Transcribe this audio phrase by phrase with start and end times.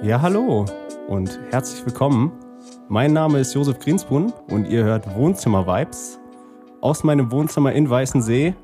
[0.00, 0.64] Ja, hallo
[1.08, 2.30] und herzlich willkommen.
[2.88, 6.20] Mein Name ist Josef Grinsbrunn und ihr hört Wohnzimmer Vibes
[6.80, 8.54] aus meinem Wohnzimmer in Weißensee.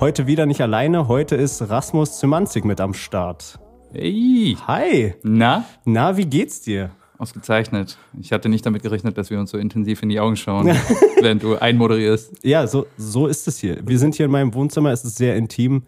[0.00, 3.58] Heute wieder nicht alleine, heute ist Rasmus Zymanzik mit am Start.
[3.92, 4.56] Hey!
[4.66, 5.14] Hi!
[5.22, 5.66] Na?
[5.84, 6.92] Na, wie geht's dir?
[7.18, 7.98] Ausgezeichnet.
[8.18, 10.66] Ich hatte nicht damit gerechnet, dass wir uns so intensiv in die Augen schauen,
[11.20, 12.42] während du einmoderierst.
[12.42, 13.86] Ja, so, so ist es hier.
[13.86, 15.82] Wir sind hier in meinem Wohnzimmer, es ist sehr intim.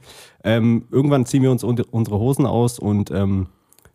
[0.44, 3.46] Ähm, irgendwann ziehen wir uns unsere Hosen aus und ähm,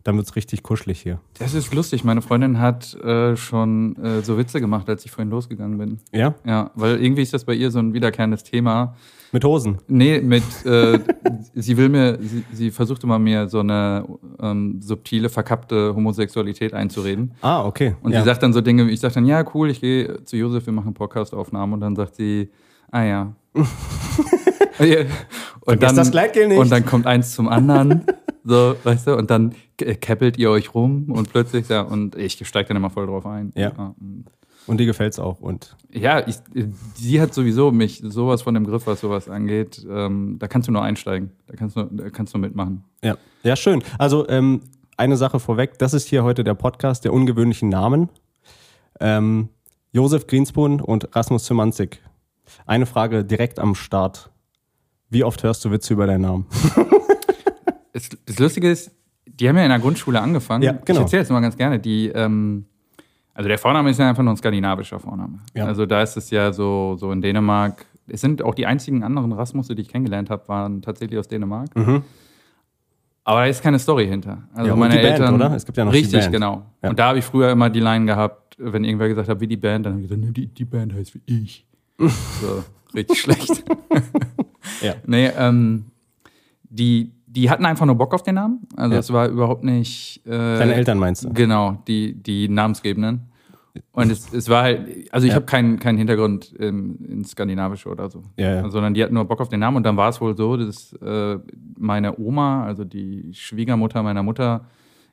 [0.04, 1.20] dann wird es richtig kuschelig hier.
[1.38, 2.04] Das ist lustig.
[2.04, 5.98] Meine Freundin hat äh, schon äh, so Witze gemacht, als ich vorhin losgegangen bin.
[6.12, 6.34] Ja?
[6.44, 8.96] Ja, weil irgendwie ist das bei ihr so ein wiederkehrendes Thema.
[9.30, 9.78] Mit Hosen?
[9.88, 10.98] Nee, mit, äh,
[11.54, 14.04] sie will mir, sie, sie versuchte mal mir so eine
[14.40, 17.32] ähm, subtile, verkappte Homosexualität einzureden.
[17.40, 17.94] Ah, okay.
[18.02, 18.20] Und ja.
[18.20, 20.72] sie sagt dann so Dinge, ich sage dann, ja, cool, ich gehe zu Josef, wir
[20.72, 21.74] machen Podcast-Aufnahmen.
[21.74, 22.50] Und dann sagt sie,
[22.90, 23.32] ah ja.
[25.60, 26.58] und dann, das Gleitgel nicht.
[26.58, 28.04] Und dann kommt eins zum anderen.
[28.44, 32.68] So, weißt du, und dann keppelt ihr euch rum und plötzlich, ja, und ich steige
[32.68, 33.52] dann immer voll drauf ein.
[33.54, 33.72] Ja.
[33.76, 33.94] ja.
[34.66, 35.40] Und dir gefällt's auch.
[35.40, 36.36] Und ja, ich,
[36.94, 39.84] sie hat sowieso mich sowas von dem Griff, was sowas angeht.
[39.88, 41.32] Ähm, da kannst du nur einsteigen.
[41.46, 42.84] Da kannst du, da kannst du mitmachen.
[43.02, 43.82] Ja, ja schön.
[43.98, 44.62] Also ähm,
[44.96, 48.08] eine Sache vorweg: Das ist hier heute der Podcast der ungewöhnlichen Namen.
[49.00, 49.48] Ähm,
[49.90, 52.00] Josef Greenspun und Rasmus Zimanzik.
[52.66, 54.30] Eine Frage direkt am Start.
[55.10, 56.46] Wie oft hörst du Witze über deinen Namen?
[57.92, 58.90] das, das Lustige ist,
[59.26, 60.62] die haben ja in der Grundschule angefangen.
[60.62, 61.00] Ja, genau.
[61.00, 61.78] Ich erzähle das immer ganz gerne.
[61.78, 62.66] Die, ähm,
[63.34, 65.38] also der Vorname ist ja einfach nur ein skandinavischer Vorname.
[65.54, 65.66] Ja.
[65.66, 67.86] Also da ist es ja so, so in Dänemark.
[68.08, 71.74] Es sind auch die einzigen anderen Rasmusse, die ich kennengelernt habe, waren tatsächlich aus Dänemark.
[71.76, 72.02] Mhm.
[73.24, 74.42] Aber da ist keine Story hinter.
[74.52, 75.54] Also ja, meine die Band, Eltern, oder?
[75.54, 76.32] Es gibt ja noch richtig, die Band.
[76.32, 76.66] genau.
[76.82, 76.90] Ja.
[76.90, 79.56] Und da habe ich früher immer die Line gehabt, wenn irgendwer gesagt hat, wie die
[79.56, 81.66] Band, dann habe ich gesagt, nee, die, die Band heißt wie ich.
[81.98, 83.64] so, richtig schlecht.
[84.80, 84.94] ja.
[85.06, 85.86] Nee, ähm,
[86.68, 88.60] die, die hatten einfach nur Bock auf den Namen.
[88.76, 89.00] Also Ja.
[89.00, 90.20] es war überhaupt nicht.
[90.26, 91.32] Äh, Deine Eltern meinst du?
[91.32, 93.28] Genau, die, die Namensgebenden.
[93.92, 95.36] Und es, es war halt, also ich Ja.
[95.36, 98.22] habe keinen keinen Hintergrund ähm, ins Skandinavische oder so.
[98.36, 98.68] Ja.
[98.68, 100.92] Sondern die hatten nur Bock auf den Namen und dann war es wohl so, dass
[100.94, 101.38] äh,
[101.78, 104.66] meine Oma, also die Schwiegermutter meiner Mutter,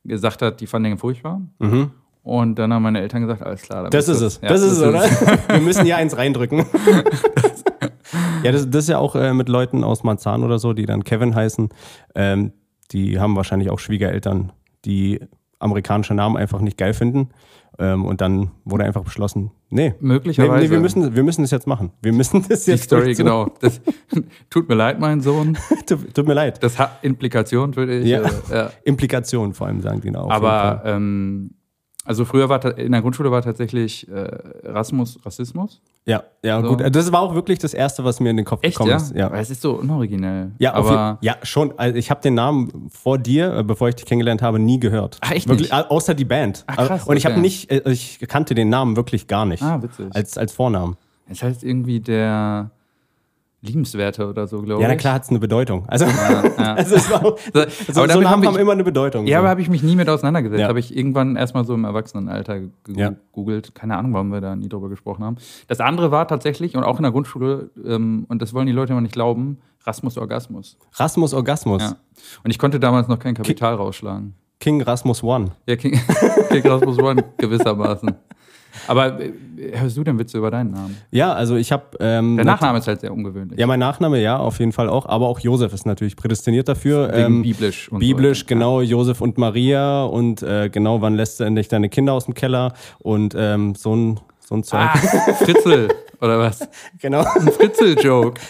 [0.03, 1.41] gesagt hat, die fand den furchtbar.
[1.59, 1.91] Mhm.
[2.21, 3.83] Und dann haben meine Eltern gesagt, alles klar.
[3.83, 4.39] da Das ist es.
[4.41, 5.01] Ja, das ist es, oder?
[5.49, 6.65] Wir müssen hier eins reindrücken.
[8.43, 11.03] ja, das, das ist ja auch äh, mit Leuten aus Marzahn oder so, die dann
[11.03, 11.69] Kevin heißen.
[12.15, 12.53] Ähm,
[12.91, 14.51] die haben wahrscheinlich auch Schwiegereltern,
[14.85, 15.19] die
[15.59, 17.29] amerikanische Namen einfach nicht geil finden.
[17.77, 19.89] Ähm, und dann wurde einfach beschlossen, nee.
[19.89, 20.65] Nee, Möglicherweise.
[20.65, 21.91] nee, wir, müssen, wir müssen das jetzt machen.
[22.01, 23.25] Wir müssen das die jetzt Story, durchziehen.
[23.25, 23.53] genau.
[23.61, 23.79] Das,
[24.49, 25.57] tut mir leid, mein Sohn.
[25.87, 26.61] tut, tut mir leid.
[26.61, 28.05] Das hat Implikationen für dich.
[28.05, 28.21] Ja.
[28.21, 28.71] äh, ja.
[28.83, 30.29] Implikationen vor allem, sagen die auch.
[30.29, 31.51] Aber ähm,
[32.05, 34.27] also früher war in der Grundschule war tatsächlich äh,
[34.63, 35.81] Rasmus Rassismus.
[36.05, 36.69] Ja, ja, So.
[36.75, 36.95] gut.
[36.95, 38.97] Das war auch wirklich das Erste, was mir in den Kopf Echt, gekommen ja?
[38.97, 39.15] ist.
[39.15, 39.25] Ja.
[39.27, 40.51] Aber es ist so unoriginell.
[40.57, 41.73] Ja, aber ja, schon.
[41.77, 45.17] Also ich habe den Namen vor dir, äh, bevor ich dich kennengelernt habe, nie gehört.
[45.21, 45.73] Ach, echt wirklich, nicht?
[45.73, 46.63] au- Außer die Band.
[46.67, 49.61] Ach, krass, Und ich habe nicht, äh, ich kannte den Namen wirklich gar nicht.
[49.61, 50.07] Ah, witzig.
[50.15, 50.97] Als, als Vornamen.
[51.29, 52.71] es heißt irgendwie der
[53.61, 54.83] Liebenswerte oder so, glaube ich.
[54.83, 55.83] Ja, na klar hat es eine Bedeutung.
[55.87, 56.75] Also, ja.
[56.75, 59.27] also, es war, also aber so Namen hab haben immer eine Bedeutung.
[59.27, 59.39] Ja, so.
[59.39, 60.61] aber habe ich mich nie mit auseinandergesetzt.
[60.61, 60.67] Ja.
[60.69, 63.09] Habe ich irgendwann erstmal so im Erwachsenenalter Ja.
[63.09, 63.75] gegoogelt.
[63.75, 65.35] Keine Ahnung, warum wir da nie drüber gesprochen haben.
[65.67, 68.93] Das andere war tatsächlich, und auch in der Grundschule, ähm, und das wollen die Leute
[68.93, 70.77] immer nicht glauben, Rasmus Orgasmus.
[70.93, 71.81] Rasmus Orgasmus.
[71.81, 71.95] Ja.
[72.43, 74.35] Und ich konnte damals noch kein Kapital rausschlagen.
[74.59, 75.51] King Rasmus One.
[75.67, 75.99] Ja, King,
[76.49, 78.15] King Rasmus One gewissermaßen.
[78.87, 79.31] Aber äh,
[79.73, 80.97] hörst du denn Witze über deinen Namen?
[81.11, 81.83] Ja, also ich habe.
[81.99, 83.59] Ähm, Der Nachname ist halt sehr ungewöhnlich.
[83.59, 85.05] Ja, mein Nachname, ja, auf jeden Fall auch.
[85.05, 87.09] Aber auch Josef ist natürlich prädestiniert dafür.
[87.13, 87.91] Wegen Ähm, biblisch.
[87.91, 88.45] Und Biblisch, so.
[88.47, 92.33] genau, Josef und Maria und äh, genau, wann lässt du endlich deine Kinder aus dem
[92.33, 94.79] Keller und ähm, so ein, so ein Zeug.
[94.81, 94.97] Ah,
[95.35, 95.87] Fritzel,
[96.21, 96.59] oder was?
[96.99, 98.41] Genau, Ein Fritzel-Joke.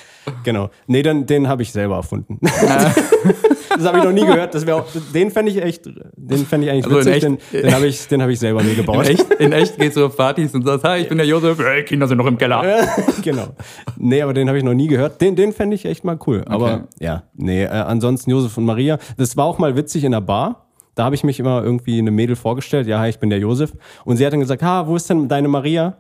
[0.44, 0.70] genau.
[0.88, 2.40] Nee, den, den habe ich selber erfunden.
[2.42, 4.54] das habe ich noch nie gehört.
[4.56, 7.22] Das auch, den fände ich echt, den fände ich eigentlich Also in witzig.
[7.22, 9.08] Den, echt- den habe ich, den hab ich selber In gebaut.
[9.10, 11.84] echt, in echt gehst du auf Partys und sagst, hi, ich bin der Josef, hey,
[11.84, 12.64] Kinder sind noch im Keller.
[13.24, 13.48] genau.
[13.98, 15.20] Nee, aber den habe ich noch nie gehört.
[15.20, 16.44] Den, den fände ich echt mal cool.
[16.48, 16.84] Aber Okay.
[17.00, 19.00] ja, nee, äh, ansonsten Josef und Maria.
[19.18, 20.69] Das war auch mal witzig in der Bar.
[21.00, 22.86] Da habe ich mich immer irgendwie eine Mädel vorgestellt.
[22.86, 23.72] Ja, ich bin der Josef.
[24.04, 25.96] Und sie hat dann gesagt, ha, wo ist denn deine Maria?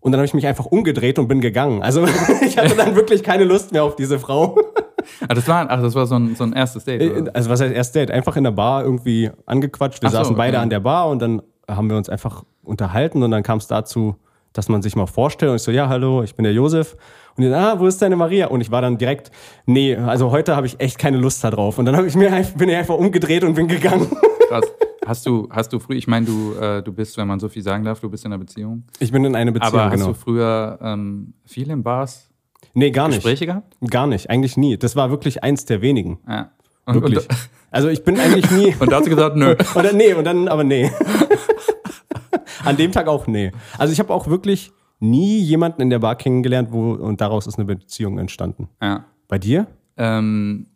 [0.00, 1.82] Und dann habe ich mich einfach umgedreht und bin gegangen.
[1.82, 2.06] Also
[2.42, 4.58] ich hatte dann wirklich keine Lust mehr auf diese Frau.
[5.26, 7.10] Ah, das war, ach, das war so ein, so ein erstes Date.
[7.10, 7.34] Oder?
[7.34, 8.10] Also was heißt erst Date?
[8.10, 10.02] Einfach in der Bar irgendwie angequatscht.
[10.02, 10.62] Wir Ach so, saßen beide okay.
[10.62, 14.16] an der Bar und dann haben wir uns einfach unterhalten und dann kam es dazu,
[14.58, 16.96] dass man sich mal vorstellt und ich so, ja, hallo, ich bin der Josef.
[17.36, 18.48] Und die, ah, wo ist deine Maria?
[18.48, 19.30] Und ich war dann direkt,
[19.66, 21.78] nee, also heute habe ich echt keine Lust da drauf.
[21.78, 24.08] Und dann hab ich mir einfach, bin ich einfach umgedreht und bin gegangen.
[24.48, 24.64] Krass.
[25.06, 27.62] Hast du, hast du früh, ich meine, du, äh, du bist, wenn man so viel
[27.62, 28.82] sagen darf, du bist in einer Beziehung.
[28.98, 30.06] Ich bin in eine Beziehung, Aber hast genau.
[30.08, 32.28] du früher ähm, viel in Bars
[32.74, 33.18] Nee, gar nicht.
[33.18, 33.76] Gespräche gehabt?
[33.88, 34.76] Gar nicht, eigentlich nie.
[34.76, 36.18] Das war wirklich eins der wenigen.
[36.28, 36.50] Ja.
[36.84, 37.18] Und- Wirklich.
[37.20, 37.28] und-
[37.70, 38.74] also ich bin eigentlich nie.
[38.80, 39.54] Und da hat sie gesagt, nö.
[39.74, 40.90] Dann, nee, und dann aber nee.
[42.68, 43.52] An dem Tag auch nee.
[43.78, 44.70] Also ich habe auch wirklich
[45.00, 48.68] nie jemanden in der Bar kennengelernt, wo und daraus ist eine Beziehung entstanden.
[48.82, 49.04] Ja.
[49.28, 49.66] Bei dir?
[49.96, 50.66] Ähm,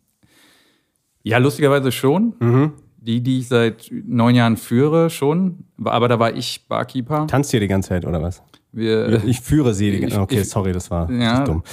[1.23, 2.73] ja, lustigerweise schon.
[2.97, 5.65] Die, die ich seit neun Jahren führe, schon.
[5.83, 7.27] Aber da war ich Barkeeper.
[7.27, 8.41] Tanzt hier die ganze Zeit oder was?
[8.71, 11.43] Wir, Ich führe sie die ganze Ich- Okay, ich- sorry, das war Ja.
[11.43, 11.63] dumm.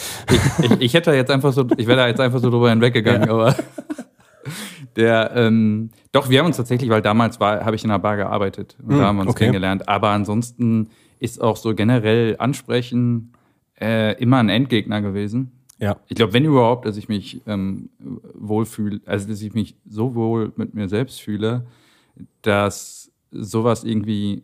[0.63, 3.55] ich, ich, hätte jetzt einfach so, ich wäre da jetzt einfach so drüber hinweggegangen, aber
[4.97, 8.17] der, ähm, doch, wir haben uns tatsächlich, weil damals war, habe ich in einer Bar
[8.17, 9.45] gearbeitet und da haben wir uns okay.
[9.45, 9.89] kennengelernt.
[9.89, 10.89] Aber ansonsten
[11.19, 13.33] ist auch so generell Ansprechen
[13.81, 15.53] äh, immer ein Endgegner gewesen.
[15.79, 15.97] Ja.
[16.09, 17.89] Ich glaube, wenn überhaupt, dass ich mich ähm,
[18.35, 21.67] wohlfühle, also dass ich mich so wohl mit mir selbst fühle,
[22.43, 24.43] dass sowas irgendwie,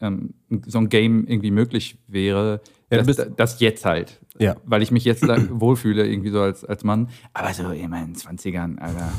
[0.00, 0.34] ähm,
[0.66, 2.60] so ein Game irgendwie möglich wäre,
[2.90, 4.20] Ja, bist- das jetzt halt.
[4.38, 4.56] Ja.
[4.64, 7.08] Weil ich mich jetzt wohlfühle, irgendwie so als, als Mann.
[7.32, 9.12] Aber so immer in den 20ern, Alter.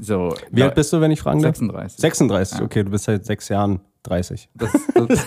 [0.00, 0.34] So.
[0.50, 1.56] Wie alt bist du, wenn ich fragen darf?
[1.56, 2.00] 36.
[2.00, 4.48] 36, okay, du bist seit sechs Jahren 30.
[4.54, 5.26] Das, das,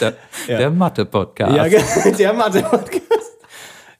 [0.00, 0.14] der
[0.48, 0.58] Ja.
[0.58, 1.56] der Mathe-Podcast.
[1.56, 3.02] Ja, der Mathe-Podcast.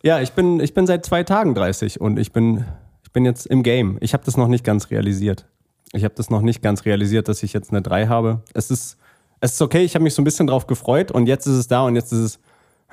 [0.02, 2.64] Ja, ich bin, ich bin seit zwei Tagen 30 und ich bin,
[3.04, 3.96] ich bin jetzt im Game.
[4.00, 5.46] Ich habe das noch nicht ganz realisiert.
[5.92, 8.42] Ich habe das noch nicht ganz realisiert, dass ich jetzt eine 3 habe.
[8.52, 8.98] Es ist,
[9.40, 11.68] es ist okay, ich habe mich so ein bisschen drauf gefreut und jetzt ist es
[11.68, 12.38] da und jetzt ist es.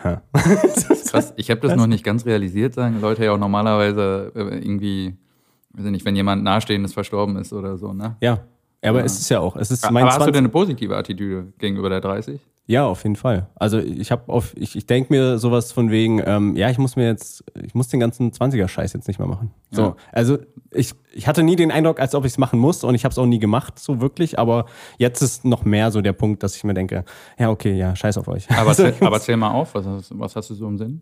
[1.12, 5.16] Krass, ich habe das noch nicht ganz realisiert, sagen Leute ja auch normalerweise äh, irgendwie,
[5.74, 8.16] weiß ich nicht, wenn jemand Nahestehendes verstorben ist oder so, ne?
[8.22, 8.40] Ja,
[8.84, 9.56] aber es ist ja auch.
[9.56, 12.40] Es ist Aber mein hast du 20 denn eine positive Attitüde gegenüber der 30?
[12.68, 13.48] Ja, auf jeden Fall.
[13.56, 16.96] Also ich habe auf, ich, ich denke mir sowas von wegen, ähm, ja, ich muss
[16.96, 19.52] mir jetzt, ich muss den ganzen 20er-Scheiß jetzt nicht mehr machen.
[19.72, 19.96] So, Ja.
[20.12, 20.38] also
[20.72, 23.12] ich, ich hatte nie den Eindruck, als ob ich es machen muss und ich habe
[23.12, 26.56] es auch nie gemacht, so wirklich, aber jetzt ist noch mehr so der Punkt, dass
[26.56, 27.04] ich mir denke,
[27.38, 28.50] ja, okay, ja, scheiß auf euch.
[28.52, 31.02] Aber, Also, zähl, aber zähl mal auf, was hast, was hast du so im Sinn?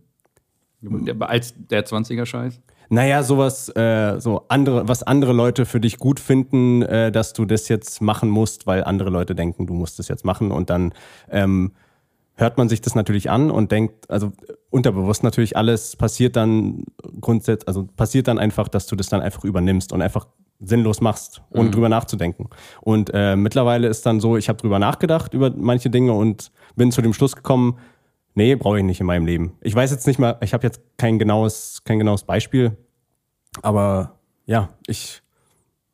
[0.82, 2.60] Der, als der 20er-Scheiß?
[2.90, 7.46] Naja, sowas, äh, so andere, was andere Leute für dich gut finden, äh, dass du
[7.46, 10.94] das jetzt machen musst, weil andere Leute denken, du musst das jetzt machen und dann
[11.30, 11.72] ähm,
[12.34, 14.32] hört man sich das natürlich an und denkt, also
[14.72, 16.84] unterbewusst natürlich alles passiert dann
[17.22, 20.26] grundsätzlich, also passiert dann einfach, dass du das dann einfach übernimmst und einfach
[20.60, 22.50] sinnlos machst, ohne drüber nachzudenken.
[22.82, 26.92] Und äh, mittlerweile ist dann so, ich habe drüber nachgedacht über manche Dinge und bin
[26.92, 27.78] zu dem Schluss gekommen,
[28.36, 29.54] nee, brauche ich nicht in meinem Leben.
[29.62, 32.76] Ich weiß jetzt nicht mal, ich habe jetzt kein genaues, kein genaues Beispiel,
[33.62, 35.22] aber ja, ich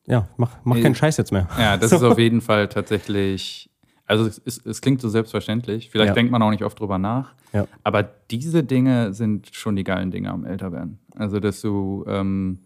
[0.08, 1.48] ja, mach, mach keinen Scheiß jetzt mehr.
[1.58, 1.96] Ja, das So.
[1.98, 3.70] ist auf jeden Fall tatsächlich.
[4.06, 5.90] Also es, ist, es klingt so selbstverständlich.
[5.90, 6.14] Vielleicht Ja.
[6.14, 7.34] denkt man auch nicht oft drüber nach.
[7.54, 7.68] Ja.
[7.84, 11.00] Aber diese Dinge sind schon die geilen Dinge am Älterwerden.
[11.16, 12.60] Also dass du ähm,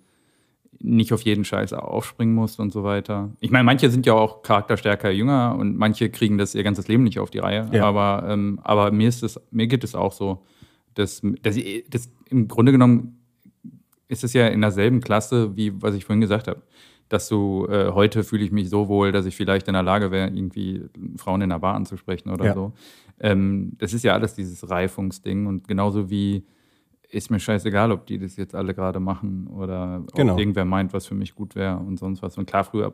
[0.82, 3.32] nicht auf jeden Scheiß aufspringen musst und so weiter.
[3.42, 7.04] Ich meine, manche sind ja auch charakterstärker jünger und manche kriegen das ihr ganzes Leben
[7.04, 7.70] nicht auf die Reihe.
[7.74, 7.86] Ja.
[7.86, 10.44] Aber, ähm, aber mir ist es, mir geht es auch so,
[10.94, 13.18] dass, dass, ich- dass im Grunde genommen
[14.08, 16.62] ist es ja in derselben Klasse, wie was ich vorhin gesagt habe.
[17.10, 20.12] Dass du, äh, heute fühle ich mich so wohl, dass ich vielleicht in der Lage
[20.12, 20.84] wäre, irgendwie
[21.18, 22.54] Frauen in der Bar anzusprechen oder Ja.
[22.54, 22.72] so.
[23.20, 26.46] Ähm, das ist ja alles dieses Reifungsding und genauso wie
[27.10, 30.34] ist mir scheißegal, ob die das jetzt alle gerade machen oder Genau.
[30.34, 32.38] ob irgendwer meint, was für mich gut wäre und sonst was.
[32.38, 32.94] Und klar, früher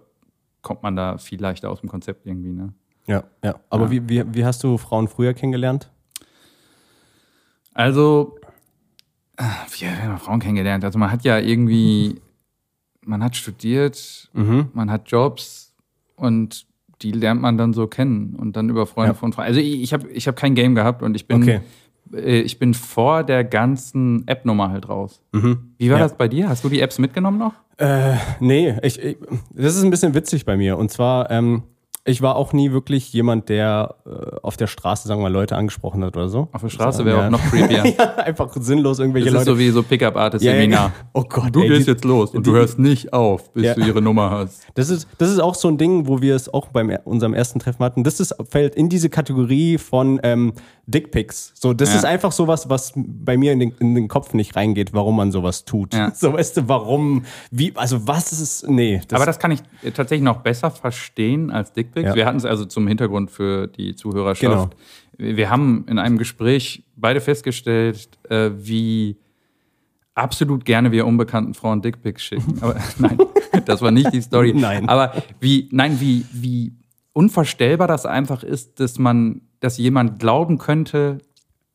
[0.61, 2.73] kommt man da viel leichter aus dem Konzept irgendwie, ne?
[3.07, 3.55] Ja, ja.
[3.69, 3.91] Aber Ja.
[3.91, 5.91] Wie, wie, wie hast du Frauen früher kennengelernt?
[7.73, 8.37] Also,
[9.37, 10.83] wie haben wir Frauen kennengelernt?
[10.85, 12.21] Also man hat ja irgendwie,
[13.05, 14.69] man hat studiert, Mhm.
[14.73, 15.73] man hat Jobs
[16.15, 16.65] und
[17.01, 19.13] die lernt man dann so kennen und dann über Freunde Ja.
[19.13, 19.49] von Freunden.
[19.49, 21.59] Also ich, ich habe ich hab kein Game gehabt und ich bin, Okay.
[22.13, 25.21] Äh, ich bin vor der ganzen App-Nummer halt raus.
[25.33, 25.73] Mhm.
[25.77, 26.03] Wie war Ja.
[26.03, 26.49] das bei dir?
[26.49, 27.53] Hast du die Apps mitgenommen noch?
[27.77, 29.17] Äh, nee, ich, ich,
[29.53, 30.77] das ist ein bisschen witzig bei mir.
[30.77, 31.63] Und zwar, ähm,
[32.07, 34.09] ich war auch nie wirklich jemand, der äh,
[34.43, 36.49] auf der Straße, sagen wir mal, Leute angesprochen hat oder so.
[36.51, 37.05] Auf der Straße Ja.
[37.07, 37.83] wäre auch noch creepier.
[37.97, 39.57] ja, einfach sinnlos irgendwelche Das ist Leute.
[39.57, 40.91] so wie so Ja, ja, Pickup-Artist-Seminar.
[41.13, 43.63] Oh Gott, Du ey, gehst die- jetzt los und die- du hörst nicht auf, bis
[43.65, 43.73] Ja.
[43.73, 44.67] du ihre Nummer hast.
[44.75, 47.57] Das ist, das ist auch so ein Ding, wo wir es auch bei unserem ersten
[47.57, 48.03] Treffen hatten.
[48.03, 50.53] Das ist, fällt in diese Kategorie von ähm,
[50.85, 51.53] Dickpics.
[51.55, 51.95] So, das Ja.
[51.97, 55.31] ist einfach sowas, was bei mir in den, in den Kopf nicht reingeht, warum man
[55.31, 55.93] sowas tut.
[55.95, 56.11] Ja.
[56.25, 59.01] So, weißt du, warum, wie, also was ist, nee.
[59.07, 59.59] Das, Aber das kann ich
[59.95, 61.94] tatsächlich noch besser verstehen als Dickpics.
[62.03, 62.15] Ja.
[62.15, 64.75] Wir hatten es also zum Hintergrund für die Zuhörerschaft.
[65.17, 69.17] Wir haben in einem Gespräch beide festgestellt, äh, wie
[70.13, 72.57] absolut gerne wir unbekannten Frauen Dickpics schicken.
[72.61, 73.17] Aber nein,
[73.65, 74.53] das war nicht die Story.
[74.53, 74.89] Nein.
[74.89, 76.73] Aber wie, nein, wie, wie
[77.13, 81.19] unvorstellbar das einfach ist, dass man, dass jemand glauben könnte,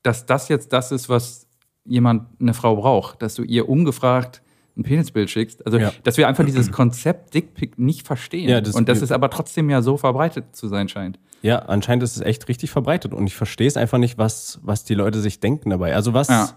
[0.03, 1.47] dass das jetzt das ist, was
[1.85, 4.43] jemand, eine Frau braucht, dass du ihr ungefragt
[4.81, 5.65] ein Penisbild schickst.
[5.65, 5.93] Also, Ja.
[6.03, 8.49] dass wir einfach dieses Konzept Dickpic nicht verstehen.
[8.49, 11.19] Ja, das- und dass es aber trotzdem ja so verbreitet zu sein scheint.
[11.43, 14.85] Ja, anscheinend ist es echt richtig verbreitet und ich verstehe es einfach nicht, was, was
[14.85, 15.95] die Leute sich denken dabei.
[15.95, 16.49] Also was, Ja.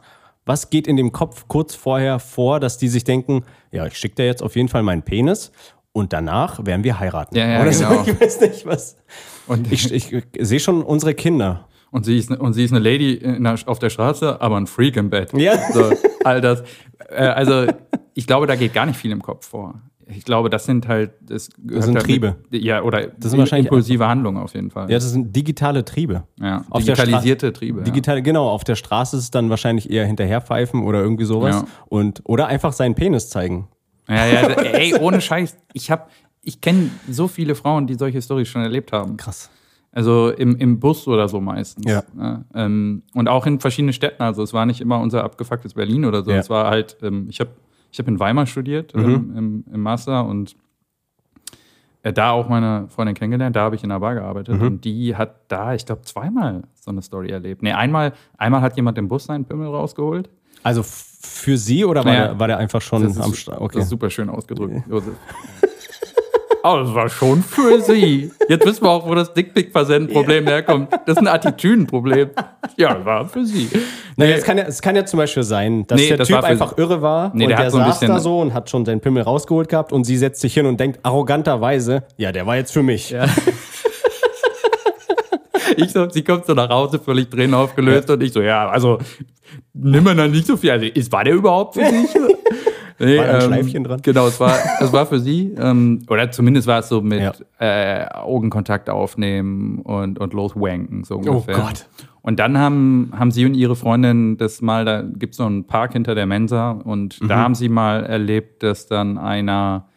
[0.45, 4.15] Was geht in dem Kopf kurz vorher vor, dass die sich denken, ja, ich schicke
[4.15, 5.53] dir jetzt auf jeden Fall meinen Penis
[5.93, 7.37] und danach werden wir heiraten.
[7.37, 8.03] Ja, ja, Oder genau.
[8.03, 8.97] so, ich weiß nicht was.
[9.47, 11.69] Und, Ich, ich, sehe schon unsere Kinder.
[11.93, 14.65] Und, sie ist, ne- und sie ist eine Lady der, auf der Straße, aber ein
[14.67, 15.31] Freak im Bett.
[15.33, 15.57] Ja.
[15.71, 15.91] So,
[16.23, 16.63] all das.
[17.09, 17.67] Äh, also,
[18.15, 19.75] ich glaube, da geht gar nicht viel im Kopf vor.
[20.07, 21.11] Ich glaube, das sind halt.
[21.21, 22.35] Das, gehört sind halt Triebe.
[22.49, 24.89] Mit, ja, oder Das sind wahrscheinlich- impulsive Handlungen auf jeden Fall.
[24.89, 26.23] Ja, das sind digitale Triebe.
[26.41, 27.79] Ja, Auf digitalisierte Triebe.
[27.79, 27.83] ja.
[27.85, 31.55] Digital, genau, auf der Straße ist es dann wahrscheinlich eher hinterherpfeifen oder irgendwie sowas.
[31.57, 31.67] Ja.
[31.85, 33.67] Und, oder einfach seinen Penis zeigen.
[34.09, 34.41] Ja, ja,
[34.73, 35.55] ey, ohne Scheiß.
[35.73, 35.89] Ich
[36.41, 39.15] ich kenne so viele Frauen, die solche Storys schon erlebt haben.
[39.15, 39.49] Krass.
[39.95, 41.85] Also im, im Bus oder so meistens.
[41.89, 42.03] Ja.
[42.55, 44.23] ähm, und auch in verschiedenen Städten.
[44.23, 46.31] Also es war nicht immer unser abgefucktes Berlin oder so.
[46.31, 46.37] Ja.
[46.37, 47.51] Es war halt, ähm, ich habe
[47.91, 49.03] ich hab in Weimar studiert Mhm.
[49.03, 50.55] ähm, im, im Master und
[52.01, 53.55] äh, da auch meine Freundin kennengelernt.
[53.55, 54.65] Da habe ich in einer Bar gearbeitet Mhm.
[54.67, 57.61] und die hat da, ich glaube, zweimal so eine Story erlebt.
[57.61, 60.27] Nee, einmal, einmal hat jemand im Bus seinen Pimmel rausgeholt.
[60.63, 63.57] Also für sie oder war, Naja, der, war der einfach schon Das am Start?
[63.57, 63.79] das Okay.
[63.79, 65.13] ist super schön ausgedrückt, Josef.
[66.65, 68.31] Aber das war schon für sie.
[68.47, 70.93] Jetzt wissen wir auch, wo das Dickpick-Versenden-Problem herkommt.
[71.05, 72.29] Das ist ein Attitüdenproblem.
[72.77, 73.67] Ja, das war für sie.
[74.15, 76.29] Naja, Nee, es, kann ja, es kann ja zum Beispiel sein, dass Nee, der das
[76.29, 78.85] Typ einfach irre war Nee, und der der, so saß da so und hat schon
[78.85, 82.55] seinen Pimmel rausgeholt gehabt und sie setzt sich hin und denkt arroganterweise, ja, der war
[82.55, 83.09] jetzt für mich.
[83.09, 83.25] Ja.
[85.75, 88.99] ich so, sie kommt so nach Hause, völlig Tränen aufgelöst und ich so, ja, also
[89.73, 90.71] nimm mir dann nicht so viel.
[90.71, 92.09] Also, ist, war der überhaupt für dich?
[92.99, 93.99] Nee, War da ein Schleifchen dran?
[94.03, 95.53] Genau, es war, es war für sie.
[95.57, 97.33] Ähm, oder zumindest war es so mit Ja.
[97.59, 101.57] äh, Augenkontakt aufnehmen und, und loswanken, so ungefähr.
[101.57, 101.85] Oh Gott.
[102.21, 105.65] Und dann haben, haben sie und ihre Freundin das mal, da gibt es so einen
[105.65, 107.27] Park hinter der Mensa und Mhm.
[107.27, 109.87] da haben sie mal erlebt, dass dann einer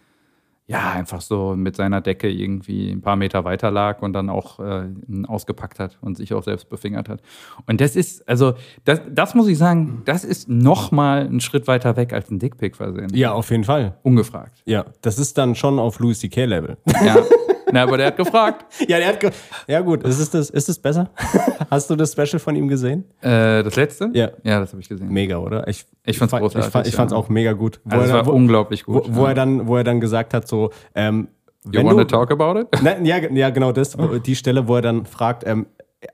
[0.68, 4.58] ja einfach so mit seiner Decke irgendwie ein paar Meter weiter lag und dann auch
[4.58, 4.88] äh,
[5.26, 7.20] ausgepackt hat und sich auch selbst befingert hat.
[7.66, 8.54] Und das ist, also,
[8.84, 12.38] das, das muss ich sagen, das ist noch mal einen Schritt weiter weg als ein
[12.38, 13.14] Dickpick versehen.
[13.14, 13.96] Ja, auf jeden Fall.
[14.02, 14.62] Ungefragt.
[14.64, 16.44] Ja, das ist dann schon auf Louis C.K.
[16.44, 16.76] Level.
[17.04, 17.16] Ja.
[17.72, 18.64] Na, aber der hat gefragt.
[18.88, 19.30] ja, der hat ge
[19.66, 21.10] ja gut, ist es das, ist es besser?
[21.70, 23.04] Hast du das Special von ihm gesehen?
[23.20, 24.10] Äh, das letzte?
[24.12, 24.30] Ja.
[24.44, 25.08] Ja, das habe ich gesehen.
[25.08, 25.66] Mega, oder?
[25.68, 26.96] Ich, Ich fand's fand- großartig, Ich, fand, ich ja.
[26.96, 27.80] fand's auch mega gut.
[27.84, 29.04] Wo Also, es er- war wo, unglaublich gut.
[29.10, 29.28] wo ja.
[29.30, 31.28] er dann, wo er dann gesagt hat, so, ähm,
[31.64, 32.68] You wenn want to du, talk about it?
[32.82, 35.66] Nein, ja, ja, genau das, wo- die Stelle, wo er dann fragt, ähm,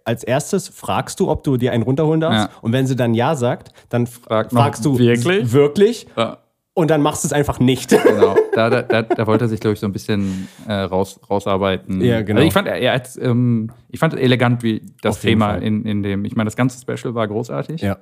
[0.04, 2.49] als erstes fragst du, ob du dir einen runterholen darfst.
[2.50, 2.59] Ja.
[2.62, 4.11] Und wenn sie dann ja sagt, dann noch,
[4.50, 5.52] fragst du wirklich?
[5.52, 6.38] wirklich Ja.
[6.75, 7.91] Und dann machst du es einfach nicht.
[8.02, 11.19] Genau, da, da, da, da wollte er sich, glaube ich, so ein bisschen äh, raus,
[11.29, 12.00] rausarbeiten.
[12.02, 12.38] Ja, genau.
[12.38, 15.85] Also ich fand, er, er hat, ähm, ich fand elegant, wie das Auf Thema in,
[15.85, 17.97] in dem, ich meine, das ganze Special war großartig, ja.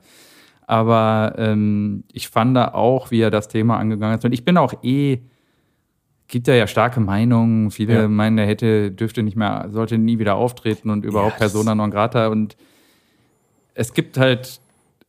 [0.66, 4.24] aber ähm, ich fand da auch, wie er das Thema angegangen ist.
[4.24, 5.20] Und ich bin auch eh,
[6.28, 7.70] gibt ja ja starke Meinungen.
[7.70, 8.08] Viele Ja.
[8.08, 11.90] meinen, er hätte, dürfte nicht mehr, sollte nie wieder auftreten und überhaupt das- Persona non
[11.90, 12.28] grata.
[12.28, 12.56] Und
[13.74, 14.60] es gibt halt,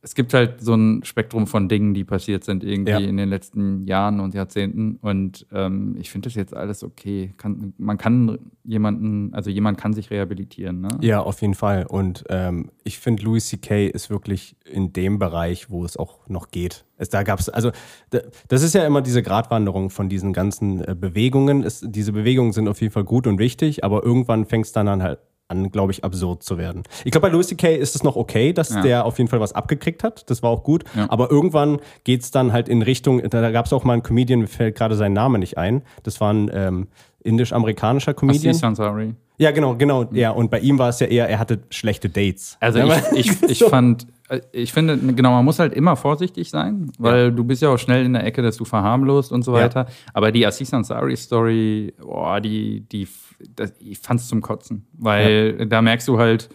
[0.04, 2.98] es gibt halt so ein Spektrum von Dingen, die passiert sind irgendwie Ja.
[2.98, 4.96] in den letzten Jahren und Jahrzehnten.
[5.00, 7.32] Und ähm, ich finde das jetzt alles okay.
[7.36, 10.80] Kann, man kann jemanden, also jemand kann sich rehabilitieren.
[10.80, 10.88] Ne?
[11.02, 11.86] Ja, auf jeden Fall.
[11.86, 13.86] Und ähm, ich finde, Louis C.K.
[13.86, 16.84] ist wirklich in dem Bereich, wo es auch noch geht.
[16.96, 17.70] Es, da gab es, also
[18.10, 18.18] da,
[18.48, 21.62] das ist ja immer diese Gratwanderung von diesen ganzen äh, Bewegungen.
[21.62, 24.88] Es, diese Bewegungen sind auf jeden Fall gut und wichtig, aber irgendwann fängt es dann
[24.88, 25.20] an halt
[25.52, 26.82] an, glaube ich, absurd zu werden.
[27.04, 27.76] Ich glaube, bei Louis C.K.
[27.76, 28.82] ist es noch okay, dass Ja.
[28.82, 30.28] der auf jeden Fall was abgekriegt hat.
[30.30, 30.84] Das war auch gut.
[30.96, 31.06] Ja.
[31.10, 34.40] Aber irgendwann geht es dann halt in Richtung, da, gab es auch mal einen Comedian,
[34.40, 35.82] mir fällt gerade sein Name nicht ein.
[36.02, 36.88] Das war ein ähm,
[37.22, 38.50] indisch-amerikanischer Comedian.
[38.50, 39.14] Aziz Ansari.
[39.38, 40.04] Ja, genau, genau.
[40.12, 42.56] Ja, und bei ihm war es ja eher, er hatte schlechte Dates.
[42.60, 46.50] Also Ja, ich, ich, ich fand, äh, ich finde, genau, man muss halt immer vorsichtig
[46.50, 49.56] sein, weil du bist ja auch schnell in der Ecke, dass du verharmlost und so
[49.56, 49.64] Ja.
[49.64, 49.86] weiter.
[50.14, 53.08] Aber die Aziz Ansari Story, boah, die, die,
[53.56, 56.48] das, ich fand's zum Kotzen, weil da merkst du halt,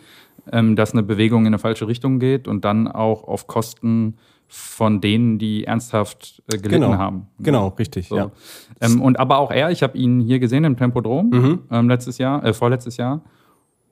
[0.51, 4.15] ähm, dass eine Bewegung in eine falsche Richtung geht und dann auch auf Kosten
[4.49, 7.27] von denen, die ernsthaft äh, gelitten Genau, haben.
[7.39, 8.15] genau, richtig, So.
[8.17, 8.31] ja.
[8.79, 11.59] Ähm, und aber auch er, ich habe ihn hier gesehen im Tempodrom Mhm.
[11.69, 13.21] ähm, letztes Jahr, äh, vorletztes Jahr.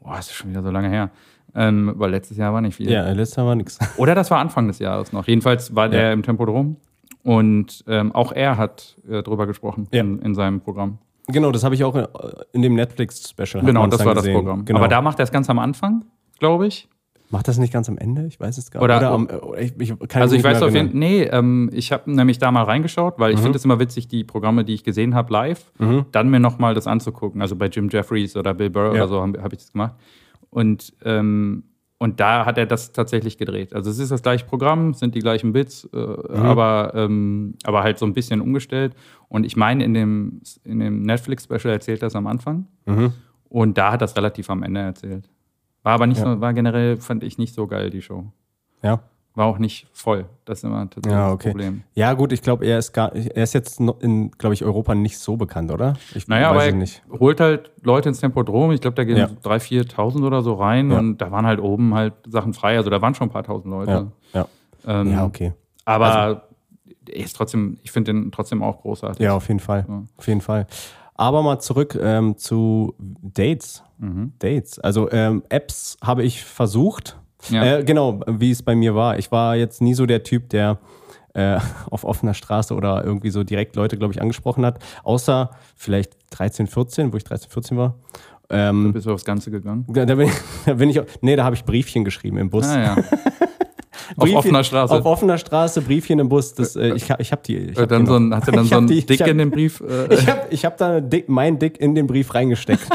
[0.01, 1.09] Boah, ist schon wieder so lange her.
[1.53, 2.89] Ähm, weil letztes Jahr war nicht viel.
[2.89, 3.77] Ja, letztes Jahr war nix.
[3.97, 5.27] Oder das war Anfang des Jahres noch.
[5.27, 6.13] Jedenfalls war der Ja.
[6.13, 6.77] im Tempodrom.
[7.23, 10.01] Und ähm, auch er hat äh, drüber gesprochen Ja.
[10.01, 10.99] in, in seinem Programm.
[11.27, 12.07] Genau, das habe ich auch äh,
[12.53, 13.63] in dem Netflix-Special.
[13.65, 14.35] Genau, das war das gesehen.
[14.35, 14.65] Programm.
[14.65, 14.79] Genau.
[14.79, 16.05] Aber da macht er es ganz am Anfang,
[16.39, 16.87] glaube ich.
[17.31, 18.27] Macht das nicht ganz am Ende?
[18.27, 19.31] Ich weiß es gar Oder- nicht.
[19.33, 20.89] am, äh, ich, ich Also ich weiß auf jeden.
[20.91, 23.43] Fall, nee, ähm, ich habe nämlich da mal reingeschaut, weil ich Mhm.
[23.43, 25.71] finde es immer witzig, die Programme, die ich gesehen habe, live,
[26.11, 27.41] dann mir nochmal das anzugucken.
[27.41, 29.03] Also bei Jim Jeffries oder Bill Burr Ja.
[29.03, 29.95] oder so habe hab ich das gemacht.
[30.51, 31.63] Und, ähm,
[32.05, 33.73] und da hat er das tatsächlich gedreht.
[33.73, 36.35] Also es ist das gleiche Programm, sind die gleichen Bits, äh, Mhm.
[36.45, 38.93] aber, ähm, aber halt so ein bisschen umgestellt.
[39.27, 42.67] Und ich meine, in dem, in dem Netflix-Special erzählt er das am Anfang.
[42.85, 43.11] Mhm.
[43.49, 45.29] Und da hat das relativ am Ende erzählt.
[45.81, 46.35] War aber nicht Ja.
[46.35, 48.25] so, war generell, fand ich nicht so geil, die Show.
[48.83, 48.99] Ja.
[49.35, 50.25] War auch nicht voll.
[50.45, 51.49] Das ist immer tatsächlich Ja, das okay.
[51.51, 51.83] Problem.
[51.93, 55.17] Ja, gut, ich glaube, er ist gar, er ist jetzt in, glaube ich, Europa nicht
[55.19, 55.93] so bekannt, oder?
[56.15, 57.03] Ich Naja, aber weiß er es nicht.
[57.19, 58.71] holt halt Leute ins Tempodrom.
[58.71, 59.27] Ich glaube, da gehen Ja.
[59.27, 60.99] so 3.000, 4.000 oder so rein Ja.
[60.99, 62.77] und da waren halt oben halt Sachen frei.
[62.77, 64.11] Also da waren schon ein paar tausend Leute.
[64.33, 64.47] Ja,
[64.85, 65.01] ja.
[65.01, 65.53] Ähm, ja, okay.
[65.83, 66.43] Aber
[67.09, 69.19] er ist trotzdem, ich finde den trotzdem auch großartig.
[69.19, 69.85] Ja, auf jeden Fall.
[70.17, 70.65] Auf jeden Fall.
[71.13, 73.83] Aber mal zurück ähm, zu Dates.
[73.99, 74.33] Mhm.
[74.39, 74.79] Dates.
[74.79, 77.17] Also ähm, Apps habe ich versucht.
[77.49, 77.77] Ja.
[77.79, 79.17] Äh, genau, wie es bei mir war.
[79.19, 80.79] Ich war jetzt nie so der Typ, der
[81.33, 81.57] äh,
[81.91, 84.79] auf offener Straße oder irgendwie so direkt Leute, glaube ich, angesprochen hat.
[85.03, 87.95] Außer vielleicht 13, 14, wo ich 13, 14 war.
[88.49, 89.85] Ähm, Bist du aufs Ganze gegangen?
[89.89, 90.33] da, da, bin ich,
[90.65, 92.67] da bin ich, nee, da habe ich Briefchen geschrieben im Bus.
[92.67, 92.95] Ah, ja.
[94.17, 94.93] Auf Briefchen- offener Straße.
[94.93, 96.53] Auf offener Straße, Briefchen im Bus.
[96.53, 97.57] Das, äh, ich ich habe die.
[97.57, 99.05] Ich Äh, hab dann die so ein, hat er dann so hab ein die- ich
[99.07, 99.81] Dick hab- in den Brief?
[99.81, 102.87] Äh, Ich habe ich hab da Dick, mein Dick in den Brief reingesteckt.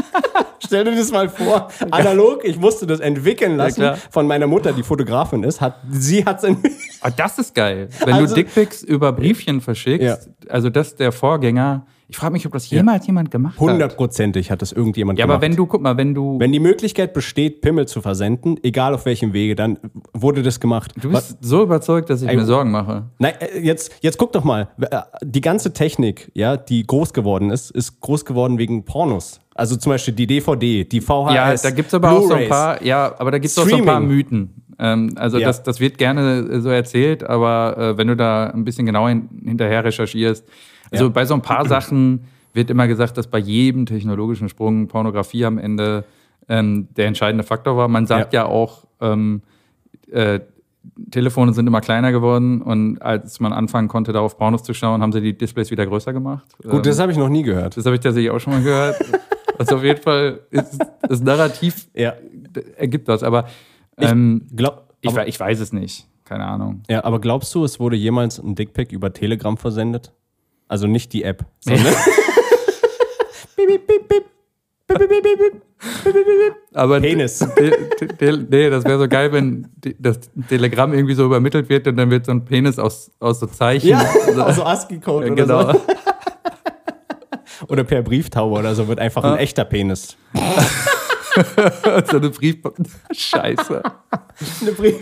[0.64, 3.96] Stell dir das mal vor, analog, ich musste das entwickeln lassen klar.
[4.10, 5.60] von meiner Mutter, die Fotografin ist.
[5.60, 6.56] Hat, sie hat es
[7.00, 7.88] Ah, das ist geil.
[8.04, 11.86] Wenn Also- du Dickpics über Briefchen verschickst, also das der Vorgänger.
[12.08, 13.60] Ich frage mich, ob das jemals jemand gemacht hat.
[13.60, 15.36] hundertprozentig hat das irgendjemand Ja, gemacht.
[15.36, 18.94] aber wenn du, guck mal, wenn du, wenn die Möglichkeit besteht, Pimmel zu versenden, egal
[18.94, 19.78] auf welchem Wege, dann
[20.12, 20.92] wurde das gemacht.
[21.00, 23.04] du bist so überzeugt, dass ich Ey, mir Sorgen mache.
[23.20, 24.68] Nein, äh, jetzt, jetzt guck doch mal.
[24.80, 29.38] Äh, Die ganze Technik, ja, die groß geworden ist, ist groß geworden wegen Pornos.
[29.60, 31.34] Also zum Beispiel die DVD, die VHS.
[31.34, 33.84] Ja, da gibt's aber auch so ein paar, ja, aber da gibt's auch so ein
[33.84, 34.00] paar.
[34.00, 34.54] Mythen.
[34.78, 35.46] Ähm, also Ja.
[35.48, 39.10] das, das wird gerne äh, so erzählt, aber äh, wenn du da ein bisschen genauer
[39.10, 40.48] hin, hinterher recherchierst,
[40.90, 41.10] also Ja.
[41.10, 42.24] bei so ein paar Sachen
[42.54, 46.04] wird immer gesagt, dass bei jedem technologischen Sprung Pornografie am Ende
[46.48, 47.86] ähm, der entscheidende Faktor war.
[47.88, 49.42] Man sagt ja, auch, ähm,
[50.10, 50.40] äh,
[51.10, 55.12] Telefone sind immer kleiner geworden und als man anfangen konnte, darauf Pornos zu schauen, haben
[55.12, 56.46] sie die Displays wieder größer gemacht.
[56.62, 57.76] Gut, Ähm, das habe ich noch nie gehört.
[57.76, 58.96] das habe ich tatsächlich auch schon mal gehört.
[59.60, 62.14] Also auf jeden Fall ist das Narrativ Ja.
[62.78, 63.46] ergibt das, aber
[63.98, 66.06] ähm, Glaub, ich, aber, ich weiß es nicht.
[66.24, 66.82] Keine Ahnung.
[66.88, 70.14] ja, aber glaubst du, es wurde jemals ein Dickpick über Telegram versendet?
[70.66, 71.92] Also nicht die App, sondern.
[76.72, 77.46] Aber Penis.
[77.60, 82.26] Nee, das wäre so geil, wenn das Telegramm irgendwie so übermittelt wird und dann wird
[82.26, 83.88] so ein Penis aus, aus so Zeichen.
[83.88, 84.04] Ja,
[84.34, 85.72] so, also ASCII-Code oder genau.
[85.72, 85.80] so.
[87.68, 90.16] Oder per Brieftaube oder so wird einfach ein echter Penis.
[92.10, 92.56] so eine Brief.
[93.12, 93.82] Scheiße.
[94.62, 94.96] Eine Brief.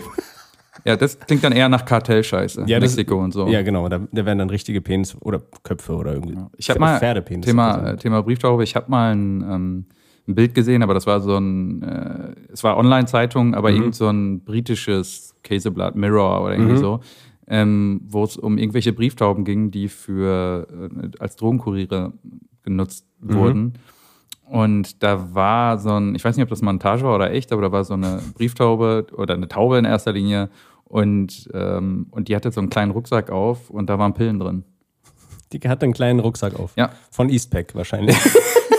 [0.85, 2.63] Ja, das klingt dann eher nach Kartellscheiße.
[2.67, 3.47] Ja, das- Mexiko und so.
[3.47, 3.87] Ja, genau.
[3.89, 6.37] Da, da werden dann richtige Penis oder Köpfe oder irgendwie.
[6.57, 7.45] Ich habe mal Pferdepenis.
[7.45, 8.63] Thema, oder äh, Thema Brieftaube.
[8.63, 9.85] Ich habe mal ein, ähm,
[10.27, 14.07] ein Bild gesehen, aber das war so ein, äh, es war Online-Zeitung, aber irgend so
[14.07, 17.01] ein britisches Käseblatt, Mirror oder irgendwie so,
[17.49, 22.13] ähm, wo es um irgendwelche Brieftauben ging, die für äh, als Drogenkuriere
[22.63, 23.73] genutzt wurden.
[24.45, 27.61] Und da war so ein, ich weiß nicht, ob das Montage war oder echt, aber
[27.61, 30.49] da war so eine Brieftaube oder eine Taube in erster Linie.
[30.85, 34.63] Und, ähm, und die hatte so einen kleinen Rucksack auf und da waren Pillen drin.
[35.51, 36.73] Die hat einen kleinen Rucksack auf.
[36.75, 36.91] Ja.
[37.11, 38.17] Von Eastpack wahrscheinlich.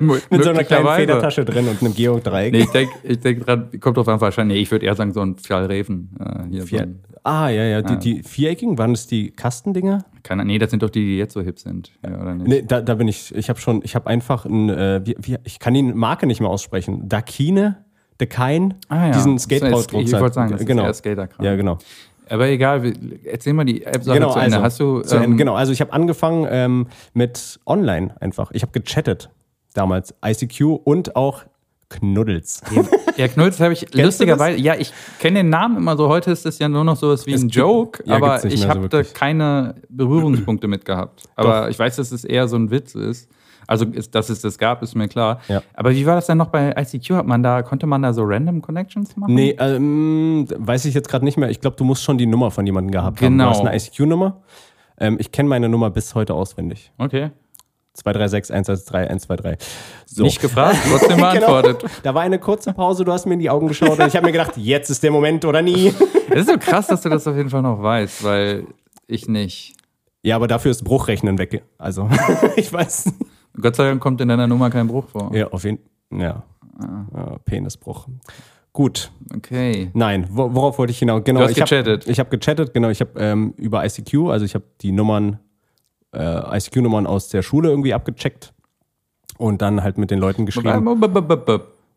[0.00, 2.52] Mit so einer kleinen Federtasche drin und einem Geodreieck.
[2.52, 5.12] Nee, ich denke ich denk dran, kommt drauf an, wahrscheinlich, nee, ich würde eher sagen,
[5.12, 6.10] so ein Fjallreven.
[6.18, 7.82] Äh, hier so Vier, ein, ah, ja, ja.
[7.82, 10.04] Die, die viereckigen, waren das die Kastendinger?
[10.22, 11.90] keine, nee, das sind doch die, die jetzt so hip sind.
[12.04, 12.46] Ja, oder nicht?
[12.48, 13.34] Nee, da, da bin ich.
[13.34, 16.40] Ich habe schon, ich habe einfach ein, äh, wie, wie, ich kann die Marke nicht
[16.40, 17.08] mehr aussprechen.
[17.08, 17.84] Dakine,
[18.20, 19.12] Dekine, Ah, ja.
[19.12, 20.84] diesen ist- Ich wollte sagen, das ist genau.
[20.84, 21.44] eher Skaterkram.
[21.44, 21.78] Ja, genau.
[22.28, 22.92] Aber egal,
[23.24, 24.56] erzähl mal die App-Sache Genau, zu Ende.
[24.56, 28.52] also, Hast du, zu Ende, ähm, genau, also ich habe angefangen ähm, mit online einfach.
[28.52, 29.28] Ich habe gechattet
[29.72, 31.44] damals, ICQ und auch
[31.88, 32.62] Knuddels.
[33.16, 36.08] Ja, Knulls habe ich lustigerweise, ja, ich kenne den Namen immer so.
[36.08, 38.56] Heute ist das ja nur noch sowas wie Es ein Joke, ja, aber ich mehr
[38.56, 41.24] so habe da keine Berührungspunkte mit gehabt.
[41.36, 43.28] Aber ich weiß, dass es eher so ein Witz ist.
[43.66, 45.40] Also, ist, dass es das gab, ist mir klar.
[45.48, 45.62] Ja.
[45.74, 47.10] Aber wie war das denn noch bei ICQ?
[47.10, 49.34] Hat man da, konnte man da so random Connections machen?
[49.34, 51.48] Nee, ähm, weiß ich jetzt gerade nicht mehr.
[51.48, 53.38] Ich glaube, du musst schon die Nummer von jemandem gehabt haben.
[53.38, 53.44] Genau.
[53.44, 54.42] Du hast eine ICQ-Nummer.
[54.98, 56.92] Ähm, ich kenne meine Nummer bis heute auswendig.
[56.98, 57.30] Okay.
[57.94, 59.58] 236 113 123.
[60.06, 60.22] So.
[60.22, 61.80] Nicht gefragt, trotzdem beantwortet.
[61.80, 61.92] Genau.
[62.02, 64.26] Da war eine kurze Pause, du hast mir in die Augen geschaut und ich habe
[64.26, 65.92] mir gedacht, jetzt ist der Moment oder nie.
[66.30, 68.66] Es ist so krass, dass du das auf jeden Fall noch weißt, weil
[69.06, 69.76] ich nicht.
[70.22, 71.62] Ja, aber dafür ist Bruchrechnen weg.
[71.78, 72.08] Also,
[72.56, 73.12] ich weiß.
[73.60, 75.30] Gott sei Dank kommt in deiner Nummer kein Bruch vor.
[75.34, 75.80] Ja, auf jeden
[76.12, 76.42] Ja.
[76.80, 78.06] ja Penisbruch.
[78.72, 79.10] Gut.
[79.36, 79.90] Okay.
[79.92, 81.22] Nein, wo, worauf wollte ich hinaus?
[81.24, 82.06] Genau, Du hast ich hab- gechattet.
[82.08, 82.88] Ich habe gechattet, genau.
[82.88, 85.38] Ich habe ähm, über ICQ, also ich habe die Nummern,
[86.12, 88.52] äh, ICQ-Nummern aus der Schule irgendwie abgecheckt
[89.38, 90.84] und dann halt mit den Leuten geschrieben.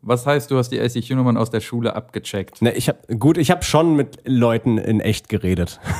[0.02, 2.62] Was heißt, du hast die ICQ-Nummern aus der Schule abgecheckt?
[2.62, 5.80] Ne, ich hab, gut, ich habe schon mit Leuten in echt geredet.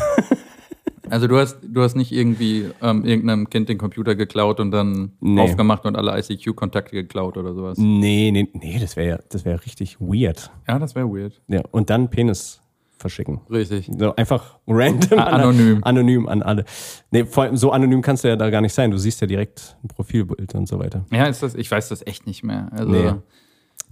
[1.08, 5.12] Also du hast, du hast nicht irgendwie ähm, irgendeinem Kind den Computer geklaut und dann
[5.20, 5.40] Nee.
[5.40, 7.78] aufgemacht und alle ICQ-Kontakte geklaut oder sowas.
[7.78, 10.50] Nee, nee, nee, das wäre ja, das wäre richtig weird.
[10.66, 11.40] Ja, das wäre weird.
[11.46, 12.60] Ja, und dann Penis
[13.06, 13.40] verschicken.
[13.50, 13.90] Richtig.
[13.98, 15.18] So einfach random.
[15.18, 15.76] A- anonym.
[15.76, 16.64] An, anonym an alle.
[17.10, 18.90] Nee, vor allem so anonym kannst du ja da gar nicht sein.
[18.90, 21.04] Du siehst ja direkt ein Profilbild und so weiter.
[21.12, 22.68] Ja, ist das, ich weiß das echt nicht mehr.
[22.72, 23.12] Also, Nee.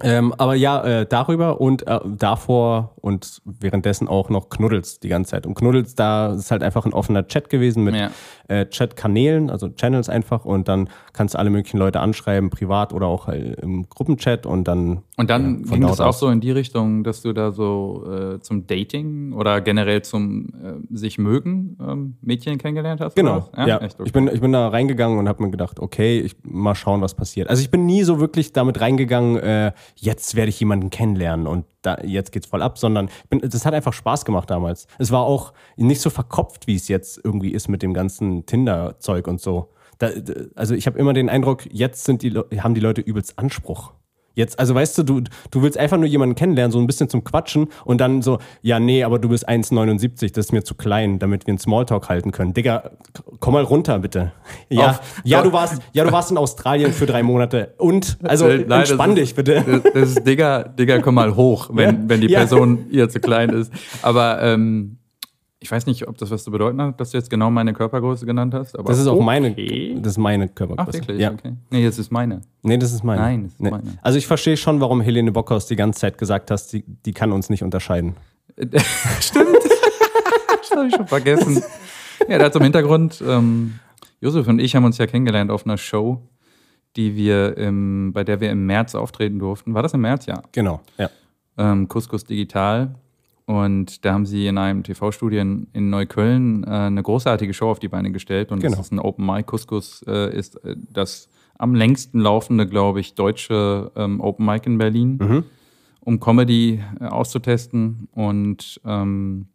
[0.03, 5.31] Ähm, aber ja, äh, darüber und äh, davor und währenddessen auch noch Knuddels die ganze
[5.31, 5.47] Zeit.
[5.47, 8.11] Und Knuddels, da ist halt einfach ein offener Chat gewesen mit Ja.
[8.49, 10.45] äh, Chat-Kanälen, also Channels einfach.
[10.45, 14.47] Und dann kannst du alle möglichen Leute anschreiben, privat oder auch halt im Gruppenchat.
[14.47, 16.19] Und dann Und dann Ja, ging das dort auch aus.
[16.19, 20.97] so in die Richtung, dass du da so äh, zum Dating oder generell zum äh,
[20.97, 23.15] sich mögen ähm, Mädchen kennengelernt hast?
[23.15, 23.69] Genau, was?
[23.69, 23.79] ja.
[23.79, 24.09] Echt, okay.
[24.09, 27.15] ich, bin, ich bin da reingegangen und habe mir gedacht, okay, ich mal schauen, was
[27.15, 27.49] passiert.
[27.49, 31.65] Also ich bin nie so wirklich damit reingegangen, äh, jetzt werde ich jemanden kennenlernen und
[31.83, 34.89] da, jetzt geht's voll ab, sondern bin, das hat einfach Spaß gemacht damals.
[34.99, 39.29] Es war auch nicht so verkopft, wie es jetzt irgendwie ist mit dem ganzen Tinder-Zeug
[39.29, 39.71] und so.
[39.99, 40.09] Da,
[40.57, 43.93] also ich habe immer den Eindruck, jetzt sind die, haben die Leute übelst Anspruch.
[44.35, 45.21] Jetzt, also weißt du, du,
[45.51, 48.81] du willst einfach nur jemanden kennenlernen, so ein bisschen zum Quatschen und dann so, ja,
[48.81, 52.33] nee, aber du bist 1,79, das ist mir zu klein, damit wir einen Smalltalk halten
[52.33, 52.53] können.
[52.53, 52.91] Digga,
[53.41, 54.33] komm mal runter, bitte.
[54.69, 58.49] Ja, Auf- ja, du warst, ja, du warst in Australien für drei Monate und, also
[58.49, 59.83] Äh, nein, entspann ist- dich bitte.
[59.95, 62.03] Das, ist Digga, Digga, komm mal hoch, wenn, Ja.
[62.09, 62.41] wenn die Ja.
[62.41, 63.73] Person ihr zu klein ist.
[64.03, 64.99] Aber ähm,
[65.65, 68.27] ich weiß nicht, ob das was zu bedeuten hat, dass du jetzt genau meine Körpergröße
[68.27, 68.77] genannt hast.
[68.85, 69.97] Das ist auch meine, okay.
[69.99, 70.99] das ist meine Ach, Körpergröße.
[70.99, 71.19] wirklich?
[71.19, 71.33] Ja.
[71.33, 71.55] Okay.
[71.71, 72.43] Nee, jetzt ist meine.
[72.63, 73.23] Nee, das ist meine.
[73.23, 73.71] Nein, das ist nee.
[73.71, 73.99] meine.
[74.03, 77.33] Also ich verstehe schon, warum Helene Bockhaus die ganze Zeit gesagt hat, die, die kann
[77.33, 78.15] uns nicht unterscheiden.
[79.21, 79.57] Stimmt.
[80.61, 81.63] das habe ich schon vergessen.
[82.29, 83.79] Ja, da zum Hintergrund, ähm,
[84.21, 86.29] Josef und ich haben uns ja kennengelernt auf einer Show,
[86.95, 89.73] die wir im, bei der wir im März auftreten durften.
[89.73, 90.27] War das im März?
[90.27, 90.43] Ja.
[90.53, 91.09] Genau, ja.
[91.57, 92.97] ähm, Couscous Digital.
[93.47, 97.89] Und da haben sie in einem TV-Studio in, Neukölln äh, eine großartige Show auf die
[97.89, 98.51] Beine gestellt.
[98.53, 98.77] Und Genau.
[98.77, 99.47] das ist ein Open Mic.
[99.47, 101.29] Couscous äh, ist äh, das
[101.59, 105.45] am längsten laufende, glaube ich, deutsche ähm, Open Mic in Berlin, Mhm.
[106.01, 108.09] um Comedy äh, auszutesten.
[108.13, 109.47] Und, ähm,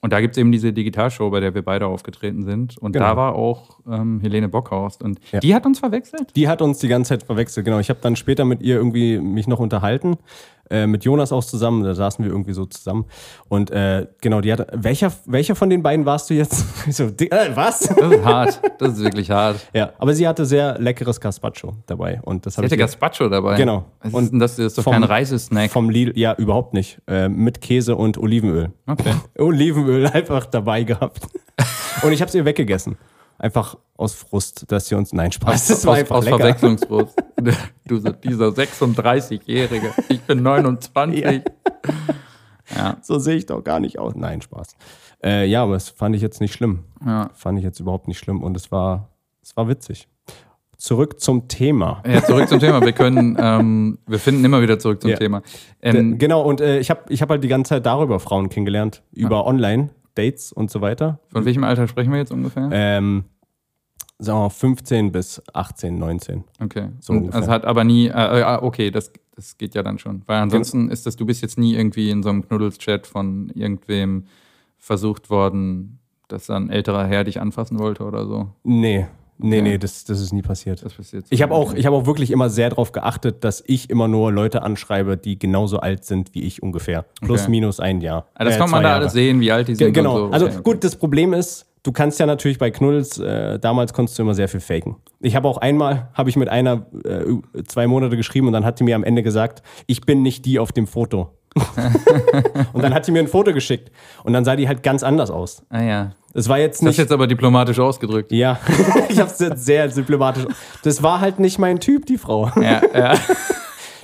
[0.00, 2.78] und da gibt es eben diese Digitalshow, bei der wir beide aufgetreten sind.
[2.78, 3.04] Und Genau.
[3.06, 4.98] da war auch ähm, Helene Bockhaus.
[5.02, 5.40] Und Ja.
[5.40, 6.34] die hat uns verwechselt.
[6.36, 7.80] Die hat uns die ganze Zeit verwechselt, genau.
[7.80, 10.16] Ich habe dann später mit ihr irgendwie mich noch unterhalten,
[10.70, 13.04] äh, mit Jonas auch zusammen, da saßen wir irgendwie so zusammen.
[13.48, 16.64] Und äh, genau, die hat, welcher, welcher von den beiden warst du jetzt?
[16.92, 17.80] So, di- äh, was?
[17.80, 18.60] Das ist hart.
[18.78, 19.56] Das ist wirklich hart.
[19.74, 22.20] ja, aber sie hatte sehr leckeres Gazpacho dabei.
[22.22, 23.56] Und das Sie hatte Gazpacho dabei.
[23.56, 23.84] Genau.
[24.02, 24.56] Was Und das?
[24.56, 25.70] Das ist doch vom- kein Reisesnack.
[25.70, 26.98] vom Lidl, ja, überhaupt nicht.
[27.06, 28.70] Äh, mit Käse und Olivenöl.
[28.86, 29.14] Okay.
[29.38, 31.20] Olivenöl einfach dabei gehabt.
[32.02, 32.96] und ich habe es ihr weggegessen.
[33.44, 35.12] Einfach aus Frust, dass sie uns.
[35.12, 35.68] Nein, Spaß.
[35.68, 36.38] Das war aus, einfach aus lecker.
[36.38, 37.14] Verwechslungsfrust.
[37.84, 39.92] du, dieser 36-Jährige.
[40.08, 41.20] Ich bin 29.
[41.22, 41.32] Ja.
[42.74, 42.96] Ja.
[43.02, 44.14] So sehe ich doch gar nicht aus.
[44.16, 44.76] Nein, Spaß.
[45.22, 46.84] Äh, ja, aber das fand ich jetzt nicht schlimm.
[47.04, 47.28] Ja.
[47.34, 49.10] Fand ich jetzt überhaupt nicht schlimm und es war,
[49.42, 50.08] es war witzig.
[50.78, 52.02] Zurück zum Thema.
[52.06, 52.80] ja, zurück zum Thema.
[52.80, 55.16] Wir können, ähm, wir finden immer wieder zurück zum Ja.
[55.18, 55.40] Thema.
[55.40, 58.48] D- Ähm, genau, und äh, ich habe ich hab halt die ganze Zeit darüber Frauen
[58.48, 61.20] kennengelernt, über Online-Dates und so weiter.
[61.30, 62.70] von welchem Alter sprechen wir jetzt ungefähr?
[62.72, 63.24] Ähm,
[64.18, 66.44] sagen wir mal 15 bis 18, 19.
[66.62, 66.88] Okay.
[67.00, 70.22] so es hat aber nie, äh, äh, okay, das, das geht ja dann schon.
[70.26, 74.24] Weil ansonsten ist das, du bist jetzt nie irgendwie in so einem Knuddels-Chat von irgendwem
[74.78, 75.98] versucht worden,
[76.28, 78.48] dass ein älterer Herr dich anfassen wollte oder so.
[78.62, 79.06] Nee,
[79.38, 79.62] nee, Okay.
[79.62, 80.84] nee, das, das ist nie passiert.
[80.84, 81.26] Das passiert.
[81.30, 84.30] Ich habe auch, ich hab auch wirklich immer sehr darauf geachtet, dass ich immer nur
[84.32, 87.04] Leute anschreibe, die genauso alt sind wie ich ungefähr.
[87.20, 87.50] Plus, Okay.
[87.50, 88.26] minus ein Jahr.
[88.34, 89.00] Ah, das Äh, kann man da Jahre.
[89.02, 89.92] alles sehen, wie alt die sind.
[89.92, 90.14] Genau.
[90.24, 90.32] Und so.
[90.32, 90.62] Also Okay, okay.
[90.64, 94.34] gut, das Problem ist, du kannst ja natürlich bei Knuddels, äh, damals konntest du immer
[94.34, 94.96] sehr viel faken.
[95.20, 98.80] Ich habe auch einmal, habe ich mit einer äh, zwei Monate geschrieben und dann hat
[98.80, 101.30] die mir am Ende gesagt, ich bin nicht die auf dem Foto.
[102.72, 103.92] und dann hat die mir ein Foto geschickt
[104.24, 105.62] und dann sah die halt ganz anders aus.
[105.68, 106.10] Ah ja.
[106.36, 106.98] Es war jetzt Das ist nicht.
[106.98, 108.32] jetzt aber diplomatisch ausgedrückt.
[108.32, 108.58] ja,
[109.08, 110.46] ich habe es jetzt sehr diplomatisch.
[110.82, 112.50] Das war halt nicht mein Typ, die Frau.
[112.60, 113.14] Ja, ja.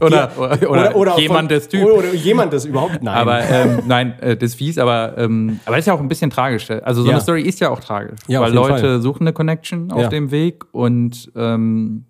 [0.01, 0.33] Oder,
[0.69, 1.85] oder, oder, jemand von- des Typ.
[1.85, 3.15] Oder, oder jemand des überhaupt nein.
[3.17, 6.09] Aber ähm, nein, äh, das ist fies, aber, ähm, aber das ist ja auch ein
[6.09, 6.71] bisschen tragisch.
[6.71, 7.15] Also so Ja.
[7.15, 8.19] eine Story ist ja auch tragisch.
[8.27, 9.01] Ja, weil Leute Fall.
[9.01, 10.09] suchen eine Connection auf Ja.
[10.09, 12.05] dem Weg und, ähm,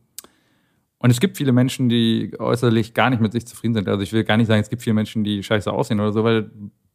[0.99, 3.89] und es gibt viele Menschen, die äußerlich gar nicht mit sich zufrieden sind.
[3.89, 6.25] Also ich will gar nicht sagen, es gibt viele Menschen, die scheiße aussehen oder so,
[6.25, 6.51] weil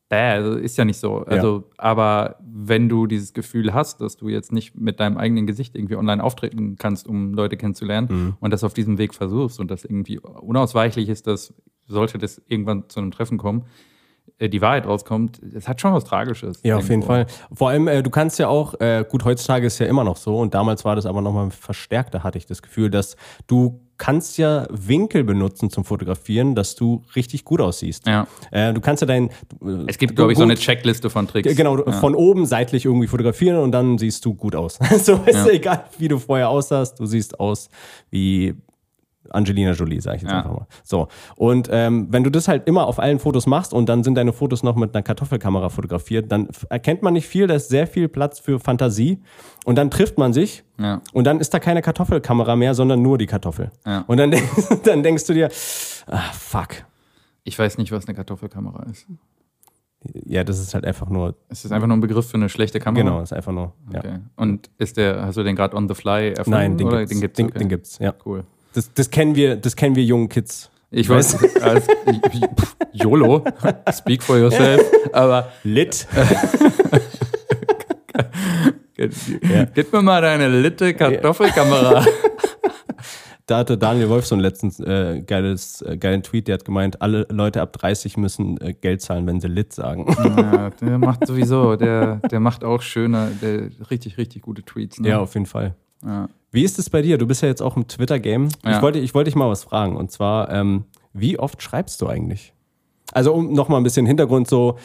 [0.10, 1.18] bäh, also ist ja nicht so.
[1.20, 5.76] Also, aber wenn du dieses Gefühl hast, dass du jetzt nicht mit deinem eigenen Gesicht
[5.76, 8.34] irgendwie online auftreten kannst, um Leute kennenzulernen Mhm.
[8.40, 11.54] und das auf diesem Weg versuchst und das irgendwie unausweichlich ist, dass
[11.88, 13.66] sollte das irgendwann zu einem Treffen kommen,
[14.40, 16.60] äh, die Wahrheit rauskommt, es hat schon was Tragisches.
[16.64, 17.04] Ja, auf jeden.
[17.04, 17.28] Fall.
[17.54, 20.38] Vor allem, äh, du kannst ja auch, äh, gut, heutzutage ist ja immer noch so
[20.40, 23.16] und damals war das aber nochmal verstärkter, hatte ich das Gefühl, dass
[23.48, 28.06] du kannst ja Winkel benutzen zum Fotografieren, dass du richtig gut aussiehst.
[28.08, 28.28] Ja.
[28.52, 29.30] Äh, du kannst ja dein...
[29.88, 31.56] Es gibt, glaube ich, so eine Checkliste von Tricks.
[31.56, 31.92] Genau, Ja.
[31.94, 34.78] von oben seitlich irgendwie fotografieren und dann siehst du gut aus.
[35.04, 35.48] so ist Ja.
[35.48, 37.70] egal, wie du vorher aussahst, du siehst aus
[38.12, 38.56] wie
[39.30, 40.40] Angelina Jolie, sage ich jetzt Ja.
[40.40, 40.68] einfach mal.
[40.84, 41.08] So.
[41.36, 44.34] Und ähm, wenn du das halt immer auf allen Fotos machst und dann sind deine
[44.34, 48.08] Fotos noch mit einer Kartoffelkamera fotografiert, dann erkennt man nicht viel, da ist sehr viel
[48.08, 49.22] Platz für Fantasie.
[49.66, 51.02] Und dann trifft man sich Ja.
[51.14, 53.72] und dann ist da keine Kartoffelkamera mehr, sondern nur die Kartoffel.
[53.86, 54.04] Ja.
[54.08, 55.50] Und dann, denkst- dann denkst du dir,
[56.08, 56.70] ah, fuck.
[57.44, 59.08] Ich weiß nicht, was eine Kartoffelkamera ist.
[60.26, 62.80] Ja, das ist halt einfach nur, Ist das einfach nur ein Begriff für eine schlechte
[62.80, 63.04] Kamera?
[63.04, 63.74] genau, ist einfach nur.
[63.92, 64.20] Okay.
[64.36, 66.52] Und ist der, hast du den gerade on the fly erfunden?
[66.52, 67.00] Nein, den oder?
[67.00, 67.12] gibt's.
[67.12, 67.58] Den gibt's, Den, okay.
[67.60, 68.14] den gibt's, ja.
[68.24, 68.44] Cool.
[68.76, 70.70] Das, das kennen wir, das kennen wir jungen Kids.
[70.92, 73.46] Ich weiß, als, pff, YOLO,
[73.92, 74.82] speak for yourself,
[75.14, 76.06] aber Lit.
[78.96, 82.06] gib mir mal deine litte Kartoffelkamera.
[83.48, 87.62] Da hatte Daniel Wolfson letztens äh, geiles, äh, geilen Tweet, der hat gemeint, alle Leute
[87.62, 90.08] ab 30 müssen äh, Geld zahlen, wenn sie lit sagen.
[90.18, 95.00] ja, der macht sowieso, der, der macht auch schöne, der, richtig, richtig gute Tweets.
[95.00, 95.10] Ne?
[95.10, 95.76] Ja, auf jeden Fall.
[96.06, 96.30] Ja.
[96.52, 97.18] Wie ist es bei dir?
[97.18, 98.50] Du bist ja jetzt auch im Twitter-Game.
[98.64, 98.78] Ja.
[98.78, 99.98] Ich, wollte, ich wollte dich mal was fragen.
[99.98, 102.54] Und zwar, ähm, wie oft schreibst du eigentlich?
[103.12, 104.78] Also, um nochmal ein bisschen Hintergrund so.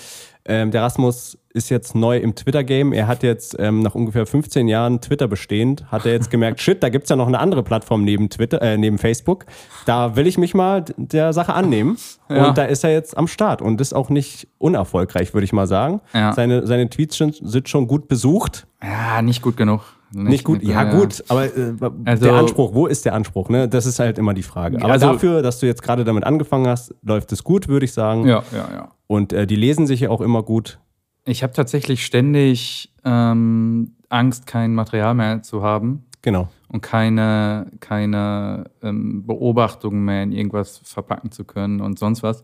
[0.44, 2.92] Ähm, der Rasmus ist jetzt neu im Twitter-Game.
[2.92, 6.82] Er hat jetzt ähm, nach ungefähr 15 Jahren Twitter bestehend, hat er jetzt gemerkt, shit,
[6.82, 9.44] da gibt's ja noch eine andere Plattform neben Twitter, äh, neben Facebook.
[9.84, 11.98] Da will ich mich mal der Sache annehmen.
[12.28, 12.48] Ja.
[12.48, 15.66] Und da ist er jetzt am Start und ist auch nicht unerfolgreich, würde ich mal
[15.66, 16.00] sagen.
[16.14, 16.32] Ja.
[16.32, 18.66] Seine, seine Tweets sind schon gut besucht.
[18.82, 19.82] ja, nicht gut genug.
[20.12, 23.48] Nicht gut, ja, gut, aber äh, Also- der Anspruch, wo ist der Anspruch?
[23.48, 23.68] Ne?
[23.68, 24.78] Das ist halt immer die Frage.
[24.82, 27.92] Aber Also- dafür, dass du jetzt gerade damit angefangen hast, läuft es gut, würde ich
[27.92, 28.26] sagen.
[28.26, 28.88] Ja, ja, ja.
[29.06, 30.78] Und äh, die lesen sich ja auch immer gut.
[31.24, 36.48] Ich habe tatsächlich ständig ähm, Angst, kein Material mehr zu haben Genau.
[36.68, 42.42] und keine, keine ähm, Beobachtungen mehr in irgendwas verpacken zu können und sonst was.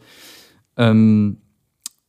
[0.77, 1.39] Ähm,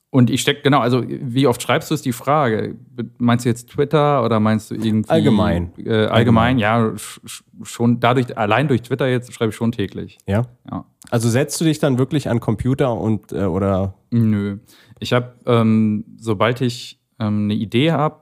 [0.10, 2.76] und ich stecke, genau, also wie oft schreibst du, ist die Frage.
[3.17, 5.10] Meinst du jetzt Twitter oder meinst du irgendwie.
[5.10, 5.72] Allgemein.
[5.84, 10.17] Äh, allgemein, ja, sch- sch- schon dadurch, allein durch Twitter jetzt schreibe ich schon täglich.
[10.26, 10.43] Ja.
[10.72, 10.86] Ja.
[11.10, 14.58] Also setzt du dich dann wirklich an Computer und äh, oder Nö.
[15.00, 18.22] Ich habe, ähm, sobald ich ähm, eine Idee habe,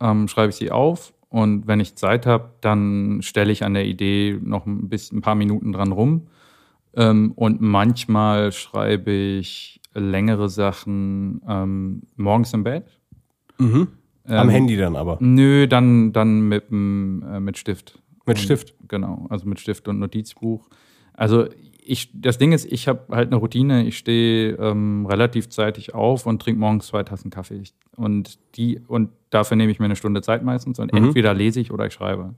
[0.00, 1.12] ähm, schreibe ich sie auf.
[1.28, 5.22] Und wenn ich Zeit habe, dann stelle ich an der Idee noch ein, bisschen, ein
[5.22, 6.28] paar Minuten dran rum.
[6.94, 12.84] Ähm, und manchmal schreibe ich längere Sachen ähm, morgens im Bett.
[13.58, 13.88] am
[14.28, 15.18] Ähm, Handy dann aber.
[15.20, 16.74] Nö, dann, dann mit, äh,
[17.40, 18.00] mit Stift.
[18.26, 18.74] Mit Und- Stift.
[18.88, 20.68] Genau, also mit Stift und Notizbuch.
[21.14, 21.46] Also
[21.88, 23.86] ich, das Ding ist, ich habe halt eine Routine.
[23.86, 27.58] Ich stehe ähm, relativ zeitig auf und trinke morgens zwei Tassen Kaffee.
[27.60, 30.78] Ich, und, die, und dafür nehme ich mir eine Stunde Zeit meistens.
[30.80, 32.34] Und entweder lese ich oder ich schreibe.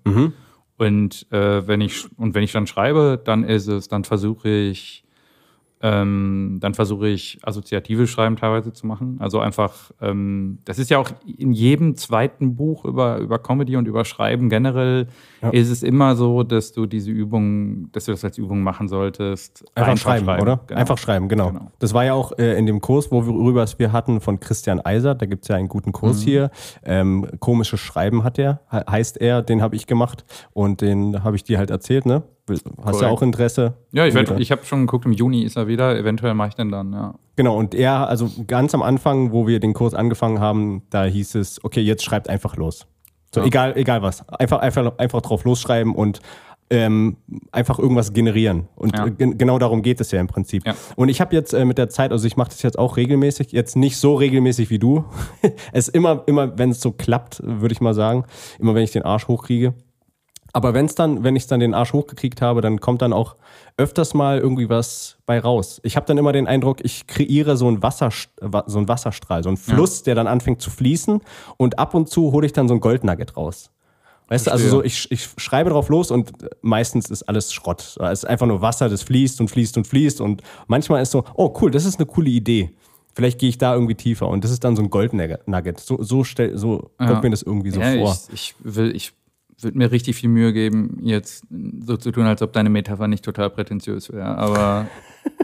[0.76, 5.02] Und, äh, wenn ich, und wenn ich dann schreibe, dann ist es, dann versuche ich,
[5.80, 9.16] ähm, dann versuche ich assoziatives Schreiben teilweise zu machen.
[9.20, 13.86] Also einfach, ähm, das ist ja auch in jedem zweiten Buch über, über Comedy und
[13.86, 15.06] über Schreiben generell
[15.52, 19.64] ist es immer so, dass du diese Übung, dass du das als Übung machen solltest.
[19.76, 20.60] Einfach, schreiben, oder?
[20.66, 20.80] Genau.
[20.80, 21.50] Einfach schreiben, genau.
[21.52, 21.70] Genau.
[21.78, 25.14] Das war ja auch äh, in dem Kurs, worüber es wir hatten von Christian Eiser.
[25.14, 25.92] Da gibt's ja einen guten Mhm.
[25.92, 26.50] Kurs hier.
[26.84, 31.36] Ähm, komisches Schreiben hat er, he- heißt er, den habe ich gemacht und den habe
[31.36, 32.24] ich dir halt erzählt, ne?
[32.56, 33.04] Hast ja Korrekt.
[33.04, 33.74] auch Interesse.
[33.92, 35.96] Ja, ich, werd- ich habe schon geguckt, im Juni ist er wieder.
[35.98, 37.14] Eventuell mache ich den dann, ja.
[37.36, 41.34] Genau, und er, also ganz am Anfang, wo wir den Kurs angefangen haben, da hieß
[41.36, 42.86] es, okay, jetzt schreibt einfach los.
[43.34, 43.46] So, Ja.
[43.46, 44.26] egal, egal was.
[44.28, 46.20] Einfach, einfach, einfach drauf losschreiben und
[46.70, 47.16] ähm,
[47.50, 48.68] einfach irgendwas generieren.
[48.76, 49.06] Und Ja.
[49.08, 50.66] gen- genau darum geht es ja im Prinzip.
[50.66, 50.74] Ja.
[50.96, 53.52] Und ich habe jetzt äh, mit der Zeit, also ich mache das jetzt auch regelmäßig,
[53.52, 55.04] jetzt nicht so regelmäßig wie du.
[55.72, 58.24] es immer, immer, wenn es so klappt, würde ich mal sagen,
[58.58, 59.72] immer wenn ich den Arsch hochkriege.
[60.58, 63.36] Aber wenn es dann, wenn ich dann den Arsch hochgekriegt habe, dann kommt dann auch
[63.76, 65.80] öfters mal irgendwie was bei raus.
[65.84, 68.10] Ich habe dann immer den Eindruck, ich kreiere so einen, Wasser,
[68.66, 71.20] so einen Wasserstrahl, so einen Fluss, der dann anfängt zu fließen
[71.58, 73.70] und ab und zu hole ich dann so ein Goldnugget raus.
[74.26, 77.96] Weißt du, also so, ich, ich schreibe drauf los und meistens ist alles Schrott.
[78.00, 81.22] Es ist einfach nur Wasser, das fließt und fließt und fließt und manchmal ist so,
[81.34, 82.72] oh cool, das ist eine coole Idee.
[83.14, 85.80] Vielleicht gehe ich da irgendwie tiefer und das ist dann so ein Goldnugget.
[85.80, 87.06] So, so, stell, so Ja.
[87.06, 88.18] kommt mir das irgendwie so ja, vor.
[88.32, 89.12] Ich, ich will, ich
[89.64, 91.44] würde mir richtig viel Mühe geben, jetzt
[91.80, 94.36] so zu tun, als ob deine Metapher nicht total prätentiös wäre.
[94.38, 94.86] Aber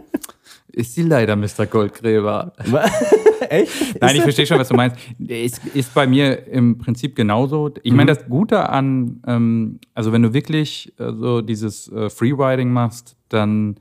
[0.68, 1.66] ist sie leider Mr.
[1.66, 2.53] Goldgräber.
[3.48, 4.00] Echt?
[4.00, 4.96] Nein, ich verstehe schon, was du meinst.
[5.18, 7.72] Ist, ist bei mir im Prinzip genauso.
[7.83, 12.72] Ich meine, das Gute an, ähm, also wenn du wirklich äh, so dieses äh, Freeriding
[12.72, 13.77] machst, dann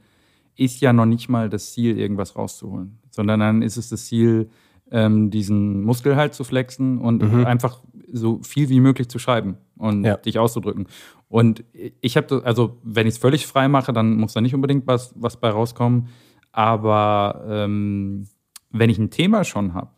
[0.56, 4.50] ist ja noch nicht mal das Ziel, irgendwas rauszuholen, sondern dann ist es das Ziel,
[4.92, 7.80] ähm, diesen Muskel halt zu flexen und einfach
[8.12, 10.18] so viel wie möglich zu schreiben und Ja.
[10.18, 10.88] dich auszudrücken.
[11.30, 11.64] Und
[12.02, 15.14] ich habe, also wenn ich es völlig frei mache, dann muss da nicht unbedingt was,
[15.16, 16.08] was bei rauskommen.
[16.52, 18.28] Aber ähm,
[18.70, 19.90] wenn ich ein Thema schon habe,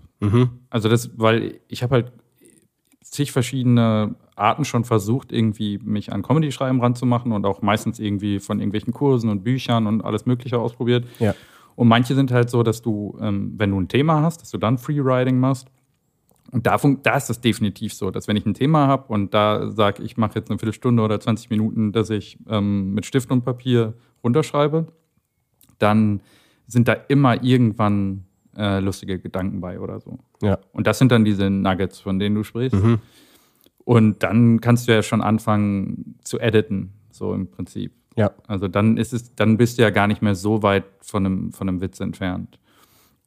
[0.69, 2.11] also das, weil ich habe halt
[3.01, 8.59] zig verschiedene Arten schon versucht, irgendwie mich an Comedy-Schreiben ranzumachen und auch meistens irgendwie von
[8.59, 11.05] irgendwelchen Kursen und Büchern und alles Mögliche ausprobiert.
[11.19, 11.35] Ja.
[11.75, 14.57] Und manche sind halt so, dass du, ähm, wenn du ein Thema hast, dass du
[14.57, 15.67] dann Freeriding machst.
[16.51, 19.69] Und da, da ist es definitiv so, dass wenn ich ein Thema habe und da
[19.71, 23.43] sage, ich mache jetzt eine Viertelstunde oder 20 Minuten, dass ich ähm, mit Stift und
[23.43, 24.87] Papier runterschreibe,
[25.79, 26.21] dann
[26.67, 30.19] sind da immer irgendwann äh, lustige Gedanken bei oder so.
[30.41, 30.59] Ja.
[30.71, 32.81] Und das sind dann diese Nuggets, von denen du sprichst.
[32.81, 32.99] Mhm.
[33.83, 37.91] Und dann kannst du ja schon anfangen zu editen, so im Prinzip.
[38.15, 38.31] Ja.
[38.47, 41.51] Also dann ist es, dann bist du ja gar nicht mehr so weit von einem,
[41.51, 42.59] von einem Witz entfernt.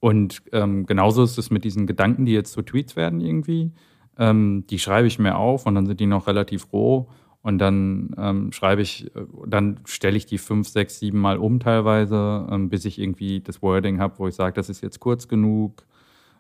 [0.01, 3.73] Und ähm, genauso ist es mit diesen Gedanken, die jetzt zu Tweets werden irgendwie.
[4.17, 7.09] Ähm, die schreibe ich mir auf und dann sind die noch relativ roh.
[7.41, 11.61] Und dann ähm, schreibe ich, äh, dann stelle ich die fünf, sechs, sieben Mal um
[11.61, 15.29] teilweise, ähm, bis ich irgendwie das Wording habe, wo ich sage, das ist jetzt kurz
[15.29, 15.87] genug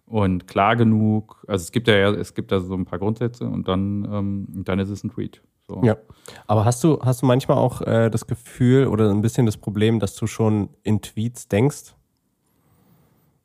[0.07, 1.45] und klar genug.
[1.47, 4.79] Also es gibt ja, es gibt da so ein paar Grundsätze und dann, ähm, dann
[4.79, 5.43] ist es ein Tweet.
[5.69, 5.83] So.
[5.85, 5.97] Ja.
[6.47, 10.01] Aber hast du, hast du manchmal auch äh, das Gefühl oder ein bisschen das Problem,
[10.01, 11.95] dass du schon in Tweets denkst?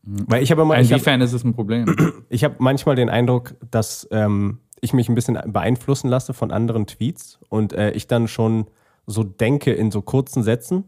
[0.03, 0.73] Weil ich habe immer.
[0.79, 1.85] ich hab- Inwiefern ist es ein Problem?
[2.29, 6.87] Ich habe manchmal den Eindruck, dass ähm, ich mich ein bisschen beeinflussen lasse von anderen
[6.87, 8.65] Tweets und äh, ich dann schon
[9.05, 10.85] so denke in so kurzen Sätzen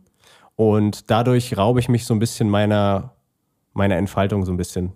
[0.55, 3.13] und dadurch raube ich mich so ein bisschen meiner,
[3.73, 4.93] meiner Entfaltung so ein bisschen.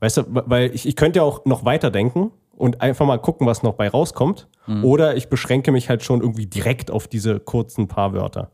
[0.00, 3.46] Weißt du, weil ich, ich könnte ja auch noch weiter denken und einfach mal gucken,
[3.46, 4.48] was noch bei rauskommt.
[4.84, 8.52] Oder ich beschränke mich halt schon irgendwie direkt auf diese kurzen paar Wörter.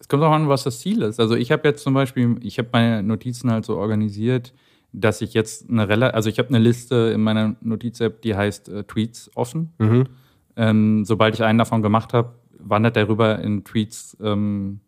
[0.00, 1.20] Es kommt auch an, was das Ziel ist.
[1.20, 4.52] Also ich habe jetzt zum Beispiel, ich habe meine Notizen halt so organisiert,
[4.92, 8.68] dass ich jetzt eine Rela also ich habe eine Liste in meiner Notiz-App, die heißt
[8.70, 9.70] äh, Tweets offen.
[10.56, 14.80] Ähm, sobald ich einen davon gemacht habe, wandert der rüber in Tweets ähm,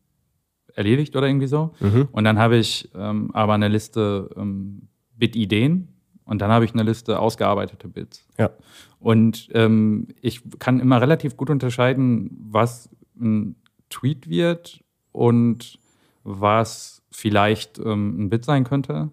[0.75, 1.73] erledigt oder irgendwie so.
[2.11, 5.89] Und dann habe ich ähm, aber eine Liste ähm, Bit-Ideen
[6.25, 8.27] und dann habe ich eine Liste ausgearbeitete Bits.
[8.39, 8.51] Ja.
[8.99, 12.89] Und ähm, ich kann immer relativ gut unterscheiden, was
[13.21, 13.57] ein
[13.91, 15.79] Tweet wird und
[16.25, 19.11] was vielleicht ähm, ein Bit sein könnte.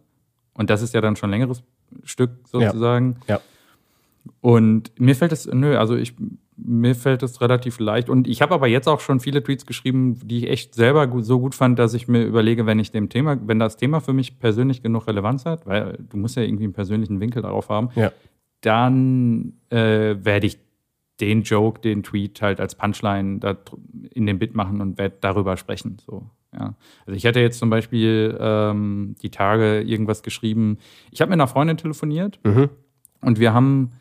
[0.54, 1.64] Und das ist ja dann schon ein längeres
[2.04, 3.18] Stück sozusagen.
[3.28, 3.40] Ja.
[4.42, 6.14] Und mir fällt es, nö, also ich,
[6.56, 8.10] mir fällt es relativ leicht.
[8.10, 11.26] Und ich habe aber jetzt auch schon viele Tweets geschrieben, die ich echt selber gut,
[11.26, 14.14] so gut fand, dass ich mir überlege, wenn ich dem Thema, wenn das Thema für
[14.14, 17.90] mich persönlich genug Relevanz hat, weil du musst ja irgendwie einen persönlichen Winkel darauf haben,
[17.96, 18.12] Ja.
[18.62, 20.60] dann äh, werde ich
[21.22, 23.40] den Joke, den Tweet halt als Punchline
[24.14, 25.98] in dem Bit machen und werde darüber sprechen.
[26.06, 26.76] So, ja.
[27.06, 30.78] Also ich hatte jetzt zum Beispiel ähm, die Tage irgendwas geschrieben.
[31.12, 32.70] Ich habe mit einer Freundin telefoniert Mhm.
[33.22, 33.92] und wir haben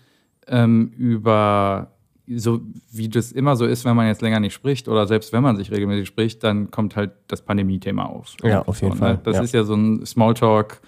[0.47, 1.93] ähm, über
[2.31, 2.61] so
[2.93, 5.57] wie das immer so ist, wenn man jetzt länger nicht spricht oder selbst wenn man
[5.57, 8.35] sich regelmäßig spricht, dann kommt halt das Pandemie-Thema auf.
[8.43, 9.21] Ja, auf jeden so, Fall, Ne?
[9.25, 9.43] Das ja.
[9.43, 10.81] ist ja so ein Smalltalk.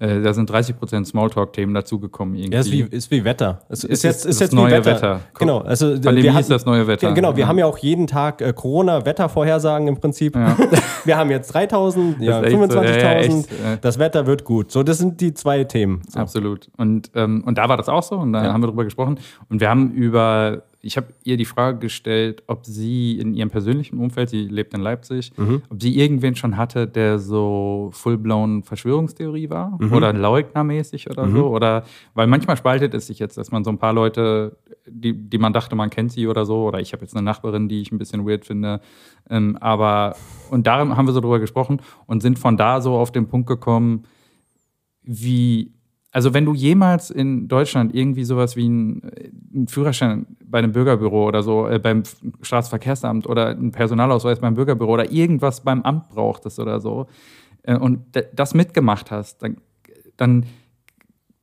[0.00, 2.34] Äh, da sind 30 Prozent Smalltalk-Themen dazugekommen.
[2.34, 2.54] Irgendwie.
[2.54, 3.60] Ja, ist wie, ist wie Wetter.
[3.68, 4.86] Es ist, Ist jetzt, das ist jetzt neue Wetter.
[4.96, 5.20] Wetter.
[5.38, 5.58] Genau.
[5.58, 7.12] Also, Pandemie wir ist das neue Wetter.
[7.12, 7.48] Genau, wir Ja.
[7.48, 10.34] haben ja auch jeden Tag äh, Corona-Wettervorhersagen im Prinzip.
[10.34, 10.56] Ja.
[11.04, 12.78] Wir haben jetzt 3000, ja, ist echt so.
[12.78, 12.84] 25.000.
[12.84, 13.76] Ja, ja, echt, ja.
[13.80, 14.70] Das Wetter wird gut.
[14.70, 16.02] So, das sind die zwei Themen.
[16.08, 16.20] So.
[16.20, 16.68] Absolut.
[16.76, 19.18] Und, ähm, und da war das auch so und da haben wir drüber gesprochen.
[19.48, 23.98] Und wir haben über, ich habe ihr die Frage gestellt, ob sie in ihrem persönlichen
[23.98, 25.62] Umfeld, sie lebt in Leipzig, Mhm.
[25.70, 29.92] ob sie irgendwen schon hatte, der so full-blown Verschwörungstheorie war Mhm.
[29.92, 31.46] oder leugnermäßig oder so.
[31.46, 34.56] Oder weil manchmal spaltet es sich jetzt, dass man so ein paar Leute,
[34.88, 37.68] die, die man dachte, man kennt sie oder so, oder ich habe jetzt eine Nachbarin,
[37.68, 38.80] die ich ein bisschen weird finde.
[39.30, 40.16] Ähm, aber
[40.50, 43.46] und darum haben wir so drüber gesprochen und sind von da so auf den Punkt
[43.46, 44.02] gekommen,
[45.04, 45.72] wie,
[46.12, 49.10] also wenn du jemals in Deutschland irgendwie sowas wie einen,
[49.54, 52.02] einen Führerschein bei einem Bürgerbüro oder so, äh, beim
[52.42, 57.06] Straßenverkehrsamt oder einen Personalausweis beim Bürgerbüro oder irgendwas beim Amt brauchtest oder so
[57.62, 58.00] äh, und
[58.34, 59.56] das mitgemacht hast, dann,
[60.18, 60.44] dann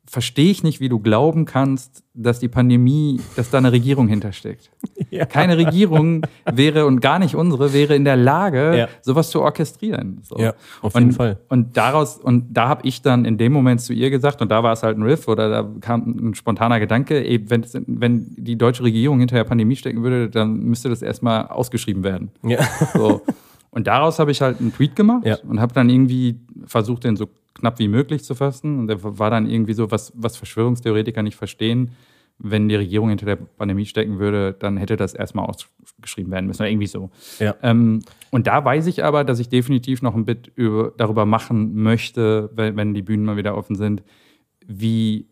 [0.09, 4.71] verstehe ich nicht, wie du glauben kannst, dass die Pandemie, dass da eine Regierung hintersteckt.
[5.11, 5.25] Ja.
[5.25, 8.87] Keine Regierung wäre und gar nicht unsere wäre in der Lage, Ja.
[9.01, 10.21] sowas zu orchestrieren.
[10.21, 10.37] So.
[10.37, 11.39] Ja, auf und, jeden Fall.
[11.49, 14.61] Und daraus, und da habe ich dann in dem Moment zu ihr gesagt, und da
[14.61, 18.55] war es halt ein Riff oder da kam ein spontaner Gedanke, ey, wenn, wenn die
[18.55, 22.29] deutsche Regierung hinter der Pandemie stecken würde, dann müsste das erstmal ausgeschrieben werden.
[22.43, 22.59] Ja.
[22.93, 23.21] So.
[23.71, 25.37] Und daraus habe ich halt einen Tweet gemacht Ja.
[25.47, 28.79] und habe dann irgendwie versucht, den so knapp wie möglich zu fassen.
[28.79, 31.91] Und der war dann irgendwie so, was, was Verschwörungstheoretiker nicht verstehen,
[32.41, 36.61] wenn die Regierung hinter der Pandemie stecken würde, dann hätte das erstmal ausgeschrieben werden müssen.
[36.61, 37.09] Oder irgendwie so.
[37.37, 37.53] Ja.
[37.61, 37.99] Ähm,
[38.31, 42.49] und da weiß ich aber, dass ich definitiv noch ein Bit über, darüber machen möchte,
[42.55, 44.03] wenn, wenn die Bühnen mal wieder offen sind,
[44.65, 45.27] wie.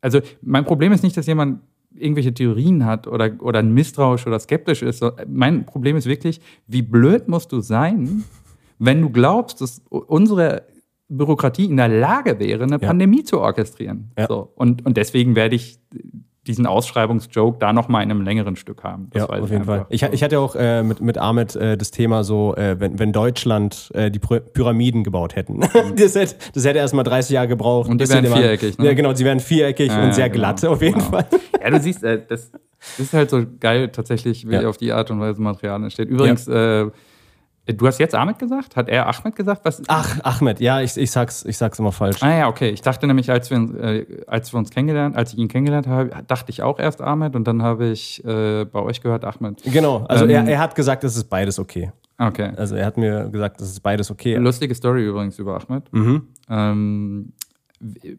[0.00, 1.60] Also, mein Problem ist nicht, dass jemand
[1.98, 5.04] irgendwelche Theorien hat oder, oder misstrauisch oder skeptisch ist.
[5.28, 8.24] Mein Problem ist wirklich, wie blöd musst du sein,
[8.78, 10.62] wenn du glaubst, dass unsere
[11.08, 12.88] Bürokratie in der Lage wäre, eine Ja.
[12.88, 14.10] Pandemie zu orchestrieren.
[14.18, 14.26] Ja.
[14.26, 14.52] So.
[14.56, 15.78] Und, und deswegen werde ich
[16.46, 19.08] diesen Ausschreibungsjoke da nochmal in einem längeren Stück haben.
[19.10, 19.76] Das ja, auf jeden einfach.
[19.76, 19.86] Fall.
[19.90, 23.12] Ich, ich hatte auch äh, mit, mit Ahmed äh, das Thema so, äh, wenn, wenn
[23.12, 25.60] Deutschland äh, die Py- Pyramiden gebaut hätten.
[25.96, 27.88] das, hätte, das hätte erstmal 30 Jahre gebraucht.
[27.90, 28.86] Und die wären viereckig, ne?
[28.86, 31.10] Ja, genau, sie wären viereckig Ja, und sehr genau, glatt auf jeden genau.
[31.10, 31.26] Fall.
[31.62, 34.68] Ja, du siehst, äh, das, das ist halt so geil tatsächlich, wie Ja.
[34.68, 36.08] auf die Art und Weise Material entsteht.
[36.08, 36.86] Übrigens, äh,
[37.66, 38.76] du hast jetzt Ahmed gesagt?
[38.76, 39.62] Hat er Ahmed gesagt?
[39.64, 39.82] Was?
[39.88, 42.22] Ach, Ahmed, ja, ich, ich, sag's, ich sag's immer falsch.
[42.22, 42.70] Ah ja, okay.
[42.70, 46.10] Ich dachte nämlich, als wir, äh, als wir uns kennengelernt, als ich ihn kennengelernt habe,
[46.26, 49.62] dachte ich auch erst Ahmed und dann habe ich äh, bei euch gehört Ahmed.
[49.64, 51.90] Genau, also Ähm, er, er hat gesagt, es ist beides okay.
[52.18, 52.50] Okay.
[52.56, 54.36] Also er hat mir gesagt, es ist beides okay.
[54.36, 55.92] Lustige Story übrigens über Ahmed.
[55.92, 56.28] Mhm.
[56.48, 57.32] Ähm,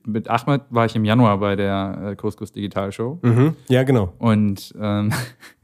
[0.06, 3.56] mit Ahmed war ich im Januar bei der äh, Couscous Digital Show Mhm.
[3.70, 4.14] Ja, genau.
[4.20, 5.12] und ähm,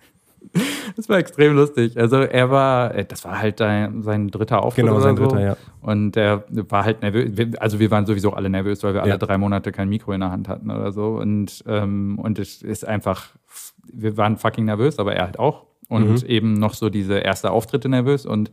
[0.95, 1.97] das war extrem lustig.
[1.97, 5.23] Also er war, äh, das war halt sein dritter Auftritt Genau, sein so.
[5.23, 5.57] dritter, ja.
[5.81, 7.31] Und er war halt nervös.
[7.57, 9.17] Also wir waren sowieso alle nervös, weil wir alle Ja.
[9.17, 11.15] drei Monate kein Mikro in der Hand hatten oder so.
[11.17, 13.27] Und, ähm, und es ist einfach,
[13.91, 15.65] wir waren fucking nervös, aber er halt auch.
[15.89, 16.27] Und Mhm.
[16.27, 18.25] eben noch so diese erste Auftritte nervös.
[18.25, 18.51] Und,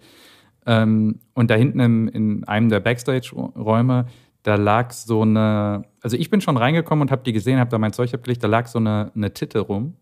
[0.66, 4.07] ähm, und da hinten im, in einem der Backstage-Räume,
[4.42, 7.78] da lag so eine, also ich bin schon reingekommen und habe die gesehen, habe da
[7.78, 9.94] mein Zeug abgelegt, da lag so eine, eine Titte rum.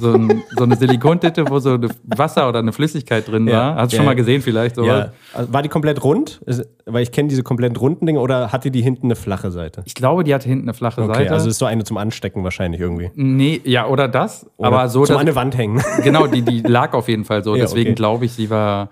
[0.00, 3.52] So, ein, so eine Silikontitte, wo so eine Wasser oder eine Flüssigkeit drin Ja.
[3.54, 3.74] war.
[3.76, 4.76] Hast du Ja, schon mal gesehen vielleicht?
[4.78, 5.12] Ja.
[5.32, 6.40] Also War die komplett rund?
[6.86, 9.82] Weil ich kenne diese komplett runden Dinge oder hatte die hinten eine flache Seite?
[9.84, 11.32] Ich glaube, die hatte hinten eine flache Okay, Seite.
[11.32, 13.10] also ist so eine zum Anstecken wahrscheinlich irgendwie.
[13.14, 14.46] nee, ja, oder das.
[14.56, 15.82] Oder aber so, zum dass, an eine Wand hängen.
[16.02, 17.54] genau, die, die lag auf jeden Fall so.
[17.56, 17.94] Deswegen okay.
[17.96, 18.88] glaube ich, sie war.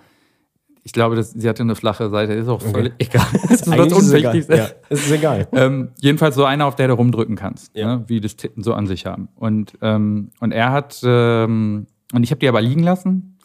[0.88, 2.32] Ich glaube, dass, sie hatte eine flache Seite.
[2.32, 3.26] Ist auch völlig egal.
[3.42, 4.30] Das ist Eigentlich was ist es egal.
[4.32, 4.56] Unwichtigste.
[4.56, 5.46] Ja, es ist egal.
[5.52, 7.96] Ähm, jedenfalls so einer, auf der du rumdrücken kannst, Ja.
[7.98, 8.04] ne?
[8.06, 9.28] wie das Titten so an sich haben.
[9.36, 13.36] Und, ähm, und er hat, ähm, und ich habe die aber liegen lassen.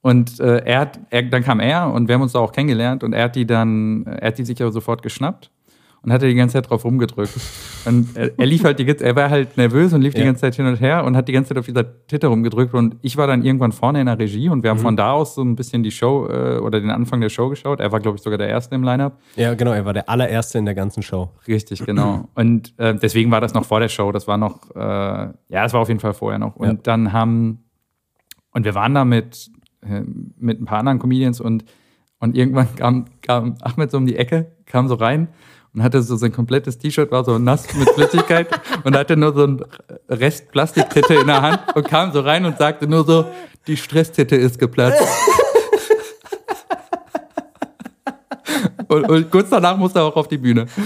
[0.00, 3.02] Und äh, er hat, er, dann kam er und wir haben uns da auch kennengelernt
[3.02, 5.50] und er hat die dann, er hat die sich aber sofort geschnappt
[6.06, 7.32] und hat die ganze Zeit drauf rumgedrückt.
[7.84, 10.26] Und er, er lief halt die er war halt nervös und lief die Ja.
[10.26, 12.96] ganze Zeit hin und her und hat die ganze Zeit auf dieser Titte rumgedrückt und
[13.02, 14.78] ich war dann irgendwann vorne in der Regie und wir Mhm.
[14.78, 17.48] haben von da aus so ein bisschen die Show äh, oder den Anfang der Show
[17.48, 17.80] geschaut.
[17.80, 19.18] Er war, glaube ich, sogar der Erste im Line-Up.
[19.34, 21.30] Ja, genau, er war der allererste in der ganzen Show.
[21.48, 22.28] Richtig, genau.
[22.34, 24.12] Und äh, deswegen war das noch vor der Show.
[24.12, 26.54] Das war noch, äh, ja, das war auf jeden Fall vorher noch.
[26.56, 26.72] Und Ja.
[26.84, 27.64] dann haben,
[28.52, 29.50] und wir waren da mit,
[29.82, 30.02] äh,
[30.38, 31.64] mit ein paar anderen Comedians und,
[32.20, 35.28] und irgendwann kam, kam Ahmed so um die Ecke, kam so rein
[35.76, 38.48] und hatte so sein komplettes T-Shirt, war so nass mit Flüssigkeit
[38.84, 39.62] und hatte nur so einen
[40.08, 43.26] Rest Plastiktitte in der Hand und kam so rein und sagte nur so,
[43.66, 45.02] die Stresstitte ist geplatzt.
[48.88, 50.66] Und, und kurz danach musste er auch auf die Bühne.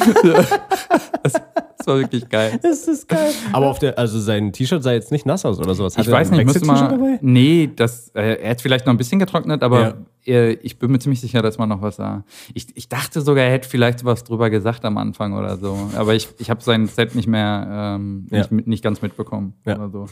[1.22, 1.34] Das,
[1.76, 2.58] das war wirklich geil.
[2.62, 3.30] Das ist geil.
[3.52, 5.98] Aber auf der, also sein T-Shirt sah jetzt nicht nass aus oder sowas.
[5.98, 6.88] Hat Ich er weiß nicht, müsste mal.
[6.88, 7.18] dabei?
[7.20, 9.94] Nee, das, äh, er hat vielleicht noch ein bisschen getrocknet, aber Ja.
[10.24, 12.24] Ich bin mir ziemlich sicher, dass man noch was sah.
[12.54, 15.76] Ich, ich dachte sogar, er hätte vielleicht was drüber gesagt am Anfang oder so.
[15.96, 18.46] Aber ich, ich habe sein Set nicht mehr, ähm, Ja.
[18.50, 19.76] nicht, nicht ganz mitbekommen Ja.
[19.76, 20.06] oder so.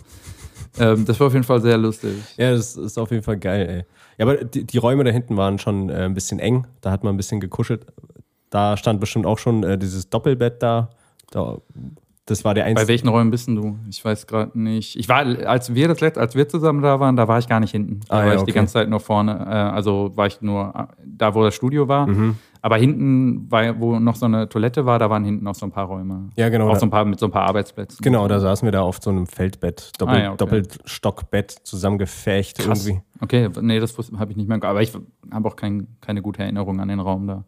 [0.78, 2.12] Ähm, das war auf jeden Fall sehr lustig.
[2.36, 3.84] Ja, das ist auf jeden Fall geil, ey.
[4.18, 6.66] Ja, aber die, die Räume da hinten waren schon äh, ein bisschen eng.
[6.80, 7.86] Da hat man ein bisschen gekuschelt.
[8.50, 10.90] Da stand bestimmt auch schon äh, dieses Doppelbett da.
[11.30, 11.58] da.
[12.28, 12.88] Das war der Bei einzige.
[12.88, 13.78] welchen Räumen bist du?
[13.88, 14.96] Ich weiß gerade nicht.
[14.96, 17.58] Ich war, als wir das letzte, als wir zusammen da waren, da war ich gar
[17.60, 18.00] nicht hinten.
[18.08, 18.50] Da Ah, war ja, ich okay.
[18.50, 19.32] die ganze Zeit nur vorne.
[19.46, 22.06] Äh, also war ich nur da, wo das Studio war.
[22.06, 22.36] Mhm.
[22.60, 23.46] Aber hinten,
[23.78, 26.28] wo noch so eine Toilette war, da waren hinten noch so ein paar Räume.
[26.36, 27.98] Ja, genau, Auch so ein paar, mit so ein paar Arbeitsplätzen.
[28.02, 30.36] Genau, da saßen wir da auf so einem Feldbett, Doppel, Ah, ja, okay.
[30.38, 32.86] Doppelstockbett zusammengefecht Krass.
[32.86, 33.02] irgendwie.
[33.20, 34.62] Okay, nee, das habe ich nicht mehr.
[34.64, 34.92] Aber ich
[35.30, 37.44] habe auch kein, keine gute Erinnerung an den Raum da.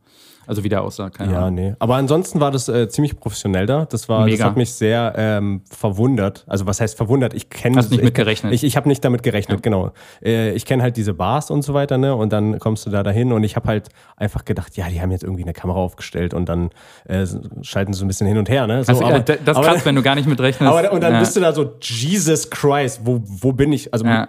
[0.50, 1.54] Also wie der aussah, keine Ja, Ahnung.
[1.54, 1.74] nee.
[1.78, 3.84] Aber ansonsten war das äh, ziemlich professionell da.
[3.84, 4.44] Das war, das Mega.
[4.46, 6.44] hat mich sehr ähm, verwundert.
[6.48, 7.34] Also was heißt verwundert?
[7.34, 8.52] Ich kenne Hast nicht ich, mit gerechnet.
[8.52, 9.92] Ich, ich habe nicht damit gerechnet, genau.
[10.24, 12.16] Äh, ich kenne halt diese Bars und so weiter, ne?
[12.16, 15.12] Und dann kommst du da dahin und ich habe halt einfach gedacht, ja, die haben
[15.12, 16.70] jetzt irgendwie eine Kamera aufgestellt und dann
[17.06, 17.24] äh,
[17.62, 18.82] schalten sie so ein bisschen hin und her, ne?
[18.82, 20.72] So, Also, äh, das ist krass, wenn du gar nicht mit rechnest.
[20.72, 21.20] aber, und dann ja.
[21.20, 23.94] bist du da so, Jesus Christ, wo, wo bin ich?
[23.94, 24.28] Also Ja.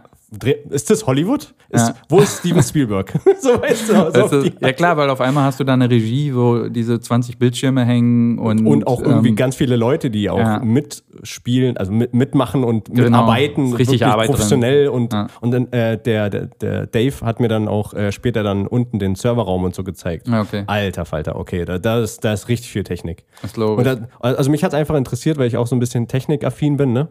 [0.69, 1.53] Ist das Hollywood?
[1.69, 1.95] Ist, Ja.
[2.07, 3.11] Wo ist Steven Spielberg?
[3.41, 5.63] so weißt du, so Weißt auf du, die- ja klar, weil auf einmal hast du
[5.65, 9.75] da eine Regie, wo diese 20 Bildschirme hängen und, und auch irgendwie ähm, ganz viele
[9.75, 10.59] Leute, die auch ja.
[10.59, 14.35] mitspielen, also mit, mitmachen und Genau, mitarbeiten, ist richtig Arbeit drin.
[14.35, 15.27] professionell und Ja.
[15.41, 18.99] und dann äh, der, der der Dave hat mir dann auch äh, später dann unten
[18.99, 20.27] den Serverraum und so gezeigt.
[20.29, 20.63] Okay.
[20.67, 23.25] Alter Falter, okay, da, da ist da ist richtig viel Technik.
[23.41, 23.87] Das glaube ich.
[23.87, 27.09] da, also mich hat einfach interessiert, weil ich auch so ein bisschen technikaffin bin, ne?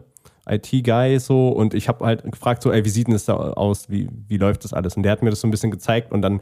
[0.49, 3.89] IT-Guy so und ich habe halt gefragt so, ey, wie sieht denn das da aus?
[3.89, 4.95] Wie, wie läuft das alles?
[4.97, 6.39] Und der hat mir das so ein bisschen gezeigt und dann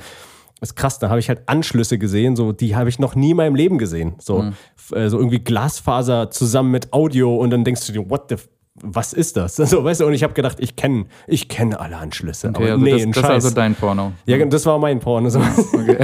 [0.62, 3.38] ist krass, da habe ich halt Anschlüsse gesehen, so die habe ich noch nie in
[3.38, 4.16] meinem Leben gesehen.
[4.20, 8.26] So, f- äh, so irgendwie Glasfaser zusammen mit Audio und dann denkst du dir, what
[8.30, 8.36] the
[8.82, 9.56] was ist das?
[9.58, 12.72] So, weißt du, und ich habe gedacht, ich kenne ich kenne alle Anschlüsse, Okay, aber
[12.74, 13.43] also nee, das, ein das ist Scheiß.
[13.45, 14.14] also dein Porno.
[14.26, 15.30] ja, das war mein Porno.
[15.30, 15.39] So.
[15.74, 15.97] Okay.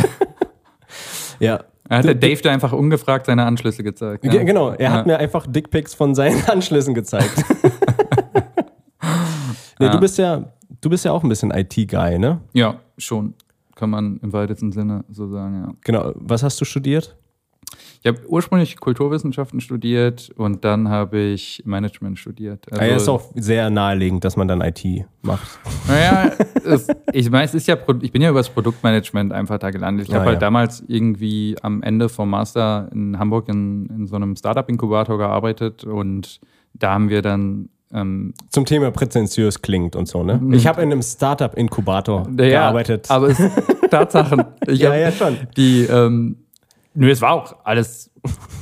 [1.39, 1.63] ja.
[1.87, 4.23] Er hat der Dave da einfach ungefragt seine Anschlüsse gezeigt.
[4.23, 4.43] Ge- Ja.
[4.43, 5.13] Genau, er hat Ja.
[5.13, 7.31] mir einfach Dickpics von seinen Anschlüssen gezeigt.
[9.79, 9.91] Nee, Ja.
[9.91, 10.45] du bist ja,
[10.81, 12.41] du bist ja auch ein bisschen IT-Guy, ne?
[12.53, 13.33] Ja, schon.
[13.75, 15.73] Kann man im weitesten Sinne so sagen, ja.
[15.83, 16.11] Genau.
[16.15, 17.15] Was hast du studiert?
[18.01, 22.65] Ich habe ursprünglich Kulturwissenschaften studiert und dann habe ich Management studiert.
[22.71, 24.85] Also, Ah, ja, ist auch sehr naheliegend, dass man dann IT
[25.23, 25.59] macht.
[25.87, 26.31] Naja,
[26.63, 30.07] es, ich meine, es ist ja, ich bin ja über das Produktmanagement einfach da gelandet.
[30.07, 30.39] Ich Ah, habe halt ja.
[30.39, 36.39] damals irgendwie am Ende vom Master in Hamburg in, in so einem Startup-Inkubator gearbeitet und
[36.75, 40.41] da haben wir dann ähm, Zum Thema präzentiös klingt und so, ne?
[40.53, 43.09] Ich habe in einem Startup-Inkubator ja, gearbeitet.
[43.09, 43.37] Aber es
[43.89, 44.43] Tatsachen.
[44.67, 45.37] Ich Ja, ja, schon.
[45.55, 46.37] Die, ähm,
[46.93, 48.11] nö, es war auch alles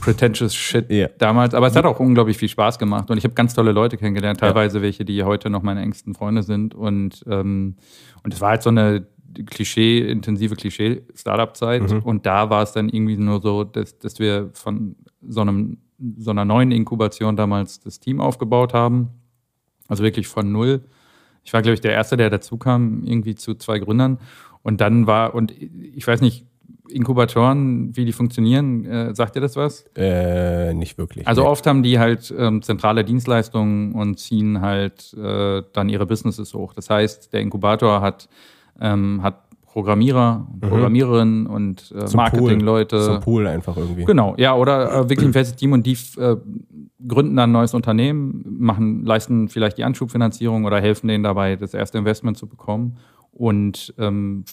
[0.01, 1.07] pretentious Shit Ja.
[1.17, 3.95] damals, aber es hat auch unglaublich viel Spaß gemacht und ich habe ganz tolle Leute
[3.97, 7.77] kennengelernt, teilweise welche, die heute noch meine engsten Freunde sind und ähm,
[8.23, 9.07] und es war halt so eine
[9.47, 11.99] Klischee, intensive Klischee-Startup-Zeit Mhm.
[12.01, 14.95] und da war es dann irgendwie nur so, dass, dass wir von
[15.25, 15.77] so einem
[16.17, 19.09] so einer neuen Inkubation damals das Team aufgebaut haben,
[19.87, 20.83] also wirklich von null.
[21.43, 24.19] Ich war, glaube ich, der Erste, der dazu kam, irgendwie zu zwei Gründern.
[24.61, 26.45] Und dann war, und ich weiß nicht,
[26.89, 29.85] Inkubatoren, wie die funktionieren, äh, sagt ihr das was?
[29.95, 31.27] äh, nicht wirklich.
[31.27, 31.47] Also nee.
[31.47, 36.73] oft haben die halt ähm, zentrale Dienstleistungen und ziehen halt äh, dann ihre Businesses hoch.
[36.73, 38.27] Das heißt, der Inkubator hat,
[38.81, 39.43] ähm, hat
[39.73, 42.15] Programmierer, Programmiererinnen und äh, Mhm.
[42.15, 42.99] Marketingleute.
[43.01, 44.05] Zum Pool einfach irgendwie.
[44.05, 46.35] Genau, ja, oder äh, wirklich ein festes Team und die äh,
[47.07, 51.73] gründen dann ein neues Unternehmen, machen, leisten vielleicht die Anschubfinanzierung oder helfen denen dabei, das
[51.73, 52.97] erste Investment zu bekommen
[53.31, 54.43] und ähm,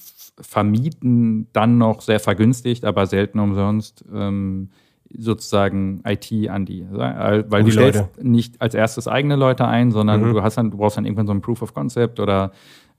[0.40, 4.70] vermieten dann noch sehr vergünstigt, aber selten umsonst ähm,
[5.14, 6.86] sozusagen IT an die.
[6.90, 8.26] Weil An du die stellst Leute.
[8.26, 10.32] nicht als erstes eigene Leute ein, sondern Mhm.
[10.32, 12.52] du hast dann, du brauchst dann irgendwann so ein Proof of Concept oder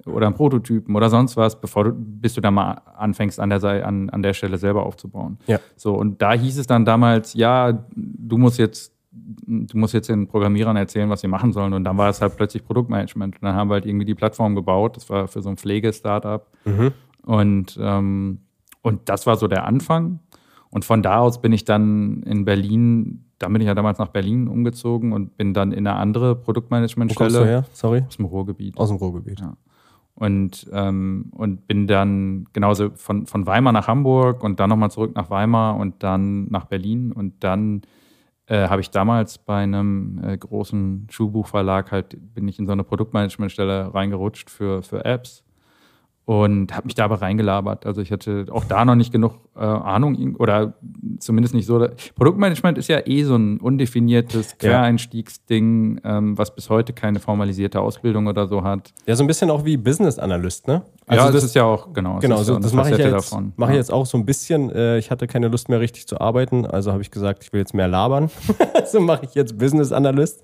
[0.05, 3.63] oder einen Prototypen oder sonst was, bevor du, bis du da mal anfängst, an der,
[3.85, 5.37] an, an der Stelle selber aufzubauen.
[5.47, 5.59] Ja.
[5.75, 10.27] So, und da hieß es dann damals, ja, du musst jetzt, du musst jetzt den
[10.27, 11.73] Programmierern erzählen, was sie machen sollen.
[11.73, 13.35] Und dann war es halt plötzlich Produktmanagement.
[13.35, 14.95] Und dann haben wir halt irgendwie die Plattform gebaut.
[14.97, 16.47] Das war für so ein Pflege-Startup.
[16.65, 16.91] Mhm.
[17.23, 18.39] Und, ähm,
[18.81, 20.19] und das war so der Anfang.
[20.69, 24.07] Und von da aus bin ich dann in Berlin, dann bin ich ja damals nach
[24.07, 27.65] Berlin umgezogen und bin dann in eine andere Wo kommst du Produktmanagementstelle her?
[27.73, 28.03] Sorry.
[28.07, 28.77] aus dem Ruhrgebiet.
[28.77, 29.41] Aus dem Ruhrgebiet.
[29.41, 29.57] Ja.
[30.21, 35.15] Und, ähm, und bin dann genauso von, von Weimar nach Hamburg und dann nochmal zurück
[35.15, 37.11] nach Weimar und dann nach Berlin.
[37.11, 37.81] Und dann
[38.45, 42.83] äh, habe ich damals bei einem äh, großen Schuhbuchverlag halt, bin ich in so eine
[42.83, 45.43] Produktmanagementstelle reingerutscht für, für Apps
[46.31, 47.85] und habe mich da aber reingelabert.
[47.85, 50.75] Also ich hatte auch da noch nicht genug äh, Ahnung oder
[51.19, 51.85] zumindest nicht so.
[52.15, 54.57] Produktmanagement ist ja eh so ein undefiniertes.
[54.57, 58.93] Quereinstiegsding, ähm, was bis heute keine formalisierte Ausbildung oder so hat.
[59.05, 60.83] Ja, so ein bisschen auch wie Business Analyst, ne?
[61.07, 62.19] Also ja, das, das ist ja auch, genau.
[62.19, 64.71] Genau, ist so, das mache ich, ja jetzt, mache ich jetzt auch so ein bisschen.
[64.71, 67.59] Äh, ich hatte keine Lust mehr richtig zu arbeiten, also habe ich gesagt, ich will
[67.59, 68.29] jetzt mehr labern.
[68.73, 70.41] also mache ich jetzt Business Analyst.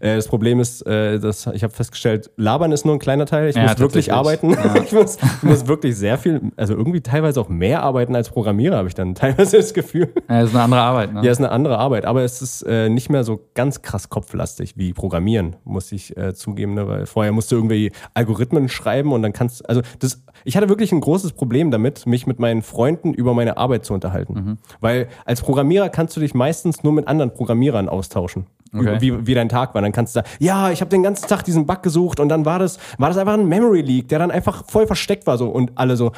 [0.00, 3.48] Äh, das Problem ist, äh, dass ich habe festgestellt, labern ist nur ein kleiner Teil.
[3.48, 4.50] Ich Ja, muss wirklich arbeiten.
[4.50, 4.74] Ja.
[4.84, 8.88] ich muss, muss wirklich sehr viel, also irgendwie teilweise auch mehr arbeiten als Programmierer, habe
[8.88, 10.12] ich dann teilweise das Gefühl.
[10.28, 11.22] Ja, das ist eine andere Arbeit, ne?
[11.24, 14.76] Ja, ist eine andere Arbeit, aber es ist äh, nicht mehr so ganz krass kopflastig
[14.76, 16.86] wie Programmieren, muss ich äh, zugeben, ne?
[16.88, 20.90] weil vorher musst du irgendwie Algorithmen schreiben und dann kannst also das ich hatte wirklich
[20.92, 24.58] ein großes Problem damit, mich mit meinen Freunden über meine Arbeit zu unterhalten, Mhm.
[24.80, 28.46] weil als Programmierer kannst du dich meistens nur mit anderen Programmierern austauschen.
[28.72, 28.96] Okay.
[29.00, 29.82] Wie, wie dein Tag war.
[29.82, 32.44] Dann kannst du sagen, ja, ich habe den ganzen Tag diesen Bug gesucht und dann
[32.44, 35.38] war das, war das einfach ein Memory Leak, der dann einfach voll versteckt war.
[35.38, 35.48] So.
[35.48, 36.12] Und alle so,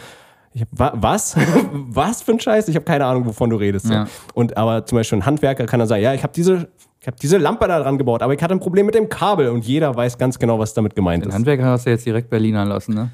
[0.52, 1.36] ich hab, wa, was?
[1.72, 2.68] was für ein Scheiß?
[2.68, 3.88] Ich habe keine Ahnung, wovon du redest.
[3.88, 4.06] Ja.
[4.34, 6.68] Und aber zum Beispiel ein Handwerker kann dann sagen, ja, ich habe diese,
[7.00, 9.48] ich habe diese Lampe da dran gebaut, aber ich hatte ein Problem mit dem Kabel
[9.48, 11.34] und jeder weiß ganz genau, was damit gemeint Den ist.
[11.34, 13.10] Handwerker hast du jetzt direkt Berlinern lassen, ne?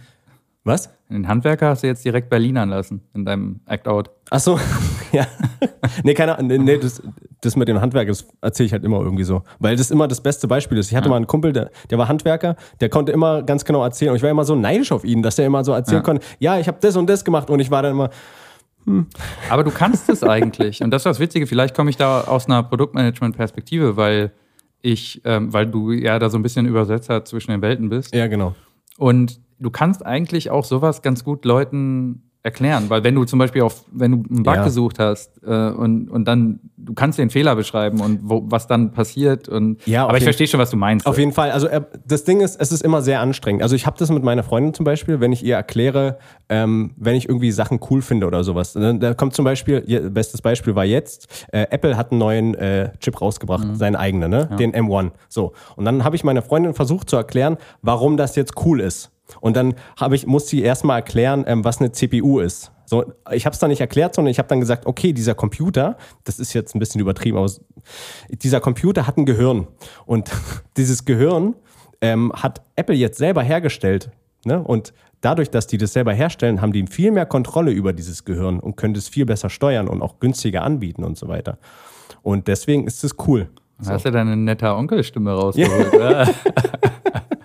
[0.64, 0.91] Was?
[1.09, 4.11] Den Handwerker hast du jetzt direkt Berlinern lassen in deinem Act-Out.
[4.30, 4.59] Ach so,
[5.13, 5.27] ja.
[6.05, 6.65] nee, keine Ahnung.
[6.65, 7.03] Nee, das,
[7.41, 9.43] das mit dem Handwerk, das erzähle ich halt immer irgendwie so.
[9.59, 10.91] Weil das immer das beste Beispiel ist.
[10.91, 14.11] Ich hatte mal einen Kumpel, der, der war Handwerker, der konnte immer ganz genau erzählen.
[14.11, 16.05] Und ich war immer so neidisch auf ihn, dass der immer so erzählen Ja.
[16.05, 17.51] konnte, ja, ich habe das und das gemacht.
[17.51, 18.11] Und ich war dann immer,
[19.51, 20.83] Aber du kannst es eigentlich.
[20.83, 24.33] Und das ist das Witzige, vielleicht komme ich da aus einer Produktmanagement-Perspektive, weil
[24.81, 28.15] ich, ähm, weil du ja da so ein bisschen Übersetzer zwischen den Welten bist.
[28.15, 28.55] ja, genau.
[28.97, 33.63] Und du kannst eigentlich auch sowas ganz gut Leuten erklären, weil wenn du zum Beispiel
[33.63, 34.65] auf, wenn du einen Bug Ja.
[34.65, 38.93] gesucht hast äh, und, und dann, du kannst den Fehler beschreiben und wo, was dann
[38.93, 41.07] passiert und Ja, aber ich verstehe schon, was du meinst.
[41.07, 41.51] Auf jeden Fall.
[41.51, 43.63] Also äh, das Ding ist, es ist immer sehr anstrengend.
[43.63, 46.19] Also ich habe das mit meiner Freundin zum Beispiel, wenn ich ihr erkläre,
[46.49, 48.73] ähm, wenn ich irgendwie Sachen cool finde oder sowas.
[48.73, 52.55] Dann, da kommt zum Beispiel, ihr bestes Beispiel war jetzt, äh, Apple hat einen neuen
[52.55, 54.49] äh, Chip rausgebracht, seinen eigenen, ne?
[54.59, 55.11] den M1.
[55.29, 55.53] So.
[55.77, 59.11] Und dann habe ich meiner Freundin versucht zu erklären, warum das jetzt cool ist.
[59.41, 62.72] Und dann habe ich, muss sie erstmal erklären, ähm, was eine CPU ist.
[62.87, 65.99] So, ich habe es dann nicht erklärt, sondern ich habe dann gesagt, okay, dieser Computer,
[66.24, 67.51] das ist jetzt ein bisschen übertrieben, aber
[68.31, 69.66] dieser Computer hat ein Gehirn.
[70.07, 70.31] Und
[70.79, 71.55] dieses Gehirn
[72.01, 74.11] ähm, hat Apple jetzt selber hergestellt.
[74.45, 74.62] Ne?
[74.62, 78.59] Und dadurch, dass die das selber herstellen, haben die viel mehr Kontrolle über dieses Gehirn
[78.59, 81.59] und können es viel besser steuern und auch günstiger anbieten und so weiter.
[82.22, 83.51] Und deswegen ist es cool.
[83.81, 83.93] So.
[83.93, 85.93] Hast du deine nette Onkelstimme rausgeholt?
[85.93, 86.26] Ja.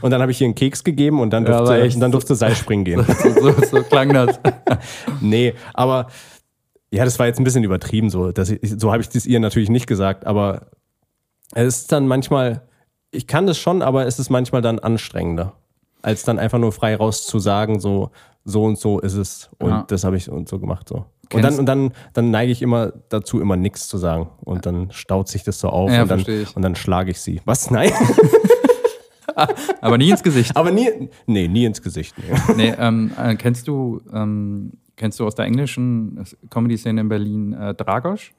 [0.00, 2.34] und dann habe ich ihr einen Keks gegeben und dann durfte, ja, und dann durfte
[2.34, 3.04] Seilspringen gehen.
[3.22, 4.38] so, so, so klang das.
[5.20, 6.08] nee, aber
[6.90, 8.32] ja, das war jetzt ein bisschen übertrieben so.
[8.34, 10.68] So habe ich das ihr natürlich nicht gesagt, aber
[11.54, 12.62] es ist dann manchmal,
[13.10, 15.54] ich kann das schon, aber es ist manchmal dann anstrengender,
[16.02, 18.10] als dann einfach nur frei raus zu sagen, so,
[18.44, 19.50] so und so ist es.
[19.58, 19.84] Und ja.
[19.88, 20.88] das habe ich und so gemacht.
[20.88, 21.06] So.
[21.32, 24.30] Und dann, und dann, dann neige ich immer dazu, immer nichts zu sagen.
[24.40, 26.24] Und dann staut sich das so auf ja, und, dann,
[26.54, 27.42] und dann schlage ich sie.
[27.44, 27.70] Was?
[27.70, 27.92] Nein?
[29.80, 30.56] Aber nie ins Gesicht.
[30.56, 32.14] Aber nie, nee, nie ins Gesicht.
[32.18, 37.52] Nee, nee ähm, äh, kennst du, ähm, kennst du aus der englischen Comedy-Szene in Berlin
[37.52, 38.30] äh, Dragos?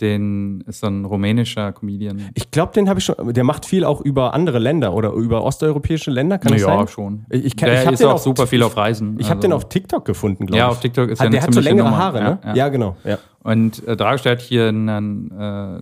[0.00, 2.30] Den ist so ein rumänischer Comedian.
[2.34, 3.32] Ich glaube, den habe ich schon.
[3.34, 6.78] Der macht viel auch über andere Länder oder über osteuropäische Länder, kann das ja, sein?
[6.80, 7.26] Ja, schon.
[7.30, 9.16] Ich, ich, der ich ist auch super viel auf Reisen.
[9.20, 9.48] Ich habe also.
[9.48, 10.58] den auf TikTok gefunden, glaube ich.
[10.58, 11.98] Ja, auf TikTok ist hat, ja Der hat so längere Nummer.
[11.98, 12.38] Haare, ne?
[12.42, 12.54] Ja, ja.
[12.56, 12.96] ja genau.
[13.04, 13.18] Ja.
[13.44, 15.80] Und äh, Dragos, der hat hier einen, äh,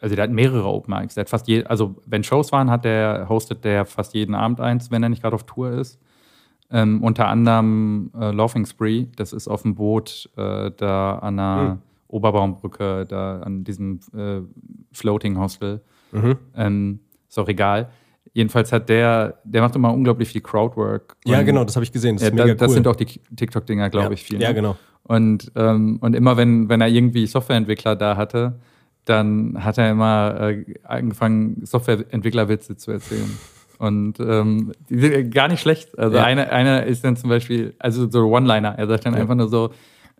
[0.00, 1.14] also der hat mehrere Open Mics.
[1.14, 4.60] Der hat fast je, also wenn Shows waren, hat der, hostet der fast jeden Abend
[4.60, 6.00] eins, wenn er nicht gerade auf Tour ist.
[6.70, 11.56] Ähm, unter anderem äh, Laughing Spree, das ist auf dem Boot äh, da an der
[11.56, 11.78] mhm.
[12.08, 14.40] Oberbaumbrücke, da an diesem äh,
[14.92, 15.80] Floating Hostel.
[16.12, 16.36] Mhm.
[16.56, 17.90] Ähm, ist auch egal.
[18.32, 21.16] Jedenfalls hat der, der macht immer unglaublich viel Crowdwork.
[21.24, 22.16] Ja, genau, das habe ich gesehen.
[22.16, 24.12] Das, ja, da, das sind auch die TikTok-Dinger, glaube ja.
[24.12, 24.40] ich, viel.
[24.40, 24.54] Ja, ne?
[24.54, 24.76] genau.
[25.02, 28.60] Und, ähm, und immer wenn, wenn er irgendwie Softwareentwickler da hatte,
[29.04, 33.30] dann hat er immer äh, angefangen, Softwareentwicklerwitze zu erzählen.
[33.78, 35.98] Und ähm, die sind gar nicht schlecht.
[35.98, 36.24] Also ja.
[36.24, 38.74] eine, eine ist dann zum Beispiel, also so One-Liner.
[38.76, 39.20] Er sagt dann ja.
[39.20, 39.70] einfach nur so,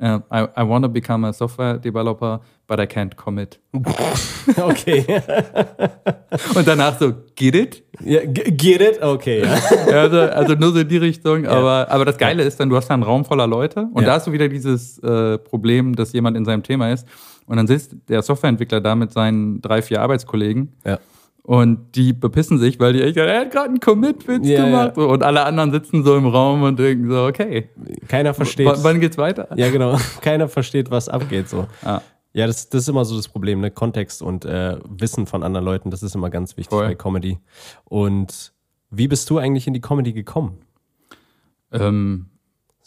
[0.01, 3.59] uh, I, I want to become a software developer, but I can't commit.
[4.57, 5.05] okay.
[6.55, 7.83] Und danach so, get it?
[8.03, 9.03] Ja, get it?
[9.03, 9.59] Okay, ja.
[9.93, 11.45] also, also nur so in die Richtung.
[11.45, 11.51] Ja.
[11.51, 14.15] Aber, aber das Geile ist dann, du hast da einen Raum voller Leute und da
[14.15, 17.07] hast du wieder dieses äh, Problem, dass jemand in seinem Thema ist.
[17.51, 20.73] Und dann sitzt der Softwareentwickler da mit seinen drei, vier Arbeitskollegen.
[20.85, 21.01] Ja.
[21.43, 24.97] Und die bepissen sich, weil die echt, er hat gerade einen Commit-Witz yeah, gemacht.
[24.97, 25.07] Yeah.
[25.07, 27.69] Und alle anderen sitzen so im Raum und denken so, okay.
[28.07, 28.69] Keiner versteht.
[28.69, 29.49] W wann geht's weiter?
[29.57, 29.99] Ja, genau.
[30.21, 31.49] Keiner versteht, was abgeht.
[31.49, 31.67] So.
[31.83, 32.03] Ah.
[32.33, 33.73] Ja, das, das ist immer so das Problem, ne?
[33.73, 36.87] Kontext und äh, Wissen von anderen Leuten, das ist immer ganz wichtig Voll.
[36.87, 37.41] bei Comedy.
[37.83, 38.53] Und
[38.91, 40.59] wie bist du eigentlich in die Comedy gekommen?
[41.73, 42.27] Ähm,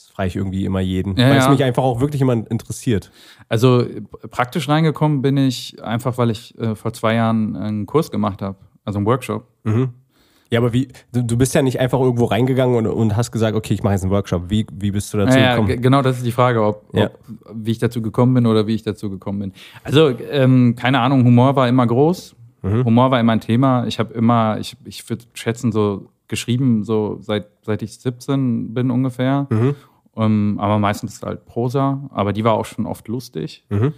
[0.04, 1.52] das frage ich irgendwie immer jeden, ja, weil es ja.
[1.52, 3.12] mich einfach auch wirklich immer interessiert.
[3.48, 3.86] Also
[4.32, 8.58] praktisch reingekommen bin ich einfach, weil ich äh, vor zwei Jahren einen Kurs gemacht habe,
[8.84, 9.48] also einen Workshop.
[9.64, 9.94] Mhm.
[10.50, 13.74] Ja, aber wie, du, bist ja nicht einfach irgendwo reingegangen und, und hast gesagt, okay,
[13.74, 14.50] ich mache jetzt einen Workshop.
[14.50, 15.70] Wie, wie bist du dazu ja, gekommen?
[15.70, 17.20] Ja, genau, das ist die Frage, ob, ob,
[17.56, 19.54] wie ich dazu gekommen bin oder wie ich dazu gekommen bin.
[19.84, 22.36] Also, ähm, keine Ahnung, Humor war immer groß.
[22.62, 22.86] Mhm.
[22.86, 23.88] Humor war immer ein Thema.
[23.88, 28.92] Ich habe immer, ich, ich würde schätzen, so geschrieben, so seit, seit ich 17 bin
[28.92, 29.48] ungefähr.
[29.50, 29.76] Mhm.
[30.16, 33.66] Um, ähm, aber meistens halt Prosa, aber die war auch schon oft lustig.
[33.70, 33.94] Mhm.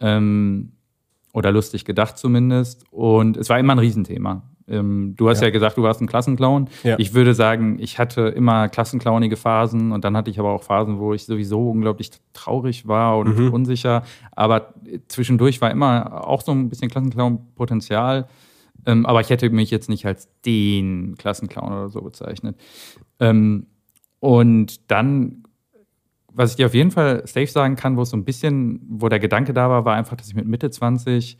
[0.00, 0.72] Ähm,
[1.34, 2.84] oder lustig gedacht zumindest.
[2.90, 4.42] Und es war immer ein Riesenthema.
[4.66, 5.48] Ähm, du hast ja.
[5.48, 5.52] ja.
[5.52, 6.68] gesagt, du warst ein Klassenclown.
[6.84, 6.98] Ja.
[6.98, 10.98] Ich würde sagen, ich hatte immer klassenclownige Phasen und dann hatte ich aber auch Phasen,
[10.98, 13.52] wo ich sowieso unglaublich traurig war und Mhm.
[13.52, 14.02] unsicher.
[14.32, 14.74] Aber
[15.08, 18.26] zwischendurch war immer auch so ein bisschen Klassenclown-Potenzial.
[18.86, 22.56] Ähm, aber ich hätte mich jetzt nicht als den Klassenclown oder so bezeichnet.
[23.20, 23.66] Ähm,
[24.20, 25.44] und dann
[26.32, 29.08] was ich dir auf jeden Fall safe sagen kann, wo es so ein bisschen, wo
[29.08, 31.38] der Gedanke da war, war einfach, dass ich mit Mitte 20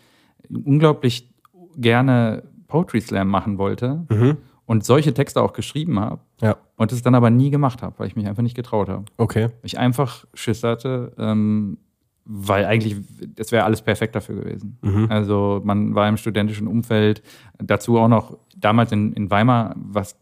[0.64, 1.32] unglaublich
[1.76, 4.36] gerne Poetry Slam machen wollte Mhm.
[4.66, 6.56] und solche Texte auch geschrieben habe Ja.
[6.76, 9.04] und es dann aber nie gemacht habe, weil ich mich einfach nicht getraut habe.
[9.16, 9.48] Okay.
[9.62, 11.78] Ich einfach Schiss hatte, ähm,
[12.24, 12.96] weil eigentlich,
[13.36, 14.78] das wäre alles perfekt dafür gewesen.
[14.82, 15.06] Mhm.
[15.08, 17.22] Also man war im studentischen Umfeld,
[17.58, 20.14] dazu auch noch damals in, in Weimar, was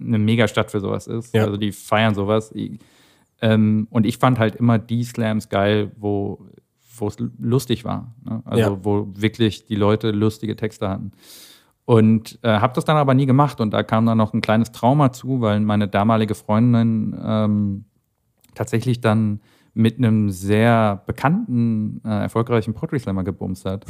[0.00, 1.32] eine Megastadt für sowas ist.
[1.34, 1.44] Ja.
[1.44, 2.50] Also die feiern sowas.
[2.52, 2.80] Ich,
[3.42, 6.46] ähm, und ich fand halt immer die Slams geil, wo
[6.98, 8.14] wo es lustig war.
[8.22, 8.42] Ne?
[8.44, 8.84] Also Ja.
[8.84, 11.12] wo wirklich die Leute lustige Texte hatten.
[11.86, 13.60] Und äh, habe das dann aber nie gemacht.
[13.60, 17.84] Und da kam dann noch ein kleines Trauma zu, weil meine damalige Freundin ähm,
[18.54, 19.40] tatsächlich dann
[19.74, 23.86] mit einem sehr bekannten, äh, erfolgreichen Poetry Slammer gebumst hat.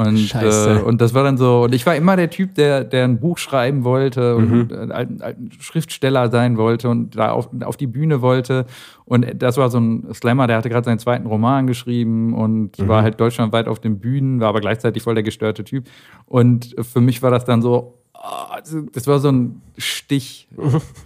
[0.00, 0.80] Und, Scheiße.
[0.80, 3.20] äh, und das war dann so, und ich war immer der Typ, der, der ein
[3.20, 7.86] Buch schreiben wollte und äh, ein, ein Schriftsteller sein wollte und da auf, auf die
[7.86, 8.64] Bühne wollte.
[9.04, 13.02] Und das war so ein Slammer, der hatte gerade seinen zweiten Roman geschrieben und war
[13.02, 15.84] halt deutschlandweit auf den Bühnen, war aber gleichzeitig voll der gestörte Typ.
[16.24, 18.58] Und für mich war das dann so, ah,
[18.92, 20.48] das war so ein Stich.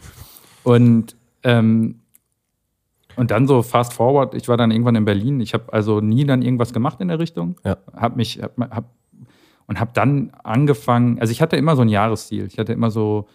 [0.62, 1.96] und ähm,
[3.16, 5.40] und dann so fast forward, ich war dann irgendwann in Berlin.
[5.40, 7.56] Ich habe also nie dann irgendwas gemacht in der Richtung.
[7.64, 7.76] Ja.
[7.94, 8.90] Hab mich, hab, hab,
[9.66, 12.46] und habe dann angefangen, also ich hatte immer so ein Jahresziel.
[12.46, 13.26] Ich hatte immer so,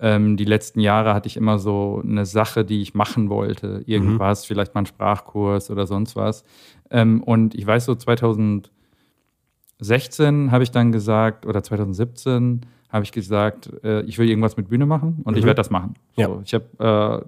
[0.00, 3.82] ähm, die letzten Jahre hatte ich immer so eine Sache, die ich machen wollte.
[3.86, 4.48] Irgendwas, mhm.
[4.48, 6.44] vielleicht mal ein Sprachkurs oder sonst was.
[6.90, 13.70] Ähm, und ich weiß so, 2016 habe ich dann gesagt, oder 2017 habe ich gesagt,
[13.82, 15.38] äh, ich will irgendwas mit Bühne machen und mhm.
[15.38, 15.94] ich werde das machen.
[16.14, 16.40] So, ja.
[16.44, 17.24] Ich, hab, äh,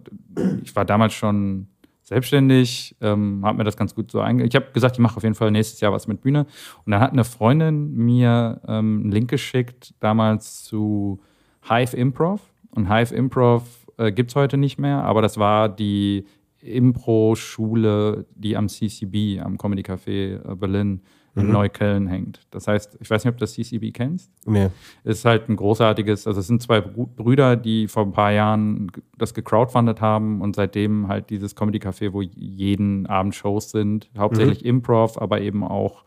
[0.63, 1.67] ich war damals schon
[2.07, 4.45] selbstständig, ähm, habe mir das ganz gut so einge...
[4.45, 6.47] Ich habe gesagt, ich mache auf jeden Fall nächstes Jahr was mit Bühne.
[6.85, 11.21] Und dann hat eine Freundin mir ähm, einen Link geschickt, damals zu
[11.69, 12.41] Hive Improv.
[12.71, 16.27] Und Hive Improv äh, gibt es heute nicht mehr, aber das war die
[16.61, 21.03] Impro-Schule, die am CCB, am Comedy Café äh, Berlin
[21.37, 21.53] in mhm.
[21.53, 22.41] Neukölln hängt.
[22.51, 24.33] Das heißt, ich weiß nicht, ob du das CCB kennst.
[24.47, 24.71] Nee.
[25.05, 29.35] Ist halt ein großartiges, also es sind zwei Brüder, die vor ein paar Jahren das
[29.35, 34.69] gecrowdfundet haben und seitdem halt dieses Comedy Café, wo jeden Abend Shows sind, hauptsächlich mhm.
[34.69, 36.05] Improv, aber eben auch,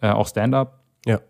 [0.00, 0.84] äh, auch Stand-up.
[1.04, 1.20] Ja.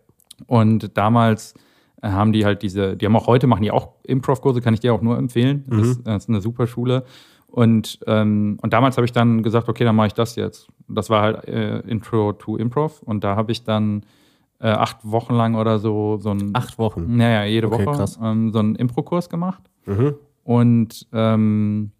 [0.47, 1.55] Und damals
[2.03, 4.81] äh, haben die halt diese, die haben auch heute, machen die auch Improv-Kurse, kann ich
[4.81, 5.65] dir auch nur empfehlen.
[5.67, 5.79] Mhm.
[5.79, 7.05] Das, das, ist eine super Schule.
[7.51, 10.69] Und, ähm, und damals habe ich dann gesagt, okay, dann mache ich das jetzt.
[10.87, 13.03] Das war halt äh, Intro to Improv.
[13.03, 14.05] Und da habe ich dann
[14.61, 16.51] äh, acht Wochen lang oder so so ein.
[16.53, 17.17] Acht Wochen?
[17.17, 19.63] Naja, jede okay, Woche ähm, so einen Impro-Kurs gemacht.
[19.87, 20.15] Mhm.
[20.45, 21.91] Und, ähm,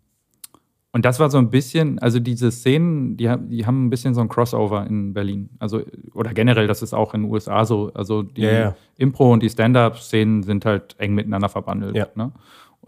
[0.93, 4.21] und das war so ein bisschen, also diese Szenen, die, die haben ein bisschen so
[4.21, 5.51] ein Crossover in Berlin.
[5.59, 5.83] Also,
[6.15, 7.93] oder generell, das ist auch in den USA so.
[7.95, 8.75] Also die yeah.
[8.99, 11.95] Impro- und die Stand-up-Szenen sind halt eng miteinander verbandelt.
[11.95, 12.09] Ja.
[12.15, 12.33] Ne?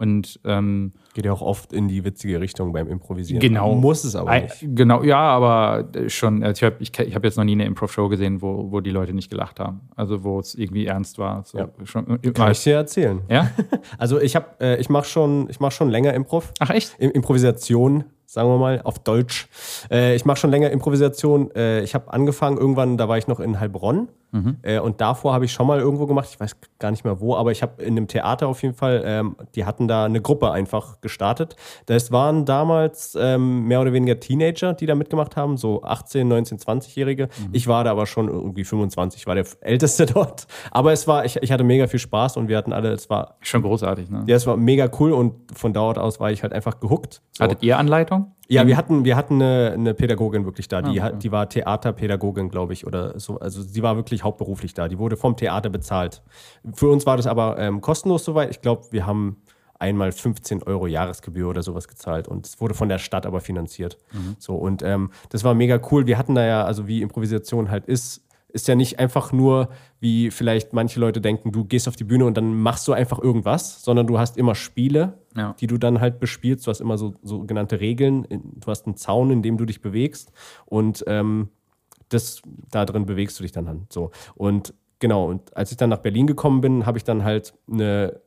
[0.01, 3.39] Und ähm, geht ja auch oft in die witzige Richtung beim Improvisieren.
[3.39, 3.75] Genau.
[3.75, 4.67] Muss es aber nicht.
[4.73, 6.43] Genau, ja, aber schon.
[6.43, 8.89] Also ich habe ich, ich hab jetzt noch nie eine Improv-Show gesehen, wo, wo die
[8.89, 9.81] Leute nicht gelacht haben.
[9.95, 11.43] Also wo es irgendwie ernst war.
[11.43, 11.69] So, ja.
[11.83, 13.21] schon, Kann ich dir erzählen.
[13.29, 13.51] Ja?
[13.99, 16.51] also ich habe, äh, ich mache schon, ich mach schon länger Improv.
[16.57, 16.97] Ach echt?
[16.97, 19.49] Improvisation sagen wir mal, auf Deutsch.
[19.91, 21.53] Äh, ich mache schon länger Improvisation.
[21.53, 24.07] Äh, ich habe angefangen irgendwann, da war ich noch in Heilbronn.
[24.31, 24.57] Mhm.
[24.61, 27.35] Äh, und davor habe ich schon mal irgendwo gemacht, ich weiß gar nicht mehr wo,
[27.35, 30.51] aber ich habe in einem Theater auf jeden Fall, ähm, die hatten da eine Gruppe
[30.51, 31.57] einfach gestartet.
[31.85, 36.59] Das waren damals ähm, mehr oder weniger Teenager, die da mitgemacht haben, so 18, 19,
[36.59, 37.25] 20-Jährige.
[37.25, 37.49] Mhm.
[37.51, 40.47] Ich war da aber schon irgendwie 25, war der Älteste dort.
[40.71, 43.35] Aber es war, ich, ich hatte mega viel Spaß und wir hatten alle, es war.
[43.41, 44.23] Schon großartig, ne?
[44.27, 47.21] Ja, es war mega cool und von dort aus war ich halt einfach gehuckt.
[47.33, 47.43] So.
[47.43, 48.20] Hattet ihr Anleitung?
[48.47, 50.81] Ja, wir hatten, wir hatten eine, eine Pädagogin wirklich da.
[50.81, 51.19] Die, ah, okay.
[51.19, 53.39] die war Theaterpädagogin, glaube ich, oder so.
[53.39, 54.89] Also sie war wirklich hauptberuflich da.
[54.89, 56.21] Die wurde vom Theater bezahlt.
[56.73, 58.51] Für uns war das aber ähm, kostenlos soweit.
[58.51, 59.37] Ich glaube, wir haben
[59.79, 63.97] einmal 15 Euro Jahresgebühr oder sowas gezahlt und es wurde von der Stadt aber finanziert.
[64.11, 64.35] Mhm.
[64.37, 66.05] So und ähm, das war mega cool.
[66.05, 68.21] Wir hatten da ja, also wie Improvisation halt ist,
[68.53, 72.25] ist ja nicht einfach nur, wie vielleicht manche Leute denken, du gehst auf die Bühne
[72.25, 75.55] und dann machst du einfach irgendwas, sondern du hast immer Spiele, ja.
[75.59, 76.67] die du dann halt bespielst.
[76.67, 78.25] Du hast immer so sogenannte Regeln.
[78.29, 80.31] Du hast einen Zaun, in dem du dich bewegst
[80.65, 81.49] und ähm,
[82.09, 84.11] das, da drin bewegst du dich dann halt so.
[84.35, 88.19] Und genau, und als ich dann nach Berlin gekommen bin, habe ich dann halt eine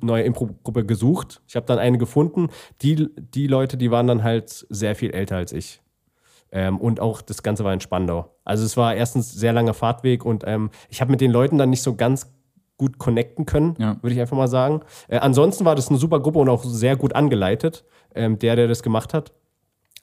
[0.00, 1.40] neue Impro-Gruppe gesucht.
[1.46, 2.48] Ich habe dann eine gefunden.
[2.82, 5.80] Die, die Leute, die waren dann halt sehr viel älter als ich.
[6.50, 8.34] Ähm, und auch das Ganze war in Spandau.
[8.44, 11.70] Also es war erstens sehr langer Fahrtweg und ähm, ich habe mit den Leuten dann
[11.70, 12.32] nicht so ganz
[12.78, 13.96] gut connecten können, ja.
[14.02, 14.80] würde ich einfach mal sagen.
[15.08, 17.84] Äh, ansonsten war das eine super Gruppe und auch sehr gut angeleitet.
[18.14, 19.32] Ähm, der, der das gemacht hat,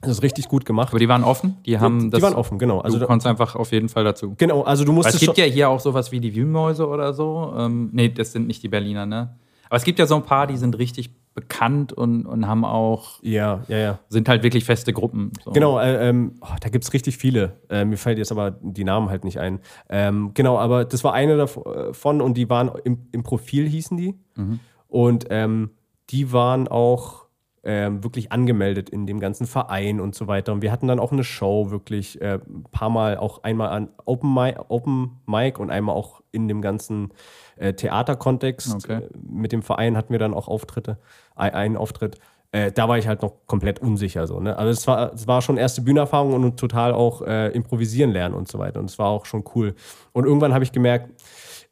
[0.02, 0.90] das ist richtig gut gemacht.
[0.90, 1.58] Aber die waren offen?
[1.66, 2.20] Die haben die, das.
[2.20, 2.80] Die waren offen, genau.
[2.80, 4.36] Also du konntest einfach auf jeden Fall dazu.
[4.38, 5.10] Genau, also du musst.
[5.10, 7.54] es gibt ja hier auch sowas wie die Wühlmäuse oder so.
[7.58, 9.36] Ähm, nee, das sind nicht die Berliner, ne?
[9.68, 13.20] Aber es gibt ja so ein paar, die sind richtig bekannt und, und haben auch.
[13.22, 14.00] Ja, ja, ja.
[14.08, 15.32] Sind halt wirklich feste Gruppen.
[15.44, 15.52] So.
[15.52, 17.60] Genau, äh, ähm, oh, da gibt es richtig viele.
[17.70, 19.60] Äh, mir fällt jetzt aber die Namen halt nicht ein.
[19.90, 24.16] Ähm, genau, aber das war eine davon und die waren im, im Profil, hießen die.
[24.36, 24.60] Mhm.
[24.88, 25.72] Und ähm,
[26.10, 27.26] die waren auch
[27.66, 30.54] ähm, wirklich angemeldet in dem ganzen Verein und so weiter.
[30.54, 33.90] Und wir hatten dann auch eine Show wirklich äh, ein paar Mal, auch einmal an
[34.06, 37.10] Open Mic, Open Mic und einmal auch in dem ganzen
[37.58, 38.76] äh, Theaterkontext.
[38.76, 39.04] Okay.
[39.04, 40.98] Äh, mit dem Verein hatten wir dann auch Auftritte,
[41.36, 42.18] einen Auftritt.
[42.52, 44.28] Äh, da war ich halt noch komplett unsicher.
[44.28, 44.58] So, ne?
[44.58, 48.48] Also es war, es war schon erste Bühnenerfahrung und total auch äh, improvisieren lernen und
[48.48, 48.80] so weiter.
[48.80, 49.76] Und es war auch schon cool.
[50.14, 51.12] Und irgendwann habe ich gemerkt,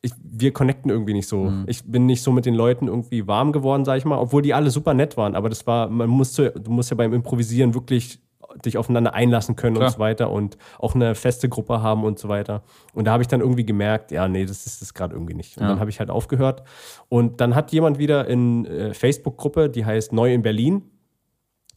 [0.01, 1.45] ich, wir connecten irgendwie nicht so.
[1.45, 1.63] Mhm.
[1.67, 4.53] Ich bin nicht so mit den Leuten irgendwie warm geworden, sag ich mal, obwohl die
[4.53, 5.36] alle super nett waren.
[5.36, 8.19] Aber das war, man musste, du musst ja beim Improvisieren wirklich
[8.65, 9.87] dich aufeinander einlassen können Klar.
[9.87, 12.63] und so weiter und auch eine feste Gruppe haben und so weiter.
[12.93, 15.57] Und da habe ich dann irgendwie gemerkt, ja, nee, das ist das gerade irgendwie nicht.
[15.57, 15.69] Und ja.
[15.69, 16.63] dann habe ich halt aufgehört.
[17.09, 20.83] Und dann hat jemand wieder in äh, Facebook-Gruppe, die heißt Neu in Berlin.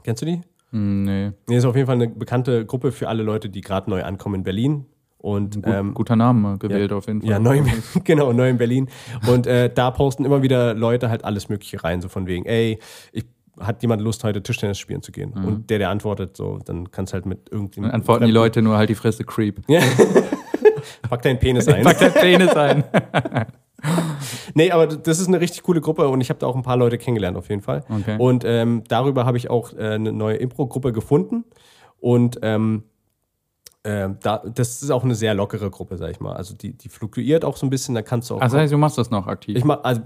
[0.02, 0.40] Kennst du die?
[0.70, 1.32] Hm, nee.
[1.48, 4.36] Nee, ist auf jeden Fall eine bekannte Gruppe für alle Leute, die gerade neu ankommen
[4.36, 4.86] in Berlin.
[5.18, 7.30] Und, Gut, ähm, guter Name gewählt ja, auf jeden Fall.
[7.30, 7.62] Ja, neu,
[8.04, 8.88] genau, neu in Berlin.
[9.26, 12.78] Und äh, da posten immer wieder Leute halt alles Mögliche rein, so von wegen, ey,
[13.12, 13.24] ich
[13.60, 15.32] hat jemand Lust, heute Tischtennis spielen zu gehen?
[15.34, 15.44] Mhm.
[15.44, 17.92] Und der, der antwortet, so, dann kannst halt mit irgendjemandem.
[17.92, 19.62] Dann antworten die Leute nur halt die Fresse Creep.
[19.68, 19.80] Ja.
[21.08, 21.82] Pack deinen Penis ein.
[21.82, 22.84] Pack deinen Penis ein.
[24.54, 26.76] nee, aber das ist eine richtig coole Gruppe und ich habe da auch ein paar
[26.76, 27.84] Leute kennengelernt auf jeden Fall.
[27.88, 28.16] Okay.
[28.18, 31.44] Und ähm, darüber habe ich auch äh, eine neue Impro-Gruppe gefunden
[32.00, 32.84] und ähm,
[33.82, 36.34] äh, da, das ist auch eine sehr lockere Gruppe, sag ich mal.
[36.34, 38.40] Also die, die fluktuiert auch so ein bisschen, da kannst du auch.
[38.40, 39.56] Also heißt, du machst das noch aktiv.
[39.56, 40.02] Ich mach, also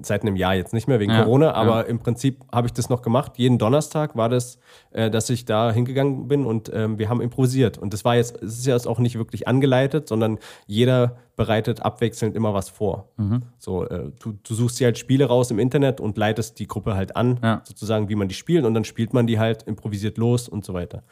[0.00, 1.80] seit einem Jahr jetzt nicht mehr wegen Ja, Corona, aber ja.
[1.82, 3.32] im Prinzip habe ich das noch gemacht.
[3.36, 4.58] Jeden Donnerstag war das,
[4.92, 7.78] äh, dass ich da hingegangen bin und ähm, wir haben improvisiert.
[7.78, 11.82] Und das war jetzt, es ist ja jetzt auch nicht wirklich angeleitet, sondern jeder bereitet
[11.82, 13.10] abwechselnd immer was vor.
[13.16, 13.42] Mhm.
[13.58, 16.94] So, äh, du, du suchst dir halt Spiele raus im Internet und leitest die Gruppe
[16.94, 17.60] halt an, Ja.
[17.64, 20.72] sozusagen, wie man die spielt und dann spielt man die halt improvisiert los und so
[20.74, 21.02] weiter.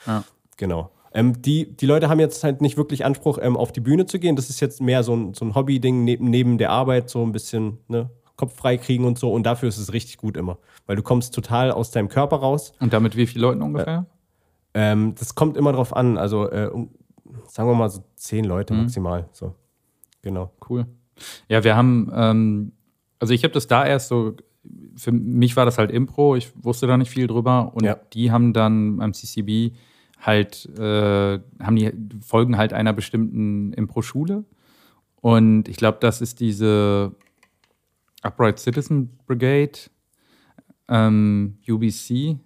[0.57, 0.91] Genau.
[1.17, 4.19] Ähm, die, die Leute haben jetzt halt nicht wirklich Anspruch, ähm, auf die Bühne zu
[4.19, 4.35] gehen.
[4.35, 7.31] Das ist jetzt mehr so ein, so ein Hobby-Ding neben, neben der Arbeit, so ein
[7.31, 9.33] bisschen ne, Kopf frei kriegen und so.
[9.33, 10.59] Und dafür ist es richtig gut immer.
[10.87, 12.73] Weil du kommst total aus deinem Körper raus.
[12.81, 14.07] Und damit wie viele Leuten ungefähr?
[14.75, 16.19] Ähm, das kommt immer drauf an.
[16.19, 16.69] Also äh,
[17.49, 18.81] sagen wir mal so zehn Leute Mhm.
[18.81, 19.29] maximal.
[19.33, 19.55] So.
[20.23, 20.51] Genau.
[20.69, 20.87] Cool.
[21.49, 22.73] Ja, wir haben, ähm,
[23.21, 24.35] also ich habe das da erst so,
[24.97, 27.97] für mich war das halt Impro, ich wusste da nicht viel drüber und Ja.
[28.15, 29.75] die haben dann am CCB
[30.21, 34.45] halt, äh, haben die folgen halt einer bestimmten Impro-Schule
[35.21, 37.13] und ich glaube, das ist diese
[38.25, 39.73] Upright Citizen Brigade,
[40.89, 42.37] ähm, UBC,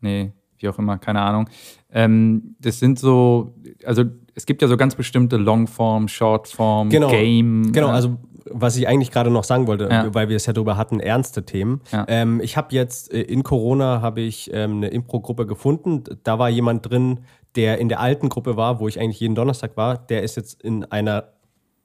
[0.00, 1.48] nee, wie auch immer, keine Ahnung.
[1.90, 3.54] Ähm, das sind so,
[3.84, 4.04] also
[4.34, 7.08] es gibt ja so ganz bestimmte Longform, Shortform, Genau.
[7.10, 7.72] Game.
[7.72, 8.16] Genau, äh, also
[8.50, 10.14] was ich eigentlich gerade noch sagen wollte, Ja.
[10.14, 11.80] weil wir es ja darüber hatten, ernste Themen.
[11.90, 12.04] Ja.
[12.08, 16.04] Ähm, ich habe jetzt äh, in Corona habe ich ähm, eine Impro-Gruppe gefunden.
[16.22, 17.20] Da war jemand drin,
[17.56, 19.98] der in der alten Gruppe war, wo ich eigentlich jeden Donnerstag war.
[19.98, 21.32] Der ist jetzt in einer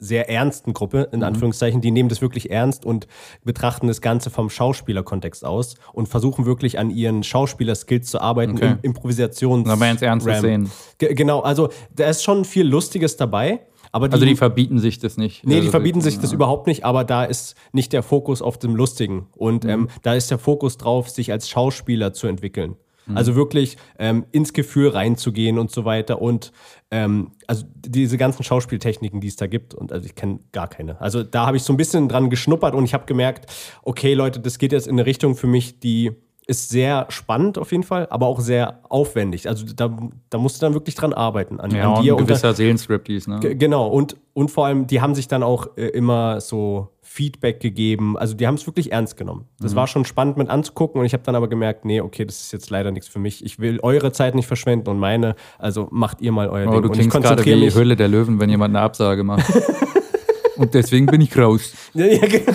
[0.04, 1.16] sehr ernsten Gruppe, Mhm.
[1.20, 3.08] in Anführungszeichen, die nehmen das wirklich ernst und
[3.46, 8.72] betrachten das Ganze vom Schauspielerkontext aus und versuchen wirklich an ihren Schauspielerskills zu arbeiten, Okay.
[8.72, 9.70] im Improvisations.
[9.70, 10.70] Aber ins Ernste sehen.
[10.98, 13.62] Ge genau, also da ist schon viel Lustiges dabei.
[13.94, 15.46] Aber die, Also die verbieten sich das nicht.
[15.46, 16.22] Nee, die also, verbieten sich ja.
[16.22, 19.28] das überhaupt nicht, aber da ist nicht der Fokus auf dem Lustigen.
[19.36, 19.70] Und Mhm.
[19.70, 22.78] ähm, da ist der Fokus drauf, sich als Schauspieler zu entwickeln.
[23.12, 23.18] Mhm.
[23.18, 26.22] Also wirklich ähm, ins Gefühl reinzugehen und so weiter.
[26.22, 26.52] Und
[26.92, 31.00] ähm, also diese ganzen Schauspieltechniken, die es da gibt, und also ich kenne gar keine.
[31.00, 33.52] Also da habe ich so ein bisschen dran geschnuppert und ich habe gemerkt,
[33.84, 36.12] okay, Leute, das geht jetzt in eine Richtung für mich, die
[36.48, 39.48] ist sehr spannend auf jeden Fall, aber auch sehr aufwendig.
[39.48, 39.96] Also da,
[40.30, 42.34] da musst du dann wirklich dran arbeiten an, Ja, an und dir ein und da-
[42.34, 43.40] gewisser Seelenstriptease, ne?
[43.56, 48.18] Genau, und, und vor allem, die haben sich dann auch äh, immer so Feedback gegeben.
[48.18, 49.42] Also die haben es wirklich ernst genommen.
[49.60, 49.64] Mhm.
[49.64, 52.40] Das war schon spannend mit anzugucken und ich habe dann aber gemerkt, nee, okay, das
[52.40, 53.44] ist jetzt leider nichts für mich.
[53.44, 56.82] Ich will eure Zeit nicht verschwenden und meine, also macht ihr mal euer Oh, Ding.
[56.84, 57.76] du und ich klingst gerade wie mich.
[57.76, 59.46] Höhle der Löwen, wenn jemand eine Absage macht.
[60.56, 61.74] und deswegen bin ich raus.
[61.94, 62.54] Genau.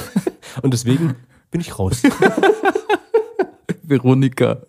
[0.63, 1.17] und deswegen
[1.51, 2.03] bin ich raus.
[3.83, 4.63] Veronika.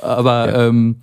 [0.00, 0.96] Aber ja, ähm,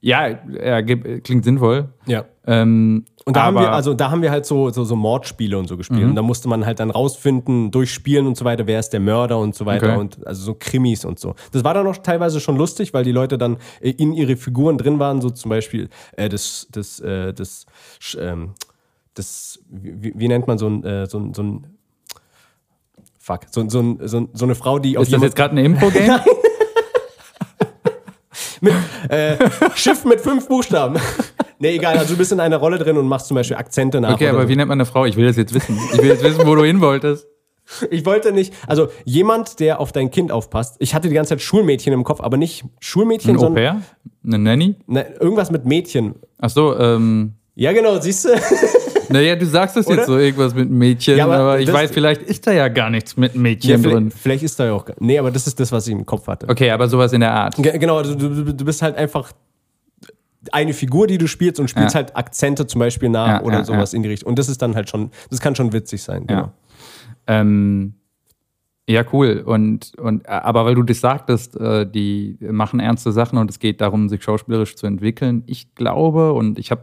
[0.00, 1.88] ja, ja klingt sinnvoll.
[2.06, 2.24] ja.
[2.46, 3.70] Ähm, Und da haben aber- Mhm.
[3.70, 6.02] wir, also da haben wir halt so, so, so Mordspiele und so gespielt.
[6.04, 9.00] Und da musste man halt dann rausfinden, durch Spielen und so weiter, wer ist der
[9.00, 9.88] Mörder und so weiter.
[9.90, 9.98] Okay.
[9.98, 11.34] Und also so Krimis und so.
[11.52, 14.78] Das war dann auch teilweise schon lustig, weil die Leute dann äh, in ihre Figuren
[14.78, 17.66] drin waren, so zum Beispiel äh, das, das, äh, das,
[18.18, 18.54] ähm,
[19.12, 21.66] das, wie, wie nennt man so ein, äh, so ein, so ein
[23.18, 26.18] Fuck, so, so, so, so eine Frau, die auf ist das jetzt gerade ein Impro-Game?
[29.10, 29.36] äh,
[29.74, 30.96] Schiff mit fünf Buchstaben.
[31.58, 34.14] Nee, egal, also du bist in einer Rolle drin und machst zum Beispiel Akzente nach.
[34.14, 34.48] Okay, aber so.
[34.48, 35.04] wie nennt man eine Frau?
[35.04, 35.78] Ich will das jetzt wissen.
[35.92, 37.26] Ich will jetzt wissen, wo du hin wolltest.
[37.90, 40.76] Ich wollte nicht, also jemand, der auf dein Kind aufpasst.
[40.78, 43.82] Ich hatte die ganze Zeit Schulmädchen im Kopf, aber nicht Schulmädchen, Ein sondern pair?
[44.26, 44.76] Eine Nanny?
[44.86, 46.14] ne, irgendwas mit Mädchen.
[46.38, 48.28] Ach so, ähm, Ja, genau, siehst du?
[49.10, 49.96] naja, du sagst es Oder?
[49.96, 52.68] jetzt so, irgendwas mit Mädchen, Ja, aber aber, ich das- weiß, vielleicht ist da ja
[52.68, 53.92] gar nichts mit Ja, Mädchen drin.
[54.10, 54.86] vielleicht, vielleicht ist da ja auch.
[54.86, 56.48] gar- Nee, aber das ist das, was ich im Kopf hatte.
[56.48, 57.56] Okay, aber sowas in der Art.
[57.56, 59.30] Ge- Genau, also du, du, du bist halt einfach
[60.52, 62.00] eine Figur, die du spielst und spielst Ja.
[62.02, 64.28] halt Akzente zum Beispiel nach Ja, oder ja, sowas in die Richtung.
[64.30, 66.26] Und das ist dann halt schon, das kann schon witzig sein.
[66.26, 66.40] Genau.
[66.40, 66.52] Ja.
[67.26, 67.94] Ähm,
[68.88, 69.42] ja, cool.
[69.44, 73.80] Und, und aber weil du das sagtest, äh, die machen ernste Sachen und es geht
[73.80, 75.42] darum, sich schauspielerisch zu entwickeln.
[75.46, 76.82] Ich glaube und ich habe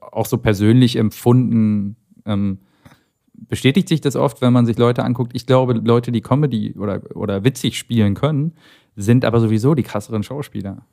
[0.00, 2.58] auch so persönlich empfunden, ähm,
[3.34, 5.32] bestätigt sich das oft, wenn man sich Leute anguckt.
[5.34, 8.52] Ich glaube, Leute, die Comedy oder, oder witzig spielen können,
[8.96, 10.86] sind aber sowieso die krasseren Schauspieler.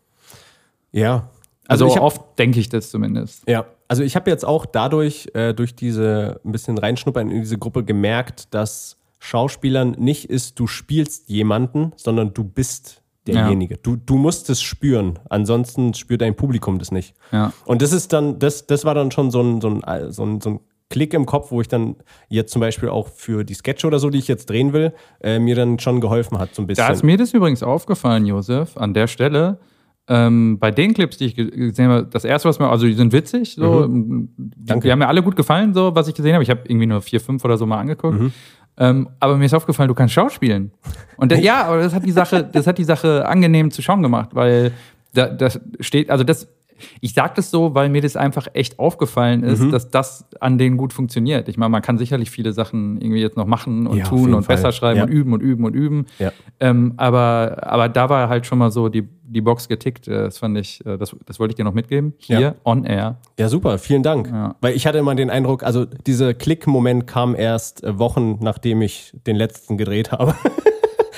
[0.97, 1.29] Ja.
[1.67, 3.43] Also, ich hab- oft denke ich das zumindest.
[3.47, 7.57] Ja, also ich habe jetzt auch dadurch, äh, durch diese ein bisschen reinschnuppern in diese
[7.57, 13.75] Gruppe gemerkt, dass Schauspielern nicht ist, du spielst jemanden, sondern du bist derjenige.
[13.77, 17.13] Du, du musst es spüren, ansonsten spürt dein Publikum das nicht.
[17.33, 17.51] Ja.
[17.65, 20.39] Und das ist dann, das, das war dann schon so ein, so ein, so ein,
[20.39, 21.97] so ein Klick im Kopf, wo ich dann
[22.29, 25.39] jetzt zum Beispiel auch für die Sketche oder so, die ich jetzt drehen will, äh,
[25.39, 26.85] mir dann schon geholfen hat, so ein bisschen.
[26.87, 29.57] Da ist mir das übrigens aufgefallen, Josef, an der Stelle.
[30.09, 32.93] Ähm, bei den Clips, die ich ge- gesehen habe, das erste, was mir, also die
[32.93, 34.27] sind witzig, so, die,
[34.65, 34.87] Danke.
[34.87, 36.43] die haben mir alle gut gefallen, so was ich gesehen habe.
[36.43, 38.19] Ich habe irgendwie nur vier, fünf oder so mal angeguckt.
[38.19, 38.31] Mhm.
[38.79, 40.71] Ähm, aber mir ist aufgefallen, du kannst schauspielen.
[41.17, 44.29] Und ja, aber das hat die Sache, das hat die Sache angenehm zu schauen gemacht,
[44.33, 44.71] weil
[45.13, 46.47] da, das steht, also das,
[47.01, 49.71] ich sage das so, weil mir das einfach echt aufgefallen ist, Mhm.
[49.71, 51.47] dass das an denen gut funktioniert.
[51.49, 54.43] Ich meine, man kann sicherlich viele Sachen irgendwie jetzt noch machen und Ja, tun und
[54.43, 54.55] Fall.
[54.55, 55.03] besser schreiben Ja.
[55.05, 56.05] und üben und üben und üben.
[56.19, 56.31] Ja.
[56.59, 60.07] Ähm, aber, aber da war halt schon mal so die, die Box getickt.
[60.07, 62.13] Äh, Das fand ich, äh, das, das wollte ich dir noch mitgeben.
[62.17, 62.55] Hier, Ja.
[62.63, 63.17] on air.
[63.39, 64.31] Ja, super, vielen Dank.
[64.61, 69.13] Weil ich hatte immer den Eindruck, also dieser Klick-Moment kam erst äh, Wochen, nachdem ich
[69.27, 70.33] den letzten gedreht habe.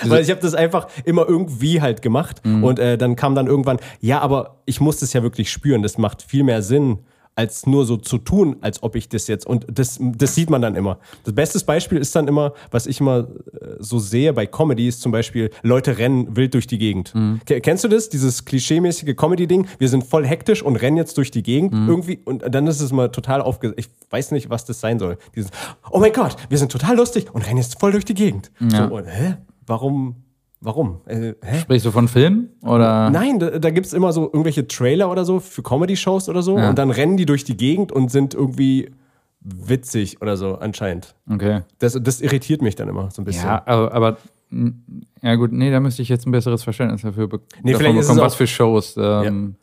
[0.06, 2.64] Weil ich habe das einfach immer irgendwie halt gemacht Mhm.
[2.64, 5.82] und äh, dann kam dann irgendwann, ja, aber ich muss das ja wirklich spüren.
[5.84, 7.00] Das macht viel mehr Sinn,
[7.36, 10.62] als nur so zu tun, als ob ich das jetzt und das, das sieht man
[10.62, 11.00] dann immer.
[11.24, 13.20] Das beste Beispiel ist dann immer, was ich immer
[13.54, 17.16] äh, so sehe bei Comedy, ist zum Beispiel, Leute rennen wild durch die Gegend.
[17.16, 17.40] Mhm.
[17.46, 19.68] Ke- Kennst du das, dieses klischeemäßige Comedy-Ding?
[19.78, 21.88] Wir sind voll hektisch und rennen jetzt durch die Gegend Mhm.
[21.88, 23.74] irgendwie und dann ist es mal total aufge...
[23.78, 25.18] Ich weiß nicht, was das sein soll.
[25.34, 25.50] Dieses,
[25.92, 28.52] oh mein Gott, wir sind total lustig und rennen jetzt voll durch die Gegend.
[28.60, 28.90] Ja.
[28.90, 29.36] So, und, hä?
[29.70, 30.16] Warum?
[30.62, 31.00] Warum?
[31.06, 31.36] Äh?
[31.62, 32.50] Sprichst du von Film?
[32.64, 33.10] Oder?
[33.12, 36.58] Nein, da, da gibt es immer so irgendwelche Trailer oder so für Comedy-Shows oder so.
[36.58, 36.70] Ja.
[36.70, 38.92] Und dann rennen die durch die Gegend und sind irgendwie
[39.42, 41.16] witzig oder so, anscheinend.
[41.32, 41.62] Okay.
[41.78, 43.46] Das, das irritiert mich dann immer so ein bisschen.
[43.46, 44.18] Ja, aber, aber
[44.50, 44.72] mh,
[45.22, 48.00] ja gut, nee, da müsste ich jetzt ein besseres Verständnis dafür be Nee, davon vielleicht
[48.00, 49.56] ist es bekommen, was für Shows ähm,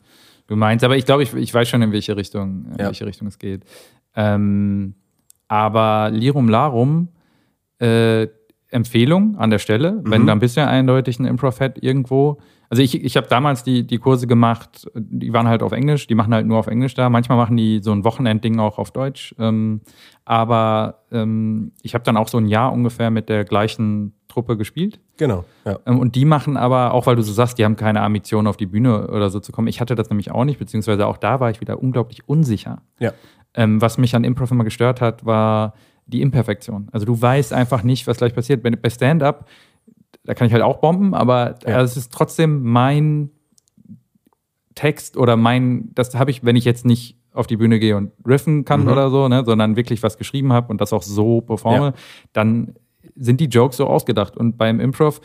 [0.47, 0.83] du meinst.
[0.83, 2.85] Aber ich glaube, ich, ich weiß schon, in welche Richtung, in Ja.
[2.87, 3.65] welche Richtung es geht.
[4.15, 4.95] Ähm,
[5.47, 7.09] aber Lirum Larum,
[7.79, 8.27] äh,
[8.69, 10.27] Empfehlung an der Stelle, wenn Mhm.
[10.27, 12.37] da ein bisschen eindeutig ein Improv hat irgendwo.
[12.69, 16.15] Also ich, ich habe damals die, die Kurse gemacht, die waren halt auf Englisch, die
[16.15, 17.09] machen halt nur auf Englisch da.
[17.09, 19.33] Manchmal machen die so ein Wochenendding auch auf Deutsch.
[19.39, 19.79] Ähm,
[20.25, 24.99] aber ähm, ich habe dann auch so ein Jahr ungefähr mit der gleichen Truppe gespielt.
[25.15, 25.45] Genau.
[25.65, 25.79] Ja.
[25.85, 28.57] Ähm, Und die machen aber, auch weil du so sagst, die haben keine Ambition auf
[28.57, 29.69] die Bühne oder so zu kommen.
[29.69, 32.81] Ich hatte das nämlich auch nicht, beziehungsweise auch da war ich wieder unglaublich unsicher.
[32.99, 33.13] ja.
[33.53, 35.73] Ähm, was mich an Improv immer gestört hat, war
[36.07, 36.87] die Imperfektion.
[36.91, 38.63] Also du weißt einfach nicht, was gleich passiert.
[38.63, 39.47] Bei, bei Stand-up,
[40.23, 41.79] da kann ich halt auch bomben, aber Ja.
[41.79, 43.29] äh, es ist trotzdem mein
[44.75, 48.11] Text oder mein, das habe ich, wenn ich jetzt nicht auf die Bühne gehe und
[48.25, 48.87] riffen kann Mhm.
[48.89, 51.93] oder so, ne, sondern wirklich was geschrieben habe und das auch so performe, Ja.
[52.33, 52.75] dann
[53.15, 54.37] sind die Jokes so ausgedacht.
[54.37, 55.21] Und beim Improv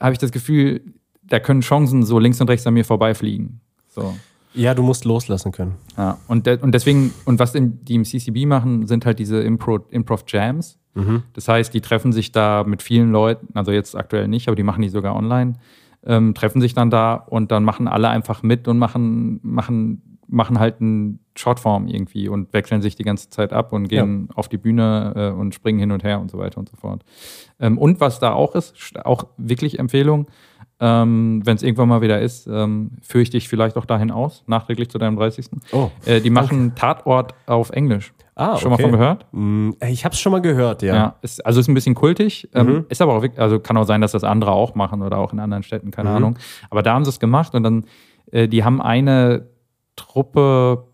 [0.00, 0.80] habe ich das Gefühl,
[1.22, 3.60] da können Chancen so links und rechts an mir vorbeifliegen.
[3.88, 4.14] So.
[4.54, 5.74] Ja, du musst loslassen können.
[5.96, 9.78] Ja, und, de- und deswegen, und was die im CCB machen, sind halt diese Impro,
[9.90, 10.78] Improv-Jams.
[11.32, 14.62] Das heißt, die treffen sich da mit vielen Leuten, also jetzt aktuell nicht, aber die
[14.62, 15.54] machen die sogar online,
[16.06, 20.60] ähm, treffen sich dann da und dann machen alle einfach mit und machen, machen, machen
[20.60, 24.56] halt eine Shortform irgendwie und wechseln sich die ganze Zeit ab und gehen auf die
[24.56, 27.02] Bühne äh, und springen hin und her und so weiter und so fort.
[27.58, 30.26] Ähm, und was da auch ist, st- auch wirklich Empfehlung,
[30.80, 34.42] ähm, wenn es irgendwann mal wieder ist, ähm, führe ich dich vielleicht auch dahin aus,
[34.46, 35.46] nachträglich zu deinem 30.
[35.72, 35.90] Oh.
[36.04, 38.12] Äh, die machen Tatort auf Englisch.
[38.36, 38.82] Ah, Schon mal okay.
[38.82, 39.26] von gehört?
[39.30, 40.94] Mm, Ich habe es schon mal gehört, ja.
[40.94, 41.14] Ja.
[41.22, 42.84] Ist, also ist ein bisschen kultig, ähm, Mhm.
[42.88, 45.32] ist aber auch wirklich, also kann auch sein, dass das andere auch machen oder auch
[45.32, 46.16] in anderen Städten, keine Mhm.
[46.16, 46.38] Ahnung.
[46.68, 47.84] Aber da haben sie es gemacht und dann,
[48.32, 49.46] äh, die haben eine
[49.94, 50.84] Truppe,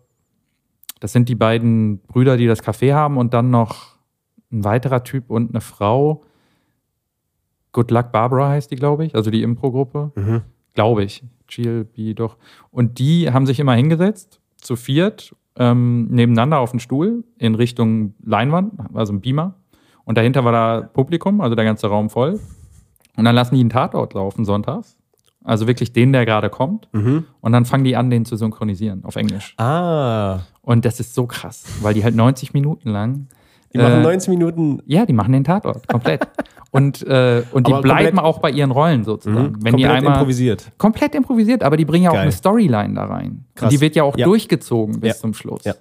[0.99, 3.95] das sind die beiden Brüder, die das Café haben und dann noch
[4.51, 6.23] ein weiterer Typ und eine Frau.
[7.73, 10.11] Good Luck Barbara heißt die, glaube ich, also die Impro-Gruppe.
[10.15, 10.41] Mhm.
[10.73, 11.23] Glaube ich.
[11.47, 12.37] GLB doch.
[12.71, 18.13] Und die haben sich immer hingesetzt, zu viert, ähm, nebeneinander auf den Stuhl in Richtung
[18.23, 19.55] Leinwand, also ein Beamer.
[20.05, 22.39] Und dahinter war da Publikum, also der ganze Raum voll.
[23.17, 24.97] Und dann lassen die einen Tatort laufen sonntags.
[25.43, 26.87] Also wirklich den, der gerade kommt.
[26.93, 27.25] Mhm.
[27.41, 29.55] Und dann fangen die an, den zu synchronisieren auf Englisch.
[29.57, 33.27] Ah, Und das ist so krass, weil die halt 90 Minuten lang.
[33.73, 36.27] die machen äh, 90 Minuten Ja, die machen den Tatort komplett.
[36.71, 39.51] und, äh, und die Aber bleiben auch bei ihren Rollen sozusagen.
[39.51, 40.71] mhm, Wenn die komplett einmal improvisiert.
[40.77, 42.23] komplett improvisiert, aber die bringen ja auch Geil.
[42.23, 43.43] eine Storyline da rein.
[43.55, 43.67] Krass.
[43.67, 44.25] Und die wird ja auch Ja.
[44.25, 45.15] durchgezogen bis Ja.
[45.15, 45.63] zum Schluss.
[45.65, 45.73] Ja.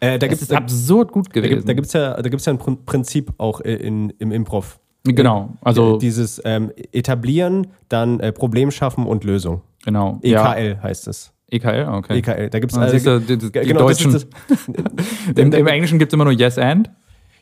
[0.00, 1.56] Äh, da Das gibt ist es absurd gut da gewesen.
[1.56, 4.78] gibt, da gibt's ja, da gibt's ja ein Prin- Prinzip auch in, im Improv.
[5.04, 9.62] genau, also Äh, Dieses ähm, Etablieren, dann äh, Problem schaffen und Lösung.
[9.84, 10.18] genau.
[10.22, 10.30] EKL
[10.76, 10.82] Ja.
[10.82, 11.32] heißt es.
[11.48, 12.18] EKL, okay.
[12.18, 12.50] EKL.
[12.50, 14.14] Da gibt es Ah, siehst du, die, die, die genau, das Deutschen.
[14.16, 14.26] ist
[15.36, 16.90] Im, Im Englischen gibt es immer nur Yes and.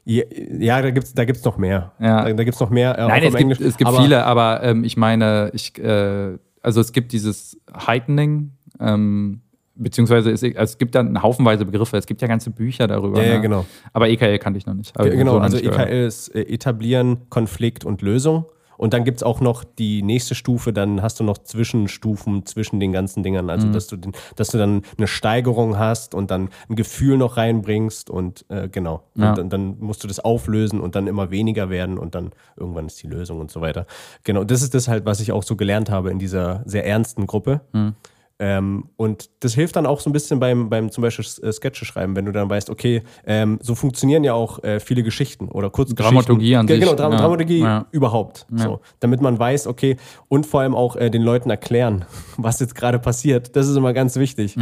[0.04, 1.92] Ja, da gibt es da gibt's noch mehr.
[1.98, 2.24] Ja.
[2.24, 2.98] Da, da gibt es noch mehr.
[2.98, 6.80] Äh, Nein, es gibt, es gibt Aber- viele, aber ähm, ich meine, ich, äh, also
[6.80, 9.40] es gibt dieses Heightening, ähm,
[9.76, 13.20] beziehungsweise es, also es gibt dann haufenweise Begriffe, es gibt ja ganze Bücher darüber.
[13.22, 13.40] Ja, ja, ne?
[13.40, 13.66] genau.
[13.92, 14.94] Aber EKL kannte ich noch nicht.
[14.96, 15.56] Genau, so also.
[15.58, 18.44] EKL ist äh, etablieren, Konflikt und Lösung.
[18.76, 22.80] Und dann gibt es auch noch die nächste Stufe, dann hast du noch Zwischenstufen zwischen
[22.80, 23.46] den ganzen Dingern.
[23.46, 23.50] Mhm.
[23.50, 27.36] Also, dass, du den, dass du dann eine Steigerung hast und dann ein Gefühl noch
[27.36, 29.02] reinbringst und äh, genau.
[29.14, 29.30] Ja.
[29.30, 32.86] Und dann, dann musst du das auflösen und dann immer weniger werden und dann irgendwann
[32.86, 33.86] ist die Lösung und so weiter.
[34.24, 37.26] Genau, das ist das halt, was ich auch so gelernt habe in dieser sehr ernsten
[37.26, 37.60] Gruppe.
[37.72, 37.94] Mhm.
[38.40, 41.84] Ähm, und das hilft dann auch so ein bisschen beim, beim zum Beispiel äh, Sketche
[41.84, 45.70] schreiben, wenn du dann weißt, okay, ähm, so funktionieren ja auch äh, viele Geschichten oder
[45.70, 46.16] Kurzgeschichten.
[46.16, 46.80] Dramaturgie an sich.
[46.80, 47.18] Genau, Dram Ja.
[47.20, 47.86] Dramaturgie Ja.
[47.92, 48.46] überhaupt.
[48.50, 49.96] So, damit man weiß, okay,
[50.28, 52.06] und vor allem auch äh, den Leuten erklären,
[52.36, 53.54] was jetzt gerade passiert.
[53.54, 54.56] Das ist immer ganz wichtig.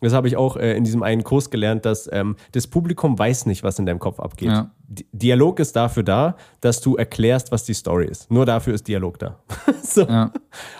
[0.00, 3.46] Das habe ich auch äh, in diesem einen Kurs gelernt, dass ähm, das Publikum weiß
[3.46, 4.48] nicht, was in deinem Kopf abgeht.
[4.50, 4.70] Ja.
[4.86, 8.30] Di- Dialog ist dafür da, dass du erklärst, was die Story ist.
[8.30, 9.38] Nur dafür ist Dialog da.
[9.82, 10.02] so.
[10.02, 10.32] Ja.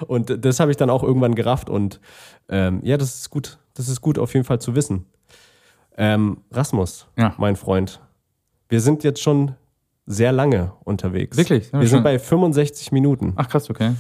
[0.07, 1.99] Und das habe ich dann auch irgendwann gerafft und
[2.51, 3.59] ähm, ja, das ist gut.
[3.75, 5.07] Das ist gut auf jeden Fall zu wissen.
[5.97, 7.35] Ähm, Rasmus, Ja.
[7.39, 8.01] mein Freund,
[8.69, 9.55] wir sind jetzt schon
[10.05, 11.37] sehr lange unterwegs.
[11.37, 11.73] Wirklich?
[11.73, 13.33] Wir sind bei 65 Minuten.
[13.37, 13.93] Ach krass, okay.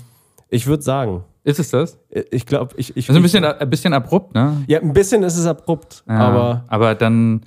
[0.48, 1.98] Ich würde sagen, Ist es das?
[2.10, 4.64] äh, ich glaube, ich, ich, ist ein bisschen, ein bisschen abrupt, ne?
[4.66, 6.18] ja, ein bisschen ist es abrupt, Ja.
[6.18, 7.42] aber aber dann,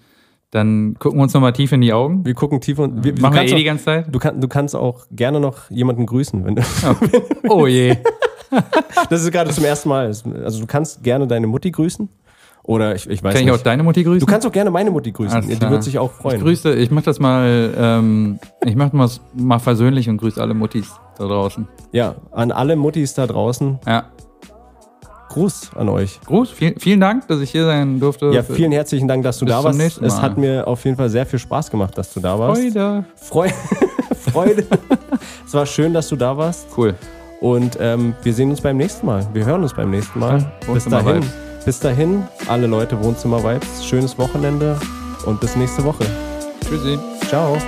[0.52, 2.26] dann gucken wir uns nochmal tief in die Augen.
[2.26, 4.06] wir gucken tief und wir, du Machen wir eh auch- die ganze Zeit.
[4.10, 6.62] Du, kann, du kannst auch gerne noch jemanden grüßen, wenn du.
[7.50, 7.98] Oh je.
[9.12, 10.08] Das ist gerade zum ersten Mal.
[10.08, 12.10] Also du kannst gerne deine Mutti grüßen.
[12.70, 13.60] Oder ich, ich weiß Kann ich nicht.
[13.60, 14.20] auch deine Mutti grüßen?
[14.20, 15.36] du kannst auch gerne meine Mutti grüßen.
[15.36, 16.40] Alles Die wird sich auch Ich freuen.
[16.40, 20.92] grüße, ich mach das mal, ähm, ich mach das mal versöhnlich und grüße alle Muttis
[21.18, 21.68] da draußen.
[21.92, 23.80] Ja, an alle Muttis da draußen.
[23.88, 24.04] Ja.
[25.30, 26.22] Gruß an euch.
[26.28, 28.28] Groß, viel, vielen Dank, dass ich hier sein durfte.
[28.28, 30.02] Ja, vielen herzlichen Dank, dass du Bis da warst.
[30.04, 32.62] Es hat mir auf jeden Fall sehr viel Spaß gemacht, dass du da warst.
[32.62, 33.04] Freude.
[33.16, 33.54] Freude.
[34.32, 34.66] Freude.
[35.44, 36.68] es war schön, dass du da warst.
[36.78, 36.94] Cool.
[37.42, 39.26] Und ähm, wir sehen uns beim nächsten Mal.
[39.34, 40.38] Wir hören uns beim nächsten Mal.
[40.68, 41.16] Ja, bis dahin.
[41.24, 41.49] Vibes.
[41.70, 43.86] Bis dahin, alle Leute Wohnzimmer Vibes.
[43.86, 44.76] Schönes Wochenende
[45.28, 46.04] und bis nächste Woche.
[46.68, 46.98] Tschüssi.
[47.28, 47.60] Ciao.